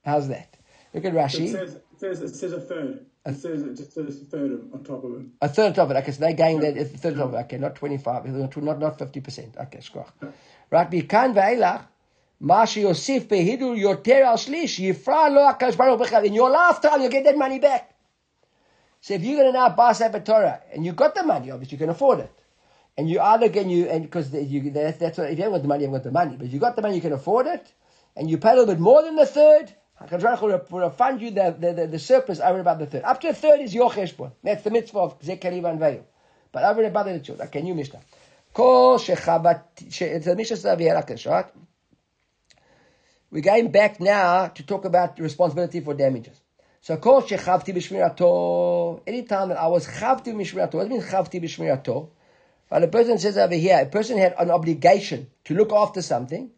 How's 0.03 0.27
that? 0.29 0.57
Look 0.93 1.05
at 1.05 1.13
Rashi. 1.13 1.45
It 1.45 1.51
says, 1.51 1.75
it 1.75 1.83
says, 1.97 2.21
it 2.21 2.35
says 2.35 2.53
a 2.53 2.61
third. 2.61 3.05
It 3.25 3.35
says 3.35 3.61
it 3.61 3.75
just 3.75 3.93
says 3.93 4.21
a 4.21 4.25
third 4.25 4.69
on 4.73 4.83
top 4.83 5.03
of 5.03 5.19
it. 5.19 5.27
A 5.41 5.49
third 5.49 5.77
of 5.77 5.91
it. 5.91 5.97
Okay, 5.97 6.11
so 6.11 6.21
they're 6.21 6.33
going 6.33 6.61
yeah. 6.61 6.71
that 6.71 6.81
a 6.81 6.85
third 6.85 7.19
of 7.19 7.33
it. 7.33 7.37
Okay, 7.37 7.57
not 7.57 7.75
25, 7.75 8.25
not 8.25 8.79
not 8.79 8.97
50%. 8.97 9.57
Okay, 9.63 9.79
scroch. 9.79 10.11
Right, 10.71 10.89
Bikan 10.89 11.35
Ve'elach, 11.35 11.85
In 16.25 16.33
your 16.33 16.49
lifetime, 16.49 17.01
you'll 17.01 17.11
get 17.11 17.23
that 17.25 17.37
money 17.37 17.59
back. 17.59 17.95
So 19.01 19.13
if 19.13 19.21
you're 19.21 19.37
going 19.37 19.53
to 19.53 19.59
now 19.59 19.69
buy 19.69 19.93
Sefer 19.93 20.19
Torah, 20.21 20.61
and 20.73 20.85
you've 20.85 20.95
got 20.95 21.15
the 21.15 21.23
money, 21.23 21.51
obviously, 21.51 21.75
you 21.75 21.79
can 21.79 21.89
afford 21.89 22.19
it. 22.19 22.38
And 22.99 23.09
you 23.09 23.21
either 23.21 23.47
can 23.47 23.69
you, 23.69 23.87
and 23.87 24.03
because 24.03 24.33
you, 24.33 24.71
that, 24.71 24.99
that's 24.99 25.17
what, 25.17 25.31
if 25.31 25.37
you 25.37 25.43
haven't 25.45 25.59
got 25.59 25.61
the 25.61 25.67
money, 25.69 25.83
you 25.85 25.87
haven't 25.87 26.03
got 26.03 26.09
the 26.09 26.11
money. 26.11 26.35
But 26.35 26.47
if 26.47 26.53
you 26.53 26.59
got 26.59 26.75
the 26.75 26.81
money, 26.81 26.95
you 26.95 27.01
can 27.01 27.13
afford 27.13 27.47
it, 27.47 27.71
and 28.17 28.29
you 28.29 28.37
pay 28.37 28.49
a 28.49 28.55
little 28.55 28.65
bit 28.65 28.77
more 28.81 29.01
than 29.03 29.15
the 29.15 29.25
third, 29.25 29.73
HaKadosh 30.01 30.69
will 30.69 30.81
refund 30.81 31.21
you 31.21 31.31
the, 31.31 31.55
the, 31.57 31.71
the, 31.71 31.87
the 31.87 31.97
surplus 31.97 32.41
over 32.41 32.59
above 32.59 32.79
the 32.79 32.87
third. 32.87 33.03
Up 33.03 33.21
to 33.21 33.29
a 33.29 33.33
third 33.33 33.61
is 33.61 33.73
your 33.73 33.89
cheshbon. 33.89 34.33
That's 34.43 34.65
the 34.65 34.69
mitzvah 34.69 34.99
of 34.99 35.21
Zekariva 35.21 35.69
and 35.69 35.79
Veil. 35.79 36.05
But 36.51 36.65
over 36.65 36.89
that, 36.89 37.07
it's 37.07 37.29
yours. 37.29 37.39
Okay, 37.39 37.61
new 37.61 37.73
Mishnah. 37.73 38.01
Kol 38.53 38.99
shechavat, 38.99 39.63
she- 39.93 40.03
it's 40.03 40.25
the 40.25 40.35
Mishnah? 40.35 41.51
We're 43.31 43.41
going 43.41 43.71
back 43.71 44.01
now 44.01 44.47
to 44.47 44.63
talk 44.63 44.83
about 44.83 45.15
the 45.15 45.23
responsibility 45.23 45.79
for 45.79 45.93
damages. 45.93 46.37
So, 46.81 46.97
kol 46.97 47.21
shechavti 47.21 47.73
b'shmirato. 47.73 49.03
Anytime 49.07 49.47
that 49.49 49.57
I 49.57 49.67
was 49.67 49.87
chavti 49.87 50.33
b'shmirato, 50.33 50.73
what 50.73 50.83
does 50.83 50.85
it 50.87 50.89
mean 50.89 51.01
chavti 51.01 51.41
b'shmirato? 51.41 52.09
But 52.69 52.83
a 52.83 52.87
person 52.87 53.17
says 53.17 53.37
over 53.37 53.55
here, 53.55 53.79
a 53.81 53.85
person 53.87 54.17
had 54.17 54.35
an 54.37 54.51
obligation 54.51 55.27
to 55.45 55.55
look 55.55 55.73
after 55.73 56.01
something. 56.01 56.51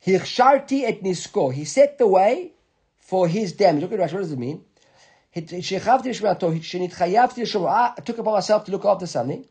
He 0.00 0.12
Hirsharti 0.12 0.84
et 0.84 1.02
nisko. 1.02 1.52
He 1.52 1.64
set 1.64 1.98
the 1.98 2.06
way 2.06 2.52
for 2.98 3.28
his 3.28 3.52
damage. 3.52 3.82
Look 3.82 3.92
at 3.92 4.00
Rashi. 4.00 4.14
What 4.14 4.22
does 4.22 4.32
it 4.32 4.38
mean? 4.38 4.64
I 5.36 5.40
took 8.04 8.18
upon 8.18 8.32
myself 8.32 8.64
to 8.64 8.72
look 8.72 8.84
after 8.84 9.06
something. 9.06 9.46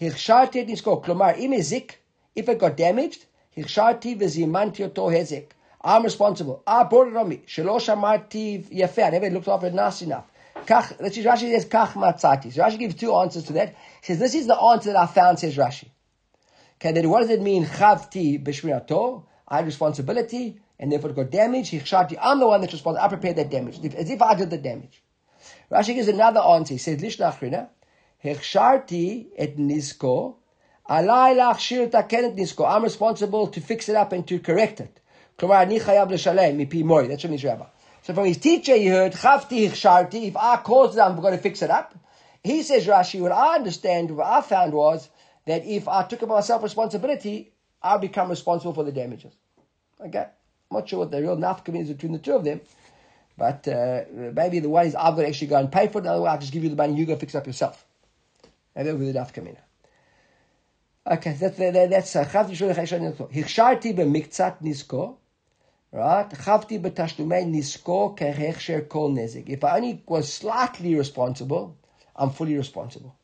Hirsharti 0.00 0.56
et 0.56 0.66
nisko. 0.66 1.04
Klomar 1.04 1.38
im 1.38 1.52
ezik. 1.52 1.92
If 2.34 2.48
it 2.48 2.58
got 2.58 2.76
damaged, 2.76 3.26
he 3.50 3.62
hirsharti 3.62 4.18
v'zimanti 4.18 4.86
oto 4.86 5.08
hezik. 5.10 5.50
I'm 5.82 6.02
responsible. 6.02 6.62
I 6.66 6.84
brought 6.84 7.08
it 7.08 7.16
on 7.16 7.28
me. 7.28 7.42
Shelo 7.46 7.78
shamarti 7.78 8.64
yafeh. 8.70 9.06
I 9.06 9.10
never 9.10 9.30
looked 9.30 9.48
after 9.48 9.66
it 9.66 9.74
nice 9.74 10.02
enough. 10.02 10.24
Kach, 10.66 11.00
let's 11.00 11.18
Rashi 11.18 11.52
says 11.52 11.66
kach 11.66 11.92
matzati. 11.92 12.52
So 12.52 12.62
Rashi 12.62 12.78
gives 12.78 12.94
two 12.94 13.14
answers 13.14 13.44
to 13.44 13.52
that. 13.54 13.74
He 14.00 14.06
says 14.06 14.18
this 14.18 14.34
is 14.34 14.46
the 14.46 14.56
answer 14.56 14.92
that 14.92 14.98
I 14.98 15.06
found. 15.06 15.38
Says 15.38 15.56
Rashi. 15.56 15.88
Okay, 16.76 16.92
then 16.92 17.08
what 17.08 17.20
does 17.20 17.30
it 17.30 17.40
mean? 17.40 17.64
Chavti 17.64 18.42
b'shmirato. 18.42 19.24
I 19.48 19.56
had 19.56 19.66
responsibility, 19.66 20.60
and 20.78 20.90
therefore 20.90 21.10
it 21.10 21.16
got 21.16 21.30
damaged. 21.30 21.72
Hichshati. 21.72 22.18
I'm 22.20 22.40
the 22.40 22.46
one 22.46 22.60
that's 22.60 22.72
responsible. 22.72 23.04
I 23.04 23.08
prepared 23.08 23.36
that 23.36 23.50
damage, 23.50 23.78
as 23.94 24.10
if 24.10 24.22
I 24.22 24.34
did 24.34 24.50
the 24.50 24.58
damage. 24.58 25.02
Rashi 25.70 25.94
gives 25.94 26.08
another 26.08 26.40
answer. 26.40 26.74
He 26.74 26.78
says 26.78 26.98
lishnachrina. 27.00 27.68
Hichsharti 28.24 29.28
et 29.36 29.56
nisko. 29.56 30.36
Alai 30.88 31.36
lachshir. 31.36 32.66
I'm 32.68 32.82
responsible 32.82 33.46
to 33.48 33.60
fix 33.60 33.88
it 33.88 33.96
up 33.96 34.12
and 34.12 34.26
to 34.28 34.38
correct 34.38 34.80
it. 34.80 35.00
That's 35.38 35.48
what 35.48 35.68
means 35.68 37.44
rabbi. 37.44 37.64
So 38.02 38.14
from 38.14 38.24
his 38.24 38.38
teacher, 38.38 38.74
he 38.76 38.86
heard, 38.86 39.12
Chavti 39.12 39.68
Sharti, 39.70 40.28
if 40.28 40.36
I 40.36 40.56
caused 40.56 40.98
it, 40.98 41.00
I'm 41.00 41.20
going 41.20 41.36
to 41.36 41.42
fix 41.42 41.62
it 41.62 41.70
up. 41.70 41.94
He 42.42 42.62
says, 42.64 42.86
Rashi, 42.86 43.20
what 43.20 43.30
I 43.30 43.54
understand, 43.54 44.10
what 44.10 44.26
I 44.26 44.40
found 44.40 44.72
was 44.72 45.08
that 45.46 45.64
if 45.64 45.86
I 45.86 46.02
took 46.04 46.22
upon 46.22 46.36
myself 46.36 46.62
responsibility, 46.62 47.52
I 47.80 47.98
become 47.98 48.28
responsible 48.28 48.74
for 48.74 48.82
the 48.82 48.90
damages. 48.90 49.32
Okay? 50.04 50.26
I'm 50.70 50.78
not 50.78 50.88
sure 50.88 51.00
what 51.00 51.12
the 51.12 51.22
real 51.22 51.36
nafka 51.36 51.78
is 51.80 51.88
between 51.88 52.12
the 52.12 52.18
two 52.18 52.32
of 52.34 52.44
them, 52.44 52.60
but 53.38 53.68
uh, 53.68 54.02
maybe 54.12 54.58
the 54.58 54.68
one 54.68 54.86
is 54.86 54.94
I've 54.96 55.14
got 55.14 55.22
to 55.22 55.28
actually 55.28 55.48
go 55.48 55.56
and 55.56 55.70
pay 55.70 55.86
for 55.86 55.98
it, 55.98 56.02
the 56.02 56.10
other 56.10 56.22
one 56.22 56.30
I'll 56.30 56.38
just 56.38 56.52
give 56.52 56.64
you 56.64 56.70
the 56.70 56.76
money, 56.76 56.94
you 56.94 57.06
go 57.06 57.16
fix 57.16 57.34
it 57.34 57.38
up 57.38 57.46
yourself. 57.46 57.84
And 58.74 58.86
that'll 58.86 58.98
be 58.98 59.12
the 59.12 59.18
nafka. 59.18 59.56
Okay, 61.04 61.32
that's 61.32 61.60
uh, 61.60 61.86
that's 61.90 62.14
Chavti 62.14 62.56
Nisko 64.62 65.16
right? 65.93 66.35
חבתי 66.35 66.79
בתשלומי 66.79 67.45
נזקו 67.45 68.13
כהכשר 68.15 68.79
כל 68.87 69.09
נזק. 69.13 69.47
If 69.47 69.63
I 69.63 69.79
only 69.79 70.11
was 70.11 70.33
slightly 70.33 70.95
responsible, 70.95 71.75
I'm 72.15 72.29
fully 72.29 72.57
responsible. 72.57 73.15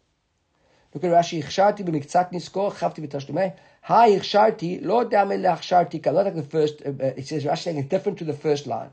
Look 0.93 1.03
at 1.03 1.11
Rashi, 1.11 1.39
הכשרתי 1.39 1.83
במקצת 1.83 2.27
נזקו, 2.31 2.69
חבתי 2.69 3.01
בתשלומי. 3.01 3.47
ההכשרתי, 3.87 4.79
לא 4.81 5.03
דמה 5.09 5.35
להכשרתי, 5.35 6.01
not 6.05 6.25
like 6.25 6.35
the 6.35 6.43
first, 6.43 6.81
uh, 6.81 6.85
uh, 6.85 7.19
it 7.19 7.27
says, 7.27 7.45
Rashi 7.45 7.63
saying 7.63 7.77
it's 7.77 7.89
different 7.89 8.17
to 8.19 8.25
the 8.25 8.33
first 8.33 8.67
line. 8.67 8.89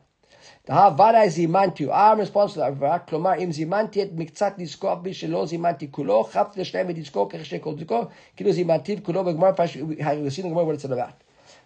ודאי 0.69 1.31
זימנתי, 1.31 1.87
I'm 1.87 2.19
responsible, 2.19 2.63
אבל 2.69 2.99
כלומר, 3.09 3.33
אם 3.39 3.53
זימנתי 3.53 4.03
את 4.03 4.09
מקצת 4.15 4.53
נזקו, 4.59 4.93
אף 4.93 4.99
שלא 5.13 5.47
זימנתי 5.47 5.89
כולו, 5.91 6.25
חפתי 6.25 6.61
לשלם 6.61 6.91
את 6.91 6.99
נזקו 6.99 7.29
ככשל 7.29 7.59
כל 7.59 7.73
נזקו, 7.77 8.03
כאילו 8.37 8.53
זימנתי 8.53 9.03
כולו 9.03 9.25
בגמר, 9.25 9.51
we've 9.51 10.33
seen 10.33 10.43
the 10.43 10.49
Gemara 10.49 10.65
what 10.65 10.75
it's 10.75 10.85
all 10.85 10.93
about. 10.93 11.24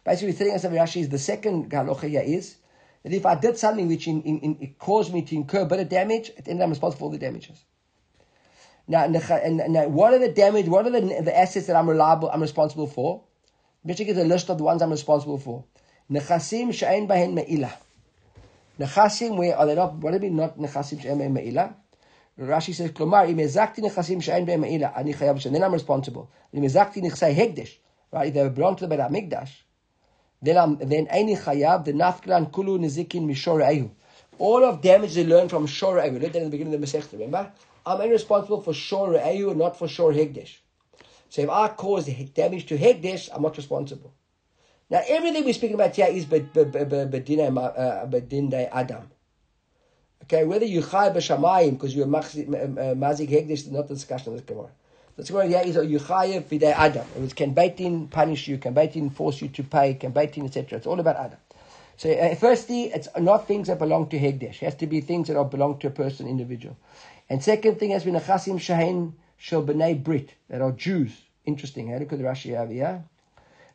Basically, 0.09 0.33
telling 0.33 0.55
us 0.55 0.63
that 0.63 0.73
Rashi 0.73 1.01
is 1.03 1.09
the 1.09 1.19
second 1.19 1.71
halacha 1.71 2.09
here 2.09 2.23
is 2.23 2.57
that 3.03 3.13
if 3.13 3.25
I 3.27 3.35
did 3.35 3.59
something 3.59 3.89
which 3.89 4.07
in, 4.07 4.23
in, 4.23 4.39
in, 4.41 4.59
it 4.61 4.79
caused 4.79 5.13
me 5.13 5.23
to 5.23 5.35
incur 5.35 5.61
a 5.61 5.67
bit 5.67 5.81
of 5.81 5.89
damage, 5.89 6.31
at 6.37 6.45
the 6.45 6.51
end 6.51 6.63
I'm 6.63 6.71
responsible 6.71 6.99
for 6.99 7.05
all 7.07 7.11
the 7.11 7.19
damages. 7.19 7.65
Now, 8.87 9.05
and, 9.05 9.15
the- 9.15 9.35
and, 9.45 9.61
and 9.61 9.95
what 9.95 10.13
are 10.13 10.19
the 10.19 10.33
damage? 10.33 10.67
What 10.67 10.87
are 10.87 10.91
the, 10.91 11.01
the 11.23 11.37
assets 11.37 11.67
that 11.67 11.77
I'm 11.77 11.89
reliable? 11.89 12.31
I'm 12.31 12.43
responsible 12.43 12.87
for. 12.87 13.23
Mishnah 13.85 14.05
gives 14.05 14.19
a 14.19 14.25
list 14.25 14.51
of 14.51 14.59
the 14.59 14.65
ones 14.65 14.83
I'm 14.83 14.91
responsible 14.91 15.39
for. 15.39 15.65
Nechasim 16.11 16.73
she'en 16.73 17.09
bahen 17.09 17.35
me'ilah. 17.35 17.73
Nechasim, 18.79 19.37
where 19.37 19.57
are 19.57 19.67
they 19.67 19.75
not? 19.75 19.95
What 19.95 20.11
do 20.11 20.17
you 20.17 20.21
mean 20.21 20.37
not 20.37 20.59
nechasim 20.59 21.01
she'en 21.01 21.19
bahen 21.19 21.33
me'ilah? 21.33 21.75
Rashi 22.39 22.75
says, 22.75 22.91
כלומר, 22.91 23.25
אם 23.29 23.39
הזקתי 23.39 23.83
נכסים 23.83 24.21
שאין 24.21 24.47
בהם 24.47 24.61
מעילה, 24.61 24.91
אני 24.97 25.15
חייב 25.15 25.37
לשלם, 25.37 25.55
then 25.55 25.63
I'm 25.63 25.75
responsible. 25.75 26.27
אם 26.55 26.65
הזקתי 26.65 27.01
נכסי 27.01 27.27
הקדש, 27.27 27.81
right, 28.13 28.27
if 28.27 28.35
they 28.35 28.49
belong 28.49 28.75
to 28.77 28.81
the 28.81 28.89
בית 28.89 29.01
המקדש, 29.01 29.65
then 30.42 31.08
any 31.10 31.36
Chayav, 31.36 31.86
the 31.86 31.94
Nafklan 31.94 32.52
Kulu 32.52 32.80
Nizikin 32.80 33.28
ayu. 33.28 33.90
All 34.38 34.64
of 34.64 34.82
damage 34.82 35.16
they 35.16 35.26
learn 35.26 35.50
from 35.50 35.68
Shorehu. 35.68 36.12
ayu. 36.12 36.22
learned 36.22 36.26
at 36.26 36.36
in 36.36 36.44
the 36.46 36.50
beginning 36.50 36.74
of 36.74 36.82
the 36.82 36.88
Masechta, 36.88 37.14
remember? 37.14 37.52
I'm 37.86 38.00
only 38.00 38.12
responsible 38.12 38.62
for 38.62 38.74
Shorehu, 38.74 39.56
not 39.56 39.78
for 39.78 39.88
Shore 39.88 40.14
Hegdesh. 40.14 40.58
So 41.30 41.42
if 41.42 41.50
I 41.50 41.68
cause 41.70 42.06
damage 42.34 42.66
to 42.68 42.78
Hegdesh, 42.78 43.30
I'm 43.34 43.42
not 43.42 43.58
responsible. 43.58 44.14
Now 44.90 45.02
everything 45.08 45.46
we're 45.46 45.54
speaking 45.54 45.76
about 45.76 45.96
here 45.96 46.08
is 46.08 46.26
bedinde 46.26 47.44
uh, 48.54 48.70
Adam. 48.72 49.12
Okay, 50.24 50.44
whether 50.46 50.66
you 50.66 50.82
chay 50.82 51.10
b'shamayim 51.10 51.72
because 51.72 51.96
you're 51.96 52.08
uh, 52.08 52.96
mazik 52.96 53.30
hegdish 53.30 53.52
is 53.52 53.72
not 53.72 53.88
the 53.88 53.94
discussion 53.94 54.34
of 54.34 54.40
this 54.40 54.46
Gemara. 54.48 54.70
The 55.20 55.26
Gemara 55.26 55.48
here 55.48 55.62
is 55.66 55.76
a 55.76 55.82
yuchayev 55.82 56.44
v'dei 56.44 56.72
adam. 56.72 57.06
It 57.14 57.20
was 57.20 57.34
can 57.34 57.54
baitin 57.54 58.10
punish 58.10 58.48
you, 58.48 58.58
can 58.58 58.74
baitin 58.74 59.12
force 59.12 59.42
you 59.42 59.50
to 59.50 59.64
pay, 59.64 59.96
can 59.96 60.14
baitin 60.14 60.46
etc. 60.46 60.78
It's 60.78 60.88
all 60.88 60.98
about 60.98 61.18
adam. 61.18 61.38
So 61.98 62.10
uh, 62.10 62.36
firstly, 62.36 62.84
it's 62.84 63.10
not 63.18 63.46
things 63.46 63.68
that 63.68 63.80
belong 63.80 64.08
to 64.12 64.18
hegdesh. 64.18 64.62
It 64.62 64.66
has 64.66 64.76
to 64.76 64.88
be 64.88 65.02
things 65.02 65.28
that 65.28 65.36
are 65.36 65.44
belong 65.44 65.78
to 65.80 65.88
a 65.88 65.90
person, 65.90 66.26
individual. 66.26 66.78
And 67.30 67.44
second 67.44 67.80
thing 67.80 67.90
has 67.90 68.06
been 68.06 68.16
a 68.16 68.22
chasim 68.22 68.62
shahin 68.62 69.14
shel 69.36 69.62
b'nei 69.62 70.02
brit 70.02 70.36
that 70.50 70.62
are 70.62 70.72
Jews. 70.72 71.12
Interesting. 71.44 71.88
Hey? 71.88 72.00
Look 72.00 72.14
at 72.14 72.20
Rashi 72.20 72.58
over 72.58 72.72
here. 72.72 73.04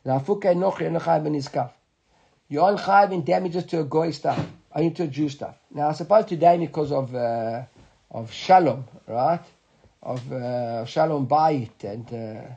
La'afukei 0.03 0.55
nochi 0.55 0.89
enochai 0.89 1.21
b'nizkaf. 1.23 1.69
You 2.49 2.63
aren't 2.63 2.79
chayiv 2.79 3.11
in 3.11 3.23
damages 3.23 3.65
to 3.65 3.81
a 3.81 3.83
goy 3.83 4.09
stuff, 4.09 4.43
only 4.73 4.89
to 4.89 5.03
a 5.03 5.07
Jew 5.07 5.29
stuff. 5.29 5.55
Now, 5.69 5.89
I 5.89 5.93
suppose 5.93 6.25
today 6.25 6.57
because 6.57 6.91
of 6.91 7.13
uh, 7.13 7.61
of 8.09 8.33
shalom, 8.33 8.85
right? 9.07 9.41
Of 10.05 10.31
uh, 10.31 10.85
shalom 10.85 11.25
bayit 11.27 11.83
and 11.83 12.13
uh, 12.13 12.53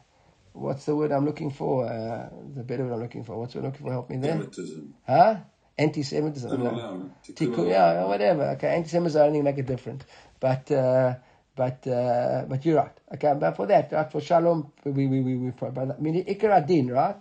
what's 0.52 0.84
the 0.84 0.94
word 0.94 1.12
I'm 1.12 1.24
looking 1.24 1.50
for? 1.50 1.86
Uh, 1.86 2.28
the 2.54 2.62
better 2.62 2.84
word 2.84 2.92
I'm 2.92 3.00
looking 3.00 3.24
for. 3.24 3.38
What's 3.38 3.54
the 3.54 3.60
word 3.60 3.68
I'm 3.68 3.72
looking 3.72 3.86
for? 3.86 3.92
Help 3.92 4.10
me 4.10 4.18
there. 4.18 4.32
Anti-Semitism. 4.32 4.94
Huh? 5.06 5.36
Anti-Semitism. 5.78 6.50
Tikkun 6.50 6.70
olam. 6.70 7.10
Tikkun 7.26 7.70
yeah, 7.70 8.04
whatever. 8.04 8.50
Okay, 8.50 8.68
anti-Semitism, 8.68 9.18
I 9.18 9.24
don't 9.24 9.32
think 9.32 9.44
make 9.44 9.56
a 9.56 9.62
difference. 9.62 10.04
But, 10.38 10.70
uh, 10.70 11.14
but, 11.56 11.86
uh, 11.86 12.44
but 12.46 12.66
you're 12.66 12.76
right. 12.76 12.92
Okay, 13.14 13.34
but 13.40 13.56
for 13.56 13.66
that, 13.66 13.92
right, 13.92 14.12
for 14.12 14.20
shalom, 14.20 14.70
we, 14.84 15.06
we, 15.06 15.20
we, 15.22 15.36
we, 15.36 15.50
but 15.50 15.78
I 15.78 15.98
mean, 15.98 16.22
ikar 16.26 16.50
adin, 16.50 16.90
right? 16.90 17.16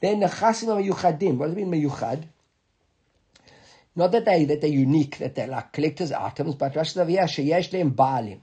Then 0.00 0.20
the 0.20 0.26
chasim 0.26 0.68
meyuchadim. 0.68 1.36
What 1.36 1.48
does 1.48 1.56
it 1.58 1.66
mean 1.66 1.82
meyuchad? 1.82 2.24
Not 3.94 4.12
that 4.12 4.24
they 4.24 4.46
that 4.46 4.62
they're 4.62 4.70
unique, 4.70 5.18
that 5.18 5.34
they're 5.34 5.48
like 5.48 5.72
collector's 5.72 6.12
items, 6.12 6.54
but 6.54 6.72
Rashi 6.72 7.06
sheyesh 7.06 7.72
lehem 7.72 7.92
baalim. 7.94 8.40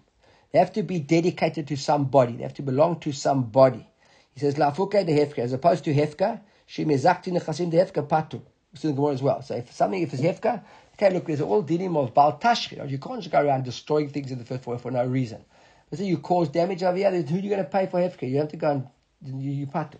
They 0.53 0.59
have 0.59 0.73
to 0.73 0.83
be 0.83 0.99
dedicated 0.99 1.67
to 1.69 1.75
somebody. 1.75 2.37
They 2.37 2.43
have 2.43 2.53
to 2.55 2.61
belong 2.61 2.99
to 3.01 3.11
somebody. 3.11 3.87
He 4.35 4.39
says 4.39 4.53
lafuka 4.55 5.03
de 5.05 5.11
hefka, 5.11 5.39
as 5.39 5.51
opposed 5.51 5.83
to 5.85 5.93
hefka, 5.93 6.41
she 6.67 6.85
mezakti 6.85 7.35
nechasim 7.35 7.71
de 7.71 7.77
hefka 7.77 8.07
patu. 8.07 8.39
It's 8.71 8.83
the 8.83 8.93
Gemara 8.93 9.13
as 9.13 9.21
well. 9.23 9.41
So 9.41 9.55
if 9.55 9.71
something, 9.73 10.01
if 10.01 10.13
it's 10.13 10.21
hefka, 10.21 10.63
okay, 10.93 11.11
look, 11.11 11.25
there's 11.25 11.41
all 11.41 11.63
dealing 11.63 11.95
of 11.97 12.13
bal 12.13 12.39
tashchit. 12.39 12.89
You 12.89 12.99
can't 12.99 13.19
just 13.19 13.31
go 13.31 13.41
around 13.41 13.63
destroying 13.65 14.09
things 14.09 14.31
in 14.31 14.37
the 14.37 14.45
first 14.45 14.63
for, 14.63 14.77
for 14.77 14.91
no 14.91 15.03
reason. 15.05 15.43
But 15.89 15.99
so 15.99 16.05
you 16.05 16.19
cause 16.19 16.49
damage 16.49 16.83
over 16.83 16.97
here, 16.97 17.09
who 17.09 17.35
are 17.35 17.39
you 17.39 17.49
going 17.49 17.63
to 17.63 17.69
pay 17.69 17.87
for 17.87 17.99
hefka? 17.99 18.29
You 18.29 18.37
have 18.37 18.49
to 18.49 18.57
go 18.57 18.87
and 19.25 19.41
you, 19.41 19.51
you 19.51 19.67
patu. 19.67 19.97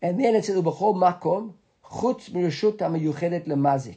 And 0.00 0.18
then 0.18 0.34
it 0.36 0.46
says 0.46 0.56
b'chol 0.56 0.96
makom 0.96 1.52
chutz 1.84 2.30
mirashut 2.30 2.78
hamiyuchedet 2.78 3.46
lemazik. 3.46 3.96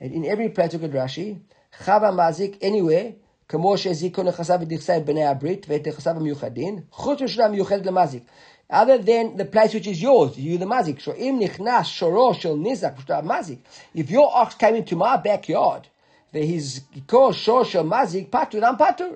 And 0.00 0.12
in 0.12 0.24
every 0.26 0.48
place, 0.50 0.74
look 0.74 0.84
at 0.84 0.92
Rashi, 0.92 1.40
chava 1.82 2.12
mazik 2.12 2.58
anywhere, 2.60 3.14
כמו 3.49 3.77
שהזיקו 3.77 4.23
נכסיו 4.23 4.59
ונכסי 4.61 4.99
בני 5.05 5.25
הברית 5.25 5.65
ואת 5.69 5.87
נכסיו 5.87 6.15
המיוחדים, 6.15 6.79
חוץ 6.91 7.21
משנה 7.21 7.45
המיוחדת 7.45 7.85
למזיק. 7.85 8.23
Other 8.71 8.97
than 8.97 9.37
the 9.37 9.45
place 9.45 9.73
which 9.73 9.87
is 9.87 10.01
yours, 10.01 10.37
you 10.37 10.57
the 10.57 10.65
mazik. 10.65 10.99
So 10.99 11.11
אם 11.15 11.39
נכנס 11.39 11.87
שורו 11.87 12.33
של 12.33 12.53
נזק 12.57 12.93
בשביל 12.97 13.17
המזיק, 13.17 13.59
if 13.97 14.09
your 14.09 14.31
ox 14.33 14.55
came 14.59 14.75
into 14.75 14.95
my 14.95 15.17
backyard, 15.25 15.87
והזיקו 16.33 17.33
שור 17.33 17.63
של 17.63 17.81
מזיק, 17.81 18.27
פטור, 18.29 18.61
I'm 18.61 18.75
פטור. 18.77 19.07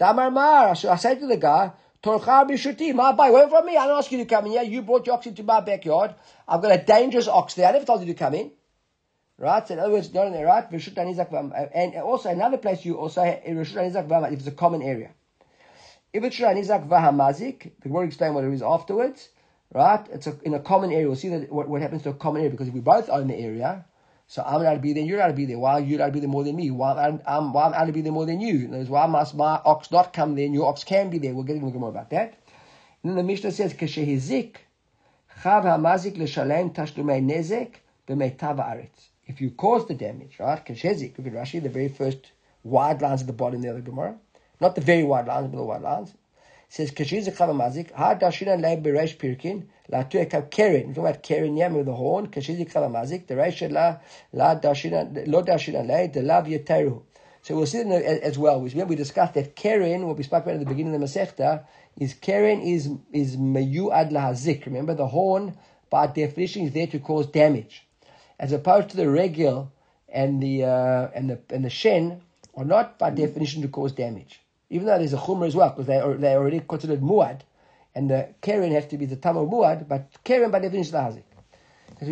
דאמר 0.00 0.30
מר, 0.30 0.72
I 0.72 0.96
said 0.96 1.20
to 1.20 1.26
the 1.26 1.42
guy, 1.42 1.68
תורך 2.00 2.28
ברשותי, 2.48 2.92
מה 2.92 3.08
הבעיה? 3.08 3.32
Wait 3.32 3.50
for 3.50 3.64
me, 3.64 3.76
I 3.76 3.86
don't 3.86 4.04
ask 4.04 4.12
you 4.12 4.18
to 4.18 4.26
come 4.26 4.46
in 4.46 4.52
here, 4.52 4.62
you 4.62 4.82
brought 4.82 5.06
your 5.06 5.14
ox 5.14 5.26
into 5.26 5.42
my 5.42 5.60
backyard, 5.60 6.10
I've 6.48 6.62
got 6.62 6.72
a 6.72 6.78
dangerous 6.78 7.28
ox 7.28 7.54
there, 7.54 7.68
I 7.68 7.72
never 7.72 7.86
told 7.86 8.00
you 8.00 8.12
to 8.12 8.18
come 8.24 8.34
in. 8.34 8.50
Right? 9.41 9.67
So 9.67 9.73
in 9.73 9.79
other 9.79 9.93
words, 9.93 10.13
not 10.13 10.27
only 10.27 10.43
right, 10.43 10.71
Rishut 10.71 10.93
Anizak 10.93 11.31
and 11.73 11.95
also 11.95 12.29
another 12.29 12.57
place 12.57 12.85
you 12.85 12.99
also 12.99 13.23
have 13.23 13.39
Rishut 13.39 13.73
Anizak 13.73 14.07
Vam 14.07 14.31
if 14.31 14.37
it's 14.37 14.47
a 14.47 14.51
common 14.51 14.83
area. 14.83 15.09
If 16.13 16.23
it's 16.23 16.37
Anizak 16.37 16.87
Vahamazik, 16.87 17.71
the 17.81 17.89
word 17.89 18.03
explain 18.03 18.35
what 18.35 18.43
it 18.43 18.53
is 18.53 18.61
afterwards, 18.61 19.29
right? 19.73 20.05
It's 20.11 20.27
a, 20.27 20.37
in 20.43 20.53
a 20.53 20.59
common 20.59 20.91
area. 20.91 21.07
We'll 21.07 21.15
see 21.15 21.29
that 21.29 21.51
what, 21.51 21.67
what 21.67 21.81
happens 21.81 22.03
to 22.03 22.11
a 22.11 22.13
common 22.13 22.41
area 22.41 22.51
because 22.51 22.67
if 22.67 22.73
we 22.75 22.81
both 22.81 23.09
own 23.09 23.29
the 23.29 23.35
area, 23.35 23.83
so 24.27 24.43
I'm 24.45 24.61
allowed 24.61 24.75
to 24.75 24.79
be 24.79 24.93
there, 24.93 25.03
you're 25.03 25.17
allowed 25.17 25.29
to 25.29 25.33
be 25.33 25.47
there. 25.47 25.57
Why 25.57 25.71
are 25.73 25.79
you 25.79 25.97
allowed 25.97 26.07
to 26.07 26.11
be 26.11 26.19
there 26.19 26.29
more 26.29 26.43
than 26.43 26.55
me? 26.55 26.69
Why 26.69 26.91
I, 26.91 27.07
I'm, 27.35 27.51
why 27.51 27.65
am 27.65 27.73
I 27.73 27.77
allowed 27.77 27.85
to 27.87 27.93
be 27.93 28.01
there 28.01 28.11
more 28.11 28.27
than 28.27 28.41
you? 28.41 28.59
In 28.59 28.67
other 28.67 28.77
words, 28.77 28.91
why 28.91 29.07
must 29.07 29.33
my 29.33 29.59
ox 29.65 29.89
not 29.89 30.13
come 30.13 30.35
there 30.35 30.45
and 30.45 30.53
your 30.53 30.67
ox 30.67 30.83
can 30.83 31.09
be 31.09 31.17
there? 31.17 31.33
We'll 31.33 31.45
get 31.45 31.55
into 31.55 31.79
more 31.79 31.89
about 31.89 32.11
that. 32.11 32.37
And 33.01 33.09
then 33.09 33.15
the 33.15 33.23
Mishnah 33.23 33.53
says, 33.53 33.73
Keshehizik, 33.73 34.57
Chav 35.41 35.63
hamazik 35.63 36.15
l'shalem 36.19 36.69
tashlumei 36.69 37.25
nezek 37.25 37.77
b'meitav 38.07 38.57
haaretz. 38.57 39.10
If 39.31 39.39
you 39.39 39.51
cause 39.51 39.87
the 39.87 39.93
damage, 39.93 40.35
right? 40.39 40.63
Keshezik, 40.65 41.17
look 41.17 41.27
at 41.27 41.33
Rashi, 41.33 41.63
the 41.63 41.69
very 41.69 41.87
first 41.87 42.31
wide 42.63 43.01
lines 43.01 43.21
at 43.21 43.27
the 43.27 43.33
bottom 43.33 43.63
of 43.63 43.75
the 43.75 43.81
Gemara. 43.81 44.17
Not 44.59 44.75
the 44.75 44.81
very 44.81 45.03
wide 45.03 45.27
lines, 45.27 45.47
but 45.47 45.55
the 45.57 45.63
wide 45.63 45.81
lines. 45.81 46.09
It 46.09 46.15
says, 46.67 46.91
Keshezik 46.91 47.37
chav 47.37 47.47
hamazik, 47.47 47.93
ha 47.93 48.15
dashinan 48.15 48.61
lei 48.61 48.75
beresh 48.75 49.15
pirkin, 49.15 49.67
latu 49.89 50.25
ekav 50.25 50.51
keren. 50.51 50.89
We're 50.89 50.95
talking 50.95 51.07
about 51.07 51.23
keren 51.23 51.55
yam 51.55 51.75
with 51.75 51.85
the 51.85 51.93
horn. 51.93 52.27
Keshezik 52.27 52.73
chav 52.73 52.83
hamazik, 52.89 53.27
the 53.27 53.35
reish 53.35 53.71
la, 53.71 53.99
la 54.33 54.59
dashinan, 54.59 55.27
lo 55.27 55.41
dashinan 55.43 55.87
lei, 55.87 56.07
the 56.07 56.21
lav 56.21 56.45
yeteru. 56.45 57.01
So 57.41 57.55
we'll 57.55 57.65
see 57.65 57.79
it 57.79 57.87
as 58.23 58.37
well. 58.37 58.59
We 58.59 58.69
remember 58.69 58.89
we 58.89 58.95
discussed 58.97 59.35
that 59.35 59.55
keren, 59.55 60.05
what 60.05 60.17
we 60.17 60.23
spoke 60.23 60.43
about 60.43 60.55
at 60.55 60.59
the 60.59 60.65
beginning 60.65 60.93
of 60.93 60.99
the 60.99 61.07
Masechta, 61.07 61.63
is 61.97 62.13
keren 62.13 62.61
is 62.61 62.89
is 63.13 63.37
meyuad 63.37 64.11
lahazik. 64.11 64.65
Remember, 64.65 64.93
the 64.93 65.07
horn 65.07 65.57
by 65.89 66.07
definition 66.07 66.63
is 66.63 66.73
there 66.73 66.87
to 66.87 66.99
cause 66.99 67.27
damage, 67.27 67.87
as 68.41 68.51
opposed 68.51 68.89
to 68.89 68.97
the 68.97 69.03
regil 69.03 69.69
and 70.09 70.41
the 70.41 70.65
uh, 70.65 71.07
and 71.15 71.29
the 71.29 71.39
and 71.51 71.63
the 71.63 71.69
shen 71.69 72.21
are 72.57 72.65
not 72.65 72.97
by 72.97 73.11
definition 73.11 73.61
to 73.61 73.67
cause 73.69 73.93
damage. 73.93 74.41
Even 74.69 74.87
though 74.87 74.97
there's 74.97 75.13
a 75.13 75.17
chumrah 75.17 75.47
as 75.47 75.55
well, 75.55 75.69
because 75.69 75.85
they 75.85 75.99
are 75.99 76.15
they 76.15 76.35
already 76.35 76.59
considered 76.67 77.01
muad, 77.01 77.41
and 77.95 78.09
the 78.09 78.27
keren 78.41 78.71
has 78.71 78.87
to 78.87 78.97
be 78.97 79.05
the 79.05 79.15
tam 79.15 79.37
of 79.37 79.47
muad, 79.47 79.87
but 79.87 80.09
keren 80.25 80.49
by 80.51 80.59
definition 80.59 80.95
is. 80.95 81.17
The 81.99 82.05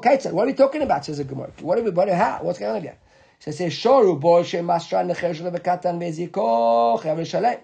ketzad. 0.00 0.32
What 0.32 0.44
are 0.44 0.46
we 0.46 0.54
talking 0.54 0.82
about? 0.82 1.04
Says 1.04 1.18
the 1.18 1.24
Gemara. 1.24 1.50
What 1.60 1.78
are 1.78 1.82
we? 1.82 1.90
What? 1.90 2.08
How? 2.08 2.38
What's 2.40 2.58
going 2.58 2.76
on 2.76 2.82
here? 2.82 2.96
So 3.40 3.50
it 3.50 3.54
says 3.54 3.72
shoru 3.72 4.18
bo 4.20 4.42
shemasra 4.42 5.04
necher 5.04 5.34
shelo 5.34 5.56
v'katan 5.56 5.98
ve'ziko 5.98 7.00
chayav 7.00 7.18
l'shalem. 7.18 7.58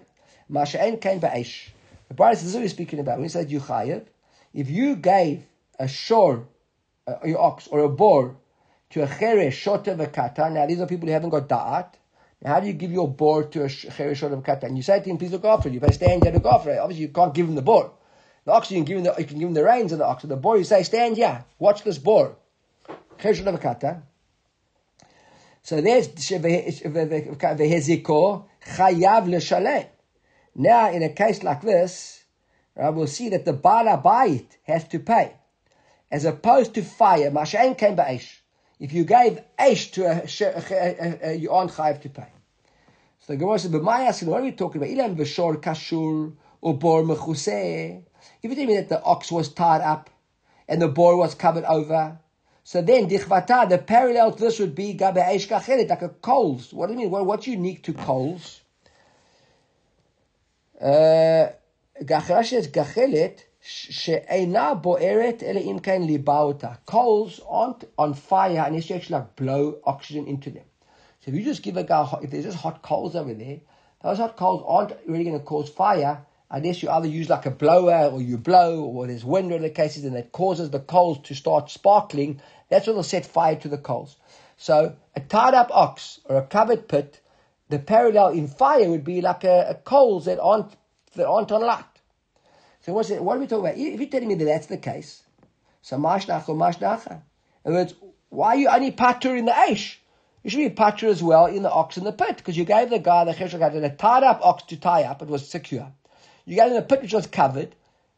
Ma 0.49 0.63
she'en 0.63 0.97
kain 0.97 1.19
ba'esh. 1.19 1.69
The 2.09 2.13
Gemara 2.13 2.33
is 2.33 2.53
really 2.53 2.67
speaking 2.67 2.99
about 2.99 3.17
when 3.17 3.23
he 3.23 3.29
said 3.29 3.49
you 3.49 3.59
chayav. 3.59 4.05
If 4.53 4.69
you 4.69 4.95
gave 4.95 5.43
a 5.79 5.87
shor, 5.87 6.47
uh, 7.07 7.15
your 7.25 7.41
ox 7.41 7.67
or 7.67 7.79
a 7.79 7.89
boar 7.89 8.35
to 8.91 9.03
a 9.03 9.07
cheresh 9.07 9.51
shota 9.51 9.95
v'katan. 9.97 10.53
Now 10.53 10.65
these 10.65 10.81
are 10.81 10.85
people 10.85 11.07
who 11.07 11.13
haven't 11.13 11.29
got 11.29 11.47
da'at. 11.47 11.93
Now, 12.43 12.55
how 12.55 12.59
do 12.59 12.67
you 12.67 12.73
give 12.73 12.91
your 12.91 13.07
boar 13.07 13.45
to 13.45 13.63
a 13.63 13.67
cheresh 13.67 14.19
shota 14.21 14.41
v'katan? 14.41 14.63
And 14.63 14.77
you 14.77 14.83
say 14.83 14.99
to 14.99 15.09
him, 15.09 15.17
please 15.17 15.31
look 15.31 15.45
after 15.45 15.69
it. 15.69 15.73
You 15.73 15.79
better 15.79 15.93
stand 15.93 16.23
here, 16.23 16.33
look 16.33 16.45
after 16.45 16.71
it. 16.71 16.79
Obviously, 16.79 17.03
you 17.03 17.09
can't 17.09 17.33
give 17.33 17.47
him 17.47 17.55
the 17.55 17.61
boar. 17.61 17.91
The 18.43 18.51
ox, 18.51 18.71
you 18.71 18.77
can 18.77 18.85
give 18.85 18.97
him 18.97 19.03
the, 19.03 19.15
you 19.17 19.25
can 19.25 19.39
give 19.39 19.47
him 19.47 19.53
the 19.53 19.63
reins 19.63 19.91
of 19.91 19.99
the 19.99 20.05
ox. 20.05 20.23
The 20.23 20.35
boar, 20.35 20.57
you 20.57 20.63
say, 20.63 20.83
stand 20.83 21.15
here, 21.15 21.45
watch 21.59 21.83
this 21.83 21.97
boar. 21.97 22.35
Cheresh 23.19 23.41
shota 23.41 23.57
v'katan. 23.57 24.01
So 25.63 25.79
there's 25.81 26.07
veheziko 26.07 27.35
chayav 28.65 29.27
l'shalem. 29.27 29.85
Now, 30.55 30.89
in 30.91 31.03
a 31.03 31.09
case 31.09 31.43
like 31.43 31.61
this, 31.61 32.23
right, 32.75 32.89
we'll 32.89 33.07
see 33.07 33.29
that 33.29 33.45
the 33.45 33.53
bala 33.53 34.01
bayit 34.03 34.57
has 34.63 34.87
to 34.89 34.99
pay, 34.99 35.35
as 36.11 36.25
opposed 36.25 36.73
to 36.73 36.81
fire. 36.81 37.31
Mashain 37.31 37.77
came 37.77 37.95
ba'esh. 37.95 38.39
If 38.79 38.91
you 38.93 39.05
gave 39.05 39.39
esh 39.57 39.91
to 39.91 40.05
a, 40.05 40.23
a, 41.29 41.35
you 41.35 41.51
aren't 41.51 41.71
chayav 41.71 42.01
to 42.01 42.09
pay. 42.09 42.27
So 43.19 43.33
the 43.33 43.37
Gemara 43.37 43.59
says, 43.59 43.71
"But 43.71 43.83
my 43.83 44.03
asking, 44.03 44.29
what 44.29 44.41
are 44.41 44.43
we 44.43 44.51
talking 44.51 44.81
about? 44.81 44.93
Ilan 44.93 45.15
v'shor 45.15 45.57
kashur 45.61 46.33
or 46.61 46.77
bor. 46.77 47.01
If 47.03 48.49
you 48.49 48.55
tell 48.55 48.65
me 48.65 48.75
that 48.75 48.89
the 48.89 49.03
ox 49.03 49.31
was 49.31 49.49
tied 49.49 49.81
up 49.81 50.09
and 50.67 50.81
the 50.81 50.87
boar 50.87 51.17
was 51.17 51.35
covered 51.35 51.65
over, 51.65 52.19
so 52.63 52.81
then 52.81 53.09
dichvata, 53.09 53.67
the 53.67 53.77
parallel 53.77 54.33
to 54.33 54.39
this 54.39 54.59
would 54.59 54.75
be 54.75 54.93
gabe 54.93 55.15
eish 55.15 55.47
kachelet, 55.47 55.89
like 55.89 56.01
a 56.01 56.09
coals. 56.09 56.73
What 56.73 56.87
do 56.87 56.93
you 56.93 56.99
mean? 56.99 57.09
What, 57.11 57.25
what's 57.25 57.47
unique 57.47 57.83
to 57.83 57.93
coals? 57.93 58.61
Uh, 60.79 61.49
Rashi 62.01 62.45
says 62.45 62.67
gachelet 62.67 63.43
she'ena 63.61 64.75
boeret 64.75 65.43
ele 65.43 65.61
im 65.61 65.79
kain 65.79 66.07
libauta. 66.07 66.77
Coals 66.85 67.39
aren't 67.47 67.85
on 67.97 68.13
fire 68.13 68.63
unless 68.67 68.89
you 68.89 68.95
actually 68.95 69.17
like 69.17 69.35
blow 69.35 69.79
oxygen 69.83 70.27
into 70.27 70.49
them. 70.49 70.65
So 71.19 71.29
if 71.31 71.35
you 71.35 71.43
just 71.43 71.61
give 71.61 71.77
a 71.77 71.83
guy, 71.83 72.07
if 72.23 72.31
there's 72.31 72.45
just 72.45 72.57
hot 72.57 72.81
coals 72.81 73.15
over 73.15 73.33
there, 73.33 73.59
those 74.01 74.17
hot 74.17 74.35
coals 74.35 74.63
aren't 74.67 74.93
really 75.07 75.23
going 75.23 75.37
to 75.37 75.45
cause 75.45 75.69
fire 75.69 76.25
unless 76.51 76.83
you 76.83 76.89
either 76.89 77.07
use 77.07 77.29
like 77.29 77.45
a 77.45 77.51
blower 77.51 78.09
or 78.11 78.21
you 78.21 78.37
blow 78.37 78.83
or 78.83 79.07
there's 79.07 79.23
wind 79.23 79.51
or 79.53 79.59
the 79.59 79.69
cases 79.69 80.03
and 80.03 80.15
that 80.15 80.33
causes 80.33 80.69
the 80.69 80.79
coals 80.79 81.19
to 81.23 81.33
start 81.33 81.71
sparkling. 81.71 82.41
That's 82.69 82.87
what 82.87 82.97
will 82.97 83.03
set 83.03 83.25
fire 83.25 83.55
to 83.55 83.69
the 83.69 83.77
coals. 83.77 84.17
So 84.57 84.95
a 85.15 85.21
tied 85.21 85.53
up 85.53 85.71
ox 85.71 86.19
or 86.25 86.37
a 86.37 86.45
covered 86.45 86.87
pit, 86.87 87.21
the 87.69 87.79
parallel 87.79 88.29
in 88.29 88.47
fire 88.47 88.89
would 88.89 89.05
be 89.05 89.21
like 89.21 89.45
a, 89.45 89.69
a 89.69 89.75
coals 89.75 90.25
that 90.25 90.39
aren't 90.39 90.75
that 91.15 91.27
aren't 91.27 91.51
light. 91.51 91.85
So 92.81 92.93
what's 92.93 93.09
it, 93.09 93.23
what 93.23 93.37
are 93.37 93.39
we 93.39 93.47
talking 93.47 93.65
about? 93.65 93.77
If 93.77 93.99
you're 93.99 94.09
telling 94.09 94.27
me 94.27 94.35
that 94.35 94.45
that's 94.45 94.67
the 94.67 94.77
case, 94.77 95.23
so 95.81 95.97
mashnach 95.97 96.49
or 96.49 96.55
mashnacha. 96.55 97.21
In 97.65 97.71
other 97.71 97.75
words, 97.75 97.93
why 98.29 98.49
are 98.49 98.55
you 98.55 98.69
only 98.69 98.91
patur 98.91 99.37
in 99.37 99.45
the 99.45 99.51
aish? 99.51 99.97
You 100.43 100.49
should 100.49 100.57
be 100.57 100.69
patur 100.69 101.09
as 101.09 101.21
well 101.21 101.45
in 101.45 101.63
the 101.63 101.71
ox 101.71 101.97
in 101.97 102.03
the 102.03 102.11
pit, 102.11 102.37
because 102.37 102.57
you 102.57 102.65
gave 102.65 102.89
the 102.89 102.99
guy, 102.99 103.25
the 103.25 103.33
cheshach 103.33 103.59
had 103.59 103.75
a 103.75 103.89
tied 103.89 104.23
up 104.23 104.39
ox 104.43 104.63
to 104.63 104.77
tie 104.77 105.03
up, 105.03 105.21
it 105.21 105.27
was 105.27 105.47
secure. 105.47 105.91
You 106.45 106.55
gave 106.55 106.71
him 106.71 106.77
a 106.77 106.81
pit 106.81 107.01
which 107.01 107.13
was 107.13 107.27
covered, 107.27 107.75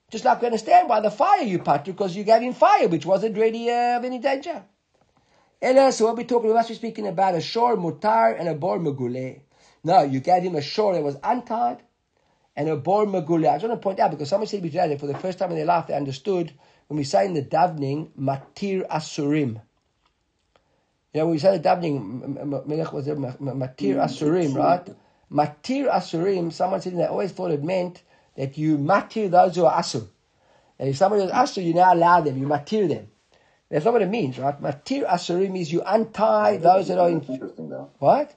just 0.10 0.26
like 0.26 0.42
we 0.42 0.48
understand 0.48 0.90
why 0.90 1.00
the 1.00 1.12
fire 1.12 1.42
you 1.42 1.60
patur, 1.60 1.86
because 1.86 2.16
you 2.16 2.24
gave 2.24 2.42
him 2.42 2.54
fire 2.54 2.88
which 2.88 3.06
wasn't 3.06 3.38
really 3.38 3.70
uh, 3.70 3.98
of 3.98 4.06
any 4.06 4.20
danger. 4.20 4.64
Ella, 5.62 5.92
so 5.92 6.06
what 6.06 6.18
we 6.18 6.24
talking, 6.26 6.50
we 6.50 6.54
must 6.54 6.70
be 6.70 6.76
speaking 6.76 7.08
about 7.08 7.36
a 7.36 7.42
shor 7.42 7.78
mutar 7.78 8.38
and 8.38 8.50
a 8.50 8.54
bor 8.54 8.80
megule. 8.80 9.40
No, 9.84 10.04
you 10.04 10.20
gave 10.20 10.44
him 10.44 10.56
a 10.56 10.62
shor 10.62 10.94
that 10.94 11.04
was 11.04 11.18
untied, 11.24 11.82
and 12.56 12.70
a 12.70 12.76
bor 12.76 13.06
megule. 13.06 13.50
I 13.50 13.56
just 13.56 13.68
want 13.68 13.82
to 13.82 13.84
point 13.84 14.00
out 14.00 14.12
because 14.12 14.30
someone 14.30 14.48
said 14.48 14.58
to 14.58 14.64
me 14.64 14.70
today 14.70 14.90
that 14.90 15.00
for 15.00 15.08
the 15.08 15.18
first 15.18 15.40
time 15.40 15.52
in 15.52 15.56
their 15.56 15.66
life 15.66 15.88
they 15.88 15.94
understood 15.94 16.54
when 16.88 16.98
we 16.98 17.04
say 17.04 17.26
in 17.26 17.34
the 17.34 17.42
davening 17.42 18.12
matir 18.20 18.88
asurim. 18.88 19.62
You 21.14 21.22
know, 21.22 21.26
when 21.26 21.32
we 21.32 21.40
say 21.40 21.58
the 21.58 21.64
davening, 21.70 22.66
Melech 22.68 22.92
was 22.92 23.08
matir 23.08 23.96
asurim, 23.98 24.56
right? 24.56 24.86
Matir 25.32 25.92
asurim, 25.92 26.52
someone 26.52 26.82
said 26.82 26.98
they 26.98 27.06
always 27.06 27.32
thought 27.32 27.52
it 27.52 27.64
meant 27.64 28.02
that 28.36 28.58
you 28.58 28.78
matir 28.78 29.30
those 29.30 29.56
who 29.56 29.66
are 29.66 29.82
asur. 29.82 30.08
And 30.80 30.90
if 30.90 30.98
somebody 30.98 31.24
is 31.24 31.32
asur, 31.32 31.64
you 31.64 31.74
now 31.74 31.94
allow 31.94 32.22
them, 32.22 32.38
you 32.38 32.48
matir 32.48 32.88
them. 32.88 33.08
That's 33.74 33.86
not 33.86 33.94
what 33.94 34.04
it 34.04 34.10
means, 34.10 34.38
right? 34.38 34.62
Matir 34.62 35.04
asurim 35.10 35.50
means 35.50 35.74
you 35.74 35.82
untie 35.84 36.58
those 36.58 36.90
that 36.90 37.00
are 37.00 37.10
in. 37.10 37.20
That's 37.20 37.30
interesting, 37.32 37.70
though. 37.70 37.90
What? 37.98 38.36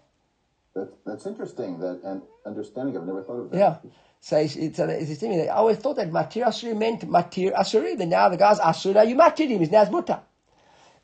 That's, 0.75 0.93
that's 1.05 1.27
interesting, 1.27 1.79
that 1.81 2.01
and 2.05 2.23
understanding. 2.47 2.97
I've 2.97 3.05
never 3.05 3.23
thought 3.23 3.41
of 3.41 3.51
that. 3.51 3.59
Yeah. 3.59 3.77
So 4.21 4.39
it's, 4.39 4.57
it's, 4.57 4.79
it's, 4.79 5.23
I 5.23 5.49
always 5.49 5.77
thought 5.77 5.97
that 5.97 6.11
matir 6.11 6.47
asurim 6.47 6.79
meant 6.79 7.03
matir 7.03 7.55
asurim. 7.55 8.01
And 8.01 8.11
now 8.11 8.31
the 8.31 8.39
guy's 8.39 8.59
asur, 8.61 8.95
now 8.95 9.03
you 9.03 9.15
matir 9.15 9.49
him, 9.49 9.59
he's 9.59 9.71
now 9.71 9.85
mutter. 9.91 10.21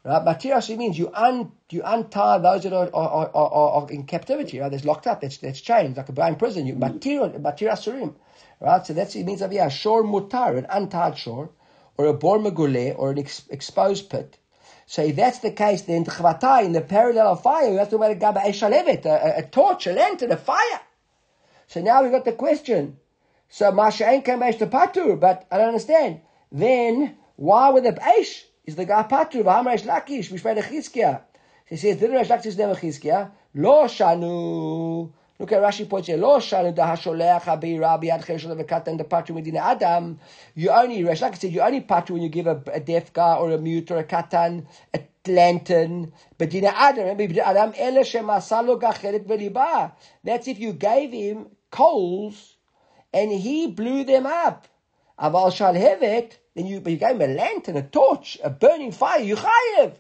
Right? 0.03 0.23
Matir 0.25 0.57
asurim 0.57 0.79
means 0.79 0.99
you 0.99 1.11
un, 1.13 1.53
you 1.69 1.83
untie 1.85 2.39
those 2.39 2.63
that 2.63 2.73
are, 2.73 2.89
are, 2.95 3.31
are, 3.35 3.83
are, 3.83 3.91
in 3.91 4.05
captivity, 4.05 4.61
right? 4.61 4.71
That's 4.71 4.87
locked 4.87 5.07
up, 5.07 5.21
that's, 5.21 5.37
that's 5.37 5.61
chained, 5.61 5.99
like 5.99 6.09
a 6.09 6.27
in 6.27 6.37
prison. 6.37 6.67
You 6.67 6.75
matir, 6.77 7.39
matir 7.39 7.71
asurim. 7.71 8.15
Right? 8.63 8.87
So 8.87 8.93
that's, 8.93 9.17
it 9.17 9.25
means 9.25 9.41
yeah, 9.41 9.67
a 9.67 9.71
shore 9.71 10.05
mutar, 10.05 10.57
an 10.57 10.67
untied 10.71 11.19
shore, 11.19 11.51
or 11.99 12.07
a 12.07 12.15
bor 12.15 12.39
megule, 12.39 12.95
or 12.97 13.11
an 13.11 13.19
ex, 13.19 13.43
exposed 13.51 14.09
pit. 14.09 14.39
So 14.87 15.03
if 15.03 15.17
that's 15.17 15.39
the 15.39 15.51
case, 15.51 15.83
then 15.83 16.05
in 16.07 16.73
the 16.73 16.87
parallel 16.89 17.33
of 17.33 17.43
fire, 17.43 17.71
we 17.71 17.77
have 17.77 17.89
to 17.91 17.99
wear 17.99 18.13
a 18.13 18.15
gaba 18.15 18.41
eshalevet, 18.41 19.05
a, 19.05 19.39
a 19.39 19.43
torch, 19.43 19.89
a 19.89 19.93
lantern, 19.93 20.31
a 20.31 20.37
fire. 20.37 20.81
So 21.67 21.81
now 21.81 22.03
we've 22.03 22.13
got 22.13 22.25
the 22.25 22.33
question. 22.33 22.99
So 23.49 23.73
Masha 23.73 24.09
ain't 24.09 24.25
came 24.25 24.39
to 24.41 24.67
patur, 24.67 25.19
but 25.19 25.47
I 25.51 25.59
don't 25.59 25.69
understand. 25.69 26.21
Then 26.53 27.17
why 27.35 27.71
with 27.71 27.83
the 27.83 27.93
Aish 27.93 28.45
is 28.65 28.77
the 28.77 28.85
guy 28.85 29.03
patur? 29.03 29.43
V'hamar 29.43 29.75
Reish 29.75 29.87
Lakish, 29.87 30.31
Mishpei 30.31 30.63
Chizkiah. 30.63 31.23
He 31.67 31.77
says, 31.77 31.97
didn't 31.99 32.17
Reish 32.17 32.29
Lakish? 32.29 33.31
Lo 33.55 33.85
shanu. 33.87 35.13
Look 35.43 35.51
at 35.51 35.61
Rashi 35.61 35.89
points 35.91 36.07
here. 36.07 36.17
Lo 36.19 36.39
shanu 36.39 36.73
da 36.73 36.95
hasholech 36.95 37.43
habira 37.43 38.01
biyad 38.01 38.25
cheshul 38.25 38.57
v'katan 38.57 38.97
the 38.97 39.03
patru 39.03 39.35
medina 39.35 39.59
adam. 39.59 40.21
You 40.55 40.71
only, 40.71 41.03
Rashi 41.03 41.23
I 41.25 41.33
said, 41.33 41.53
you 41.53 41.61
only 41.63 41.81
patru 41.81 42.13
when 42.13 42.23
you 42.23 42.29
give 42.29 42.47
a, 42.47 42.63
a 42.73 42.79
guy 42.79 43.35
or 43.35 43.51
a 43.51 43.59
mute 43.59 43.91
or 43.91 43.97
a 43.97 44.05
katan 44.05 44.67
a 44.95 45.01
lantern. 45.27 46.13
But 46.39 46.51
Dina 46.51 46.69
Adam, 46.69 47.09
remember 47.09 47.41
Adam, 47.41 47.73
ele 47.77 48.05
shemasalo 48.05 48.81
gacheret 48.81 49.27
v'liba. 49.27 49.91
That's 50.23 50.47
if 50.47 50.61
you 50.61 50.75
gave 50.75 51.11
him 51.11 51.49
coals 51.73 52.55
and 53.13 53.33
he 53.33 53.67
blew 53.67 54.05
them 54.05 54.27
up. 54.27 54.69
Aval 55.19 55.51
shalhevet, 55.51 56.35
then 56.55 56.67
you, 56.67 56.77
you 56.77 56.97
gave 56.99 57.17
him 57.17 57.21
a 57.21 57.27
lantern, 57.27 57.77
a 57.77 57.83
torch, 57.83 58.39
a 58.45 58.51
burning 58.51 58.93
fire, 58.93 59.19
you 59.19 59.35
chayev. 59.35 59.95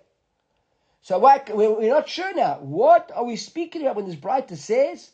So 1.00 1.18
we're 1.18 1.92
not 1.92 2.08
sure 2.08 2.32
now. 2.32 2.58
What 2.60 3.10
are 3.12 3.24
we 3.24 3.34
speaking 3.34 3.82
about 3.82 3.96
when 3.96 4.06
this 4.06 4.14
Braita 4.14 4.56
says 4.56 5.10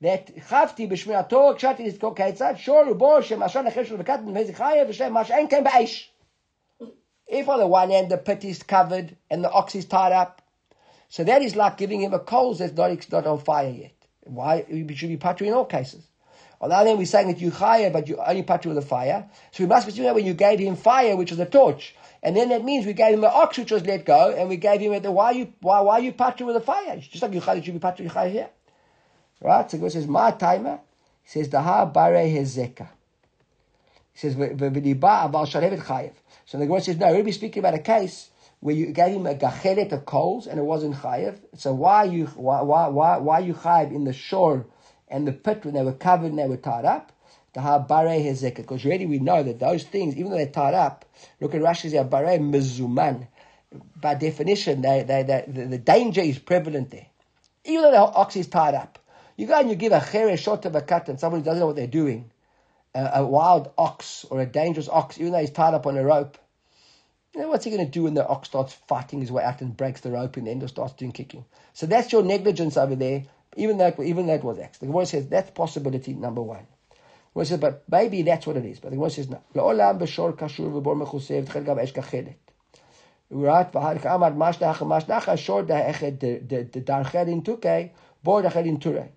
that 0.00 0.34
chavti 0.36 0.88
b'shmirato 0.90 1.58
kshati 1.58 1.80
is 1.80 1.98
kaitzad 1.98 2.58
shor 2.58 2.86
ubo 2.86 3.20
shemashon 3.20 3.70
acher 3.70 3.86
shel 3.86 3.98
v'kat 3.98 4.24
v'mezi 4.24 4.54
chayev 4.54 4.88
v'shem 4.88 5.12
mash 5.12 5.30
en 5.30 5.48
ken 5.48 5.64
ba'esh. 5.64 6.06
If 7.26 7.48
on 7.48 7.58
the 7.58 7.66
one 7.66 7.90
end 7.90 8.10
the 8.10 8.18
pit 8.18 8.44
is 8.44 8.62
covered 8.62 9.16
and 9.30 9.44
the 9.44 9.50
ox 9.50 9.74
is 9.74 9.84
tied 9.84 10.12
up, 10.12 10.40
so 11.08 11.24
that 11.24 11.42
is 11.42 11.56
like 11.56 11.76
giving 11.76 12.00
him 12.00 12.14
a 12.14 12.18
coals 12.18 12.58
that's 12.58 12.74
not, 12.74 13.10
not 13.10 13.26
on 13.26 13.38
fire 13.38 13.70
yet. 13.70 13.92
Why? 14.24 14.64
We 14.70 14.94
should 14.94 15.08
be 15.08 15.16
patri 15.16 15.48
in 15.48 15.54
all 15.54 15.64
cases. 15.64 16.06
On 16.60 16.70
the 16.70 16.76
other 16.76 16.88
hand, 16.88 16.98
we're 16.98 17.06
saying 17.06 17.28
that 17.28 17.40
you 17.40 17.50
hire, 17.50 17.90
but 17.90 18.08
you 18.08 18.16
only 18.16 18.42
patri 18.42 18.68
with 18.68 18.78
a 18.78 18.86
fire. 18.86 19.28
So 19.52 19.62
we 19.62 19.68
must 19.68 19.86
be 19.86 19.92
doing 19.92 20.06
that 20.06 20.14
when 20.14 20.26
you 20.26 20.34
gave 20.34 20.58
him 20.58 20.74
fire, 20.76 21.16
which 21.16 21.30
was 21.30 21.38
a 21.38 21.46
torch. 21.46 21.94
And 22.22 22.36
then 22.36 22.48
that 22.48 22.64
means 22.64 22.84
we 22.84 22.94
gave 22.94 23.14
him 23.14 23.22
an 23.22 23.30
ox 23.32 23.58
which 23.58 23.70
was 23.70 23.86
let 23.86 24.04
go, 24.04 24.34
and 24.36 24.48
we 24.48 24.56
gave 24.56 24.80
him 24.80 25.00
the 25.00 25.12
why 25.12 25.30
you 25.32 25.52
why 25.60 25.80
why 25.80 25.98
you 25.98 26.12
patri 26.12 26.46
with 26.46 26.56
a 26.56 26.60
fire? 26.60 26.98
Just 26.98 27.22
like 27.22 27.32
you 27.32 27.40
should 27.40 27.64
be 27.64 27.78
patri 27.78 28.06
you 28.06 28.10
here. 28.10 28.50
Right? 29.40 29.70
So 29.70 29.84
it 29.84 29.90
says, 29.90 30.06
My 30.06 30.32
timer, 30.32 30.80
he 31.22 31.30
says, 31.30 31.48
Daha 31.48 31.92
bare 31.92 32.24
hezeka. 32.26 32.88
He 34.12 34.18
says, 34.18 34.34
V'diba 34.34 35.30
aval 35.30 35.46
sharevet 35.46 35.80
chayev. 35.80 36.12
So 36.48 36.56
the 36.56 36.64
Gemara 36.64 36.80
says, 36.80 36.96
no, 36.96 37.12
we're 37.12 37.22
be 37.22 37.32
speaking 37.32 37.60
about 37.60 37.74
a 37.74 37.78
case 37.78 38.30
where 38.60 38.74
you 38.74 38.86
gave 38.86 39.14
him 39.14 39.26
a 39.26 39.34
gachelet 39.34 39.92
of 39.92 40.06
coals 40.06 40.46
and 40.46 40.58
it 40.58 40.62
wasn't 40.62 40.96
chayev. 40.96 41.38
So 41.56 41.74
why 41.74 42.04
you 42.04 42.24
why 42.26 42.62
why 42.62 43.18
why 43.18 43.38
you 43.40 43.52
chayev 43.52 43.94
in 43.94 44.04
the 44.04 44.14
shore 44.14 44.66
and 45.08 45.26
the 45.26 45.32
pit 45.32 45.64
when 45.64 45.74
they 45.74 45.82
were 45.82 45.92
covered 45.92 46.30
and 46.30 46.38
they 46.38 46.48
were 46.48 46.56
tied 46.56 46.86
up? 46.86 47.12
Because 47.52 48.86
already 48.86 49.06
we 49.06 49.18
know 49.18 49.42
that 49.42 49.58
those 49.58 49.84
things, 49.84 50.16
even 50.16 50.30
though 50.30 50.38
they're 50.38 50.46
tied 50.46 50.74
up, 50.74 51.04
look 51.40 51.54
at 51.54 51.60
Rashi's 51.60 51.92
habare 51.92 52.38
mezuman. 52.38 53.26
By 54.00 54.14
definition, 54.14 54.80
they, 54.80 55.02
they, 55.02 55.22
they, 55.24 55.44
the, 55.46 55.66
the 55.66 55.78
danger 55.78 56.20
is 56.20 56.38
prevalent 56.38 56.90
there. 56.90 57.06
Even 57.64 57.82
though 57.82 57.90
the 57.90 57.98
ox 57.98 58.36
is 58.36 58.46
tied 58.46 58.74
up. 58.74 58.97
You 59.38 59.46
go 59.46 59.58
and 59.60 59.70
you 59.70 59.76
give 59.76 59.92
a 59.92 60.00
chere 60.00 60.36
shot 60.36 60.66
of 60.66 60.74
a 60.74 60.80
cut 60.82 61.08
and 61.08 61.20
somebody 61.20 61.44
doesn't 61.44 61.60
know 61.60 61.66
what 61.66 61.76
they're 61.76 61.86
doing. 61.86 62.32
A, 62.92 63.10
a 63.14 63.26
wild 63.26 63.70
ox 63.78 64.26
or 64.28 64.40
a 64.40 64.46
dangerous 64.46 64.88
ox, 64.88 65.16
even 65.16 65.30
though 65.30 65.38
he's 65.38 65.50
tied 65.50 65.74
up 65.74 65.86
on 65.86 65.96
a 65.96 66.02
rope, 66.02 66.36
you 67.32 67.42
know, 67.42 67.48
what's 67.48 67.64
he 67.64 67.70
going 67.70 67.84
to 67.84 67.90
do 67.90 68.02
when 68.02 68.14
the 68.14 68.26
ox 68.26 68.48
starts 68.48 68.74
fighting 68.88 69.20
his 69.20 69.30
way 69.30 69.44
out 69.44 69.60
and 69.60 69.76
breaks 69.76 70.00
the 70.00 70.10
rope 70.10 70.36
in 70.38 70.44
the 70.44 70.50
end 70.50 70.64
or 70.64 70.68
starts 70.68 70.94
doing 70.94 71.12
kicking? 71.12 71.44
So 71.72 71.86
that's 71.86 72.10
your 72.10 72.24
negligence 72.24 72.76
over 72.76 72.96
there. 72.96 73.26
Even 73.56 73.78
that, 73.78 74.00
even 74.00 74.26
that 74.26 74.42
was 74.42 74.58
X. 74.58 74.78
The 74.78 74.86
Gemara 74.86 75.06
says 75.06 75.28
that's 75.28 75.50
possibility 75.52 76.14
number 76.14 76.42
one. 76.42 76.66
The 76.88 76.96
Gemara 77.34 77.46
says, 77.46 77.60
but 77.60 77.84
maybe 77.88 78.22
that's 78.22 78.44
what 78.44 78.56
it 78.56 78.64
is. 78.64 78.80
But 78.80 78.90
the 78.90 78.96
Gemara 78.96 79.10
says 79.10 79.28
no. 79.30 79.40
Right? 83.30 83.70
V'har 83.72 84.02
ka'amad 84.02 84.36
mashdach 84.36 84.78
mashdach 84.78 85.38
shor 85.38 85.62
da'echet 85.62 86.18
the 86.18 86.80
darchet 86.80 87.28
in 87.28 87.42
tukei 87.42 87.90
bor 88.24 88.42
da'chet 88.42 88.66
in 88.66 88.78
turei. 88.78 89.10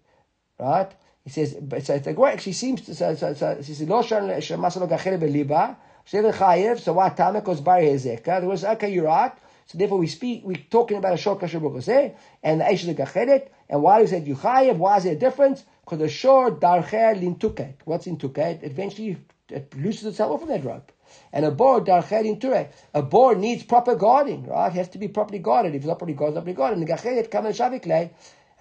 Right? 0.61 0.91
He 1.23 1.29
says, 1.29 1.55
but 1.55 1.83
so 1.83 1.97
the 1.99 2.13
Gemara 2.13 2.33
actually 2.33 2.53
seems 2.53 2.81
to 2.81 2.95
say, 2.95 3.15
so, 3.15 3.33
so, 3.33 3.55
he 3.55 3.63
says, 3.63 3.81
lo 3.89 4.01
shor 4.01 4.21
shemasalo 4.21 4.87
gachelet 4.89 5.19
beliba. 5.19 5.75
So 6.03 6.93
why 6.93 7.09
time? 7.09 7.33
Because 7.35 7.61
bar 7.61 7.79
hezekah. 7.79 8.23
There 8.23 8.49
was 8.49 8.65
okay, 8.65 8.91
you're 8.91 9.05
right. 9.05 9.31
So 9.67 9.77
therefore, 9.77 9.99
we 9.99 10.07
speak. 10.07 10.41
We're 10.43 10.57
talking 10.69 10.97
about 10.97 11.13
a 11.13 11.17
short 11.17 11.39
kasher 11.39 11.61
b'koseh 11.61 12.15
and 12.43 12.59
the 12.59 12.65
eish 12.65 12.95
gachelet. 12.95 13.49
And 13.69 13.83
why 13.83 14.01
is 14.01 14.11
it 14.11 14.25
you 14.25 14.35
chayev? 14.35 14.77
Why 14.77 14.97
is 14.97 15.03
there 15.03 15.13
a 15.13 15.15
difference? 15.15 15.63
Because 15.85 15.99
the 15.99 16.09
short 16.09 16.59
darcher 16.59 17.13
lintuket. 17.15 17.75
What's 17.85 18.07
intuket? 18.07 18.63
Eventually, 18.63 19.17
it 19.49 19.73
loosens 19.77 20.07
itself 20.11 20.31
off 20.31 20.41
of 20.41 20.47
that 20.49 20.65
rope. 20.65 20.91
And 21.31 21.45
a 21.45 21.51
board 21.51 21.85
darcher 21.85 22.21
linture. 22.21 22.69
A 22.93 23.01
board 23.03 23.37
needs 23.37 23.63
proper 23.63 23.95
guarding, 23.95 24.45
right? 24.47 24.67
It 24.67 24.73
has 24.73 24.89
to 24.89 24.97
be 24.97 25.07
properly 25.07 25.39
guarded. 25.39 25.75
If 25.75 25.81
it's 25.81 25.85
not 25.85 25.99
properly 25.99 26.15
guarded, 26.15 26.37
it's 26.37 26.47
not 26.47 26.55
properly 26.55 26.55
guarded. 26.55 26.79
And 26.79 26.87
the 26.87 26.91
gachelet 26.91 27.29
kamen 27.29 27.53
shaviklei. 27.55 28.09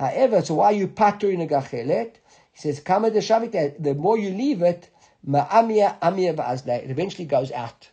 However, 0.01 0.41
so 0.41 0.55
why 0.55 0.67
are 0.67 0.73
you 0.73 0.85
in 0.85 1.43
a 1.43 1.47
gachelet? 1.47 2.15
He 2.53 2.59
says 2.59 2.81
kamen 2.81 3.13
the 3.13 3.19
shaviklei. 3.19 3.83
The 3.83 3.95
more 3.95 4.17
you 4.17 4.31
leave 4.31 4.63
it. 4.63 4.89
Ma'amia, 5.29 6.01
amia 6.01 6.35
va'azle. 6.35 6.83
It 6.85 6.91
eventually 6.91 7.27
goes 7.27 7.53
out. 7.53 7.91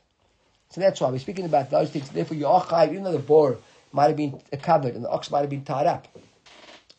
So 0.70 0.80
that's 0.80 1.01
why 1.01 1.10
we're 1.10 1.20
speaking 1.20 1.43
about 1.43 1.70
those 1.70 1.89
things. 1.89 2.08
Therefore, 2.10 2.38
you 2.38 2.47
are 2.47 2.86
even 2.86 3.03
though 3.03 3.12
the 3.12 3.20
boar 3.20 3.58
might 3.91 4.08
have 4.08 4.16
been 4.16 4.41
covered 4.62 4.95
and 4.95 5.03
the 5.03 5.10
ox 5.10 5.30
might 5.30 5.41
have 5.41 5.49
been 5.49 5.66
tied 5.66 5.86
up. 5.86 6.08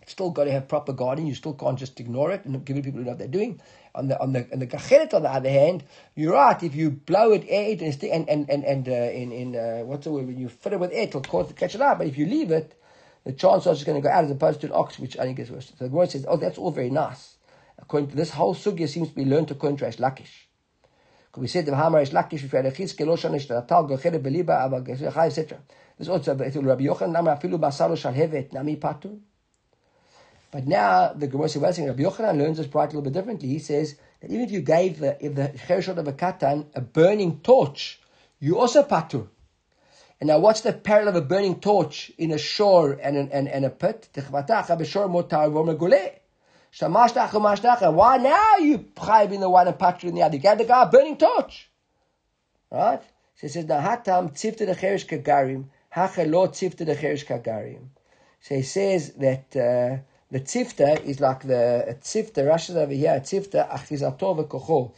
It's 0.02 0.12
still 0.12 0.28
got 0.28 0.44
to 0.44 0.52
have 0.52 0.68
proper 0.68 0.92
guarding. 0.92 1.26
You 1.26 1.34
still 1.34 1.54
can't 1.54 1.78
just 1.78 1.98
ignore 2.00 2.30
it 2.30 2.44
and 2.44 2.62
give 2.66 2.76
it 2.76 2.84
people 2.84 2.98
who 2.98 3.04
know 3.06 3.12
what 3.12 3.18
they're 3.18 3.28
doing. 3.28 3.62
On 3.94 4.09
the 4.09 4.20
on 4.20 4.34
the 4.34 4.46
on 4.52 4.59
the 4.59 4.66
gacheret, 4.66 5.14
on 5.14 5.22
the 5.22 5.32
other 5.32 5.48
hand, 5.48 5.84
you're 6.16 6.34
right. 6.34 6.62
If 6.62 6.74
you 6.74 6.90
blow 6.90 7.32
it, 7.32 7.46
air 7.48 7.70
it, 7.70 7.80
and 7.80 8.28
and 8.28 8.50
and 8.50 8.62
and 8.62 8.86
uh, 8.86 8.92
in 8.92 9.32
in 9.32 9.56
uh, 9.56 9.84
what's 9.84 10.04
the 10.04 10.12
word 10.12 10.26
when 10.26 10.38
you 10.38 10.50
fill 10.50 10.74
it 10.74 10.80
with 10.80 10.92
air, 10.92 11.04
it'll 11.04 11.22
cause 11.22 11.48
to 11.48 11.54
catch 11.54 11.74
it 11.74 11.80
up. 11.80 11.96
But 11.96 12.09
if 12.09 12.18
you 12.18 12.26
leave 12.26 12.50
it, 12.50 12.78
the 13.29 13.35
chance 13.35 13.66
is 13.66 13.85
going 13.85 14.01
to 14.01 14.09
go 14.09 14.11
out 14.11 14.24
as 14.24 14.31
opposed 14.31 14.62
to 14.62 14.68
an 14.68 14.72
ox, 14.72 14.99
which 14.99 15.14
only 15.18 15.35
gets 15.35 15.51
worse. 15.51 15.70
So 15.79 15.87
the 15.87 15.91
word 15.91 16.11
says, 16.11 16.24
"Oh, 16.26 16.39
that's 16.39 16.57
all 16.57 16.70
very 16.70 16.89
nice." 16.89 17.37
According 17.79 18.09
to 18.09 18.16
this 18.16 18.31
whole 18.31 18.55
sugya 18.55 18.89
seems 18.89 19.11
to 19.11 19.14
be 19.14 19.26
learned 19.26 19.49
to 19.49 19.55
contrast 19.55 19.99
Lakish. 19.99 20.47
Because 21.26 21.43
we 21.43 21.47
said 21.47 21.66
the 21.66 21.76
Hamar 21.76 22.01
is 22.01 22.09
Lakish 22.09 22.43
if 22.43 22.51
you 22.51 22.57
had 22.57 22.64
a 22.64 22.70
chizke 22.70 23.05
beliba 23.05 24.59
aber 24.64 24.81
gechai 24.81 25.26
etc. 25.26 25.59
This 25.99 26.09
also 26.09 26.35
Rabbi 26.35 26.85
Yochanan 26.85 27.12
Namar 27.12 27.37
afilu 27.37 27.61
basaro 27.61 27.99
shal 27.99 28.14
hevet 28.14 28.55
nami 28.55 28.76
patu. 28.76 29.20
But 30.51 30.66
now 30.66 31.12
the 31.12 31.26
Gemara 31.26 31.51
says 31.51 31.61
Rabbi 31.61 32.03
Yochanan 32.03 32.39
learns 32.39 32.57
this 32.57 32.66
part 32.66 32.95
a 32.95 32.97
little 32.97 33.03
bit 33.03 33.12
differently. 33.12 33.51
He 33.51 33.59
says 33.59 33.97
that 34.22 34.31
even 34.31 34.47
if 34.47 34.51
you 34.51 34.62
gave 34.62 35.01
the 35.01 35.22
if 35.22 35.35
the 35.35 35.49
cherishot 35.68 35.99
of 35.99 36.09
a 36.09 36.14
katan 36.14 36.64
a 36.74 36.81
burning 36.81 37.41
torch, 37.41 38.01
you 38.41 38.59
also 38.59 38.83
patu. 38.85 39.29
And 40.20 40.28
now, 40.28 40.40
what's 40.40 40.62
the 40.62 40.72
parallel 40.72 41.16
of 41.16 41.22
a 41.22 41.26
burning 41.26 41.60
torch 41.60 42.10
in 42.18 42.32
a 42.32 42.38
shore 42.38 42.98
and, 43.00 43.16
an, 43.16 43.30
and, 43.32 43.48
and 43.48 43.64
a 43.64 43.70
pit? 43.70 44.08
Why 44.30 44.44
now 48.16 48.56
you 48.56 48.78
in 49.32 49.40
the 49.40 49.48
one 49.48 49.68
and 49.68 50.04
in 50.04 50.14
the 50.14 50.22
other? 50.22 50.36
You 50.36 50.42
gave 50.42 50.58
the 50.58 50.64
guy 50.64 50.82
a 50.82 50.88
burning 50.88 51.16
torch. 51.16 51.70
Right? 52.70 53.00
So 53.36 53.46
he 53.46 53.48
says, 53.48 53.64
Nahatam 53.66 54.32
tzivte 54.32 54.66
the 54.66 54.74
cherish 54.74 55.06
kagarim, 55.06 55.66
hacha 55.90 56.24
lo 56.24 56.48
tzivte 56.48 56.84
the 56.84 56.96
cherish 56.96 57.24
kagarim. 57.24 57.88
So 58.40 58.56
he 58.56 58.62
says 58.62 59.12
that 59.14 59.56
uh, 59.56 59.98
The 60.31 60.41
tzifta 60.41 61.03
is 61.05 61.20
like 61.20 61.45
the 61.45 61.97
tzifta. 62.03 62.45
Rashi 62.45 62.76
over 62.76 62.93
here. 62.93 63.18
Tzifta 63.18 63.66
achizato 63.70 64.37
v'kocho. 64.37 64.93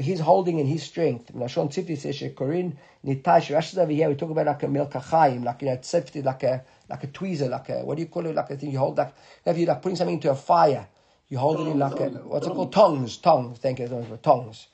He's 0.00 0.20
holding 0.20 0.60
in 0.60 0.66
his 0.66 0.84
strength. 0.84 1.34
Nashon 1.34 1.72
tzifta 1.72 1.98
says 1.98 2.16
shekorin 2.16 2.76
nitash. 3.04 3.52
Rashi 3.52 3.78
over 3.78 3.90
here. 3.90 4.08
We 4.08 4.14
talk 4.14 4.30
about 4.30 4.46
like 4.46 4.62
a 4.62 4.66
milkachayim, 4.66 5.44
like 5.44 5.62
you 5.62 5.70
know 5.70 5.76
tzifta, 5.78 6.24
like 6.24 6.44
a 6.44 6.64
like 6.88 7.02
a 7.02 7.08
tweezer, 7.08 7.50
like 7.50 7.68
a 7.70 7.84
what 7.84 7.96
do 7.96 8.02
you 8.02 8.08
call 8.08 8.26
it? 8.26 8.36
Like 8.36 8.48
a 8.50 8.56
thing 8.56 8.70
you 8.70 8.78
hold 8.78 8.96
like 8.96 9.12
if 9.44 9.58
you're 9.58 9.66
like 9.66 9.82
putting 9.82 9.96
something 9.96 10.14
into 10.14 10.30
a 10.30 10.36
fire, 10.36 10.86
you 11.28 11.38
hold 11.38 11.66
it 11.66 11.68
in 11.68 11.80
like 11.80 11.98
a 11.98 12.08
what's 12.10 12.46
it 12.46 12.50
called? 12.50 12.72
Tongs, 12.72 13.16
tongs. 13.16 13.58
Thank 13.58 13.80
you, 13.80 14.18
tongs. 14.22 14.68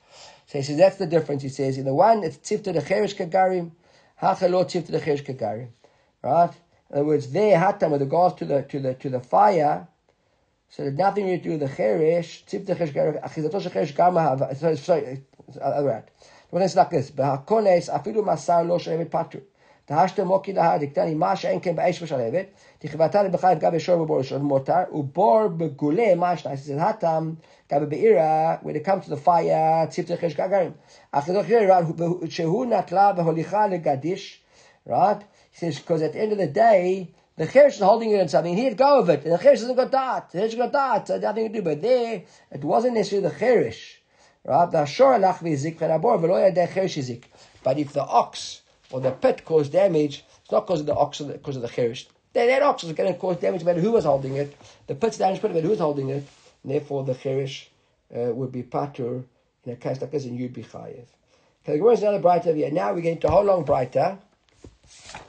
So 0.45 0.59
he 0.59 0.63
says 0.63 0.77
that's 0.77 0.97
the 0.97 1.07
difference. 1.07 1.41
He 1.41 1.49
says 1.49 1.79
in 1.79 1.85
the 1.85 1.93
one 1.95 2.23
it's 2.23 2.37
tzifta 2.37 2.71
the 2.71 2.83
cherish 2.83 3.15
kagarim, 3.15 3.71
hachalot 4.21 4.65
tzifta 4.65 4.91
the 4.91 4.99
cherish 4.99 5.23
kagarim. 5.23 5.69
Right. 6.21 6.51
In 6.91 6.97
other 6.97 7.05
words, 7.05 7.31
there 7.31 7.57
hatam 7.57 7.89
with 7.89 8.01
regards 8.01 8.35
to 8.35 8.45
the 8.45 8.61
to 8.61 8.79
the 8.79 8.93
to 8.93 9.09
the 9.09 9.19
fire. 9.19 9.87
So 10.72 10.82
there's 10.82 10.98
nothing 10.98 11.24
really 11.26 11.38
to 11.38 11.44
do 11.44 11.50
with 11.50 11.60
the 11.60 11.66
cheresh. 11.66 12.44
Tzip 12.44 12.66
the 12.66 12.74
cheresh, 12.74 13.22
achizato 13.22 13.60
shel 13.62 13.72
cheresh 13.72 13.94
gama 13.94 14.22
hava. 14.22 14.54
Sorry, 14.54 14.76
sorry, 14.76 15.22
other 15.60 15.86
right. 15.86 16.06
The 16.06 16.56
one 16.56 16.62
is 16.62 16.76
like 16.76 16.90
this. 16.90 17.10
Behakones 17.10 17.88
afilu 17.88 18.24
masar 18.24 18.66
lo 18.66 18.78
shel 18.78 18.94
evet 18.94 19.10
patu. 19.10 19.40
דהשת 19.90 20.20
מוקי 20.20 20.52
להר 20.52 20.76
דקטני 20.76 21.14
מה 21.14 21.36
שאין 21.36 21.58
כן 21.62 21.76
באש 21.76 22.02
ושלהבת, 22.02 22.46
תכבתה 22.78 23.22
לבך 23.22 23.46
יפגע 23.52 23.70
בשור 23.70 24.04
בבור 24.04 24.22
של 24.22 24.38
מותר, 24.38 24.82
ובור 24.92 25.48
בגולה 25.56 26.14
מה 26.14 26.36
שנייס, 26.36 26.64
זה 26.64 26.82
הטם, 26.82 27.34
גם 27.72 27.80
בבעירה, 27.80 28.56
when 28.62 28.66
it 28.66 28.86
comes 28.86 29.06
to 29.06 29.10
the 29.10 29.26
fire, 29.26 29.86
ציפ 29.88 30.12
תחש 30.12 30.34
גגרים. 30.34 30.72
אך 31.12 31.26
זה 31.26 31.40
שהוא 32.28 32.66
נטלה 32.66 33.12
והוליכה 33.16 33.66
לגדיש, 33.66 34.42
right? 34.88 35.22
He 35.52 35.56
says, 35.56 35.78
because 35.78 36.02
at 36.02 36.12
the 36.12 36.20
end 36.20 36.32
of 36.32 36.38
the 36.38 36.46
day, 36.46 37.08
the 37.35 37.47
Cherish 37.47 37.75
is 37.75 37.81
holding 37.81 38.11
it 38.11 38.19
in 38.19 38.27
something, 38.27 38.55
he'd 38.55 38.77
go 38.77 38.99
of 38.99 39.09
it, 39.09 39.23
and 39.23 39.33
the 39.33 39.37
Cherish 39.37 39.61
isn't 39.61 39.75
got 39.75 39.91
that. 39.91 40.29
The 40.31 40.39
Cherish 40.39 40.55
got 40.55 40.71
that, 40.71 41.07
so 41.07 41.17
nothing 41.17 41.47
to 41.47 41.53
do. 41.53 41.61
But 41.61 41.81
there, 41.81 42.23
it 42.51 42.63
wasn't 42.63 42.95
necessarily 42.95 43.29
the 43.29 43.35
Cherish. 43.35 44.01
Right? 44.45 44.69
The 44.69 44.79
Ashor 44.79 45.17
alach 45.19 45.39
v'zik 45.39 45.77
v'nabor 45.77 46.19
v'lo 46.19 46.53
yadeh 46.53 46.73
Cherish 46.73 46.97
yizik. 46.97 47.23
But 47.63 47.79
if 47.79 47.93
the 47.93 48.03
ox 48.03 48.61
or 48.91 49.01
the 49.01 49.11
pit 49.11 49.45
caused 49.45 49.71
damage, 49.71 50.23
it's 50.41 50.51
not 50.51 50.67
because 50.67 50.81
of 50.81 50.85
the 50.85 50.95
ox, 50.95 51.19
because 51.19 51.55
of 51.55 51.61
the 51.61 51.69
Cherish. 51.69 52.07
That, 52.33 52.47
that 52.47 52.61
ox 52.61 52.83
is 52.83 52.93
going 52.93 53.13
to 53.13 53.19
cause 53.19 53.37
damage 53.37 53.61
no 53.61 53.67
matter 53.67 53.81
who 53.81 53.91
was 53.91 54.05
holding 54.05 54.35
it. 54.35 54.55
The 54.87 54.95
pit's 54.95 55.17
damage 55.17 55.41
no 55.41 55.49
matter 55.49 55.61
who 55.61 55.69
was 55.69 55.79
holding 55.79 56.09
it. 56.09 56.27
And 56.63 56.71
therefore, 56.71 57.03
the 57.03 57.13
Cherish 57.13 57.69
uh, 58.15 58.33
would 58.33 58.51
be 58.51 58.63
patur 58.63 59.23
in 59.65 59.73
a 59.73 59.75
case 59.75 60.01
like 60.01 60.11
this, 60.11 60.25
and 60.25 60.37
you'd 60.37 60.53
be 60.53 60.63
chayiv. 60.63 61.05
Okay, 61.63 61.73
the 61.73 61.77
Gemara 61.77 61.93
is 61.93 62.01
another 62.03 62.19
Braita 62.19 62.55
here. 62.55 62.71
Now 62.71 62.93
we're 62.93 63.01
getting 63.01 63.19
to 63.21 63.27
a 63.27 63.31
whole 63.31 63.43
long 63.43 63.65
Braita 63.65 64.19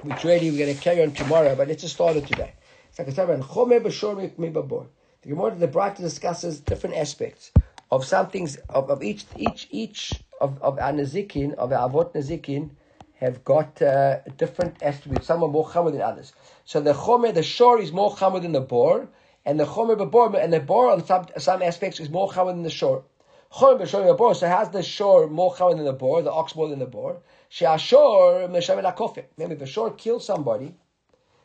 which 0.03 0.25
really 0.25 0.51
we're 0.51 0.59
going 0.59 0.75
to 0.75 0.81
carry 0.81 1.03
on 1.03 1.13
tomorrow, 1.13 1.55
but 1.55 1.69
let's 1.69 1.83
just 1.83 1.95
start 1.95 2.17
it 2.17 2.27
today. 2.27 2.53
It's 2.89 2.99
like 2.99 3.09
a 3.09 3.13
Chomer 3.13 4.37
Mibabor. 4.37 4.87
The 5.23 5.31
Gemara, 5.31 5.55
the 5.57 5.69
Braita 5.69 5.99
discusses 5.99 6.61
different 6.61 6.97
aspects 6.97 7.51
of 7.91 8.05
some 8.05 8.29
things, 8.29 8.57
of, 8.69 8.91
of 8.91 9.03
each, 9.03 9.25
each, 9.37 9.69
each 9.71 10.13
of, 10.41 10.63
of 10.63 10.79
our 10.79 10.93
Nazikin, 10.93 11.55
of 11.55 11.73
our 11.73 11.89
Avot 11.89 12.15
Nazikin, 12.15 12.71
have 13.15 13.43
got 13.45 13.81
uh, 13.81 14.19
different 14.37 14.83
attributes. 14.83 15.27
Some 15.27 15.43
are 15.43 15.49
more 15.49 15.67
chamer 15.67 15.93
than 15.93 16.03
others. 16.03 16.33
So 16.65 16.81
the 16.81 16.93
Chomer, 16.93 17.33
the 17.33 17.43
Shor 17.43 17.81
is 17.81 17.93
more 17.93 18.15
chamer 18.15 18.43
than 18.43 18.53
the 18.53 18.61
Bor, 18.61 19.09
and 19.47 19.59
the 19.59 19.65
Chomer 19.65 19.97
B'Bor, 19.97 20.43
and 20.43 20.53
the 20.53 20.61
Bor 20.61 20.91
on 20.91 21.05
some, 21.07 21.27
some 21.39 21.63
aspects 21.63 22.01
is 22.01 22.11
more 22.11 22.31
chamer 22.31 22.53
than 22.53 22.63
the 22.63 22.71
Shor. 22.71 23.05
Chomer 23.53 23.81
B'Shor 23.81 24.05
Mibabor, 24.05 24.37
so 24.37 24.47
has 24.47 24.69
the 24.71 24.83
Shor 24.83 25.29
more 25.29 25.55
chamer 25.55 25.77
than 25.77 25.85
the 25.85 25.93
Bor, 25.93 26.23
the 26.23 26.33
ox 26.33 26.55
more 26.55 26.69
than 26.69 26.81
the 26.81 26.87
Bor. 26.87 27.19
She'ashor 27.55 28.49
meshavel 28.49 28.97
kofir. 28.97 29.27
Remember, 29.37 29.55
if 29.55 29.63
a 29.63 29.67
shor 29.67 29.93
kills 29.93 30.27
somebody, 30.27 30.75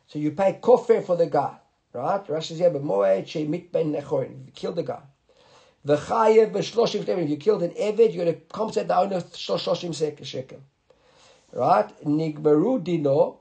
so 0.08 0.18
you 0.18 0.32
pay 0.32 0.58
kofir 0.60 1.06
for 1.06 1.14
the 1.16 1.26
guy, 1.26 1.56
right? 1.92 2.26
Rashi 2.26 2.46
says, 2.46 2.58
yeah, 2.58 2.70
but 2.70 2.82
moed 2.82 3.28
she'mit 3.28 3.70
ben 3.70 3.92
nechorin. 3.92 4.52
Killed 4.52 4.74
the 4.74 4.82
guy. 4.82 5.02
The 5.84 5.96
chayev 5.96 6.50
b'shloshim 6.50 7.06
If 7.06 7.30
you 7.30 7.36
killed 7.36 7.62
an 7.62 7.70
eved, 7.70 8.12
you're 8.12 8.24
going 8.24 8.34
to 8.34 8.40
compensate 8.52 8.88
the 8.88 8.96
owner 8.98 9.20
shloshim 9.20 9.94
shekel. 10.24 10.58
Right? 11.52 12.04
Nigbaru 12.04 12.82
dino. 12.82 13.38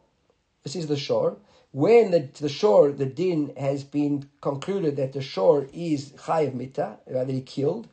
This 0.62 0.76
is 0.76 0.86
the 0.86 0.96
shore. 0.96 1.38
When 1.72 2.12
the, 2.12 2.30
the 2.40 2.50
shore, 2.50 2.92
the 2.92 3.08
din 3.08 3.52
has 3.58 3.84
been 3.84 4.30
concluded 4.42 4.96
that 4.98 5.14
the 5.14 5.24
shore 5.24 5.68
is 5.74 6.12
chayev 6.12 6.54
mita, 6.54 7.00
that 7.08 7.30
he 7.30 7.42
killed. 7.42 7.88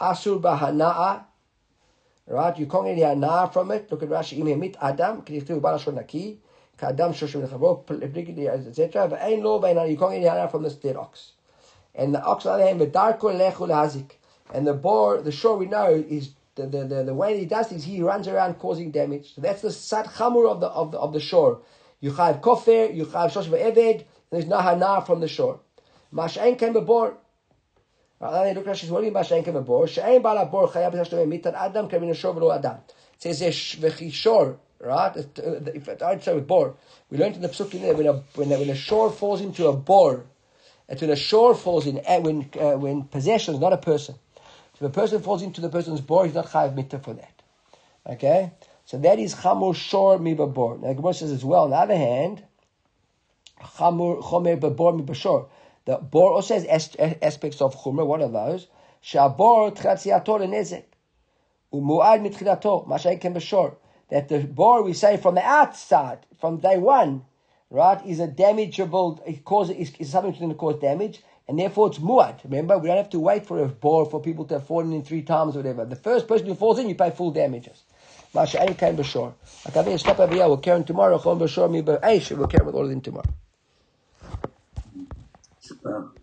Asur 0.00 0.40
bahana'a 0.40 1.24
Right? 2.30 2.56
You 2.56 2.66
can't 2.66 2.84
get 2.84 2.92
any 2.92 3.04
anah 3.04 3.50
from 3.52 3.72
it. 3.72 3.90
Look 3.90 4.04
at 4.04 4.08
Rashi. 4.08 4.38
Im 4.38 4.46
emit 4.46 4.76
adam, 4.80 5.22
k'niftu 5.22 5.60
b'al 5.60 5.80
shon 5.80 5.96
naki, 5.96 6.38
k'adam 6.78 7.12
shoshim 7.12 7.42
l'chavro, 7.42 7.84
particularly, 7.84 8.48
etc. 8.48 9.08
V'ain 9.08 9.42
lo 9.42 9.60
v'ain 9.60 9.90
You 9.90 9.96
can't 9.96 10.12
get 10.12 10.18
any 10.18 10.28
anah 10.28 10.48
from 10.48 10.62
this 10.62 10.76
dead 10.76 10.96
ox. 10.96 11.32
And 11.92 12.14
the 12.14 12.22
ox, 12.22 12.46
on 12.46 12.58
the 12.58 12.64
other 12.64 12.78
hand, 12.78 12.92
v'darko 12.92 13.36
lechu 13.36 13.66
l'hazik. 13.66 14.12
And 14.54 14.64
the 14.64 14.74
boar, 14.74 15.20
the 15.20 15.32
shore 15.32 15.56
we 15.56 15.66
know, 15.66 15.90
is 15.90 16.30
the, 16.54 16.68
the, 16.68 16.84
the, 16.84 17.02
the 17.02 17.14
way 17.14 17.36
he 17.36 17.46
does 17.46 17.66
things, 17.66 17.82
he 17.82 18.00
runs 18.00 18.28
around 18.28 18.54
causing 18.60 18.92
damage. 18.92 19.34
So 19.34 19.40
that's 19.40 19.62
the 19.62 19.72
sad 19.72 20.06
chamur 20.06 20.48
of 20.48 20.60
the, 20.60 20.68
of 20.68 20.92
the, 20.92 20.98
of 20.98 21.12
the 21.12 21.20
shore. 21.20 21.62
You 21.98 22.12
have 22.12 22.40
kofir, 22.40 22.94
you 22.94 23.06
have 23.06 23.32
shosh 23.32 23.48
v'eved, 23.48 24.04
there's 24.30 24.46
no 24.46 24.58
hanah 24.58 25.04
from 25.04 25.20
the 25.20 25.28
shore. 25.28 25.58
Mash'ain 26.14 26.56
came 26.56 26.74
before. 26.74 27.16
It 28.22 28.26
says 33.22 33.40
v'chishor, 33.80 34.56
right? 34.78 35.16
If 35.16 35.88
uh, 35.88 35.92
I 36.04 36.18
start 36.18 36.36
with 36.36 36.46
bor, 36.46 36.74
we 37.10 37.16
learned 37.16 37.36
in 37.36 37.42
the 37.42 37.48
psukim 37.48 37.80
there 37.80 37.94
when 37.94 38.06
a 38.06 38.12
when 38.34 38.52
a, 38.52 38.58
when 38.58 38.68
a 38.68 38.74
shore 38.74 39.10
falls 39.10 39.40
into 39.40 39.68
a 39.68 39.72
bor, 39.74 40.26
and 40.86 41.00
when 41.00 41.08
a 41.10 41.16
shore 41.16 41.54
falls 41.54 41.86
in 41.86 41.98
uh, 42.06 42.20
when 42.20 42.50
uh, 42.60 42.76
when 42.76 43.04
possession 43.04 43.54
is 43.54 43.60
not 43.60 43.72
a 43.72 43.78
person. 43.78 44.16
So 44.78 44.84
if 44.84 44.90
a 44.90 44.94
person 44.94 45.22
falls 45.22 45.42
into 45.42 45.62
the 45.62 45.70
person's 45.70 46.02
bor, 46.02 46.26
he's 46.26 46.34
not 46.34 46.48
chayav 46.48 46.74
mitzvah 46.74 46.98
for 46.98 47.14
that. 47.14 47.42
Okay, 48.06 48.52
so 48.84 48.98
that 48.98 49.18
is 49.18 49.34
chamur 49.34 49.74
shor 49.74 50.18
miba 50.18 50.52
bor. 50.52 50.76
Now 50.76 50.92
Gemara 50.92 51.14
says 51.14 51.30
as 51.30 51.42
well. 51.42 51.64
On 51.64 51.70
the 51.70 51.76
other 51.76 51.96
hand, 51.96 52.42
chamur 53.78 54.22
chomer 54.22 54.60
bebor 54.60 54.92
miba 55.00 55.14
shor. 55.14 55.48
The 55.86 55.96
bor 55.96 56.32
also 56.32 56.54
has 56.54 56.66
aspects 57.22 57.60
of 57.60 57.74
chumrah. 57.76 58.06
What 58.06 58.22
are 58.22 58.28
those? 58.28 58.68
Shabor 59.02 59.74
tchatziato 59.76 60.38
lenezek. 60.38 60.84
Umuad 61.72 63.20
can 63.20 63.32
be 63.32 63.40
sure 63.40 63.76
that 64.10 64.28
the 64.28 64.40
bor 64.40 64.82
we 64.82 64.92
say 64.92 65.16
from 65.16 65.36
the 65.36 65.44
outside, 65.44 66.18
from 66.38 66.58
day 66.58 66.76
one, 66.78 67.24
right, 67.70 68.04
is 68.04 68.20
a 68.20 68.28
damageable. 68.28 69.20
It 69.26 69.44
causes 69.44 69.94
is, 69.98 70.10
something 70.10 70.32
going 70.32 70.50
to 70.50 70.56
cause 70.56 70.80
damage, 70.80 71.22
and 71.48 71.58
therefore 71.58 71.88
it's 71.88 71.98
muad. 71.98 72.42
Remember, 72.44 72.76
we 72.76 72.88
don't 72.88 72.96
have 72.96 73.10
to 73.10 73.20
wait 73.20 73.46
for 73.46 73.62
a 73.62 73.68
bor 73.68 74.04
for 74.04 74.20
people 74.20 74.44
to 74.46 74.54
have 74.54 74.66
fallen 74.66 74.92
in 74.92 75.02
three 75.02 75.22
times 75.22 75.54
or 75.54 75.60
whatever. 75.60 75.84
The 75.84 75.96
first 75.96 76.26
person 76.26 76.46
who 76.46 76.54
falls 76.54 76.78
in, 76.78 76.88
you 76.88 76.94
pay 76.94 77.10
full 77.10 77.30
damages. 77.30 77.84
Masha 78.34 78.62
ain't 78.62 78.78
came 78.78 78.96
b'shor. 78.96 79.32
I 79.66 79.70
think 79.70 79.98
stop 79.98 80.20
over 80.20 80.34
here. 80.34 80.46
We'll 80.46 80.58
carry 80.58 80.76
on 80.76 80.84
tomorrow. 80.84 81.18
Chon 81.18 81.38
b'shor 81.38 81.70
mi 81.70 81.82
b'eish. 81.82 82.36
We'll 82.36 82.48
carry 82.48 82.66
with 82.66 82.74
all 82.74 82.84
of 82.84 82.90
them 82.90 83.00
tomorrow. 83.00 83.28
Super. 85.82 86.19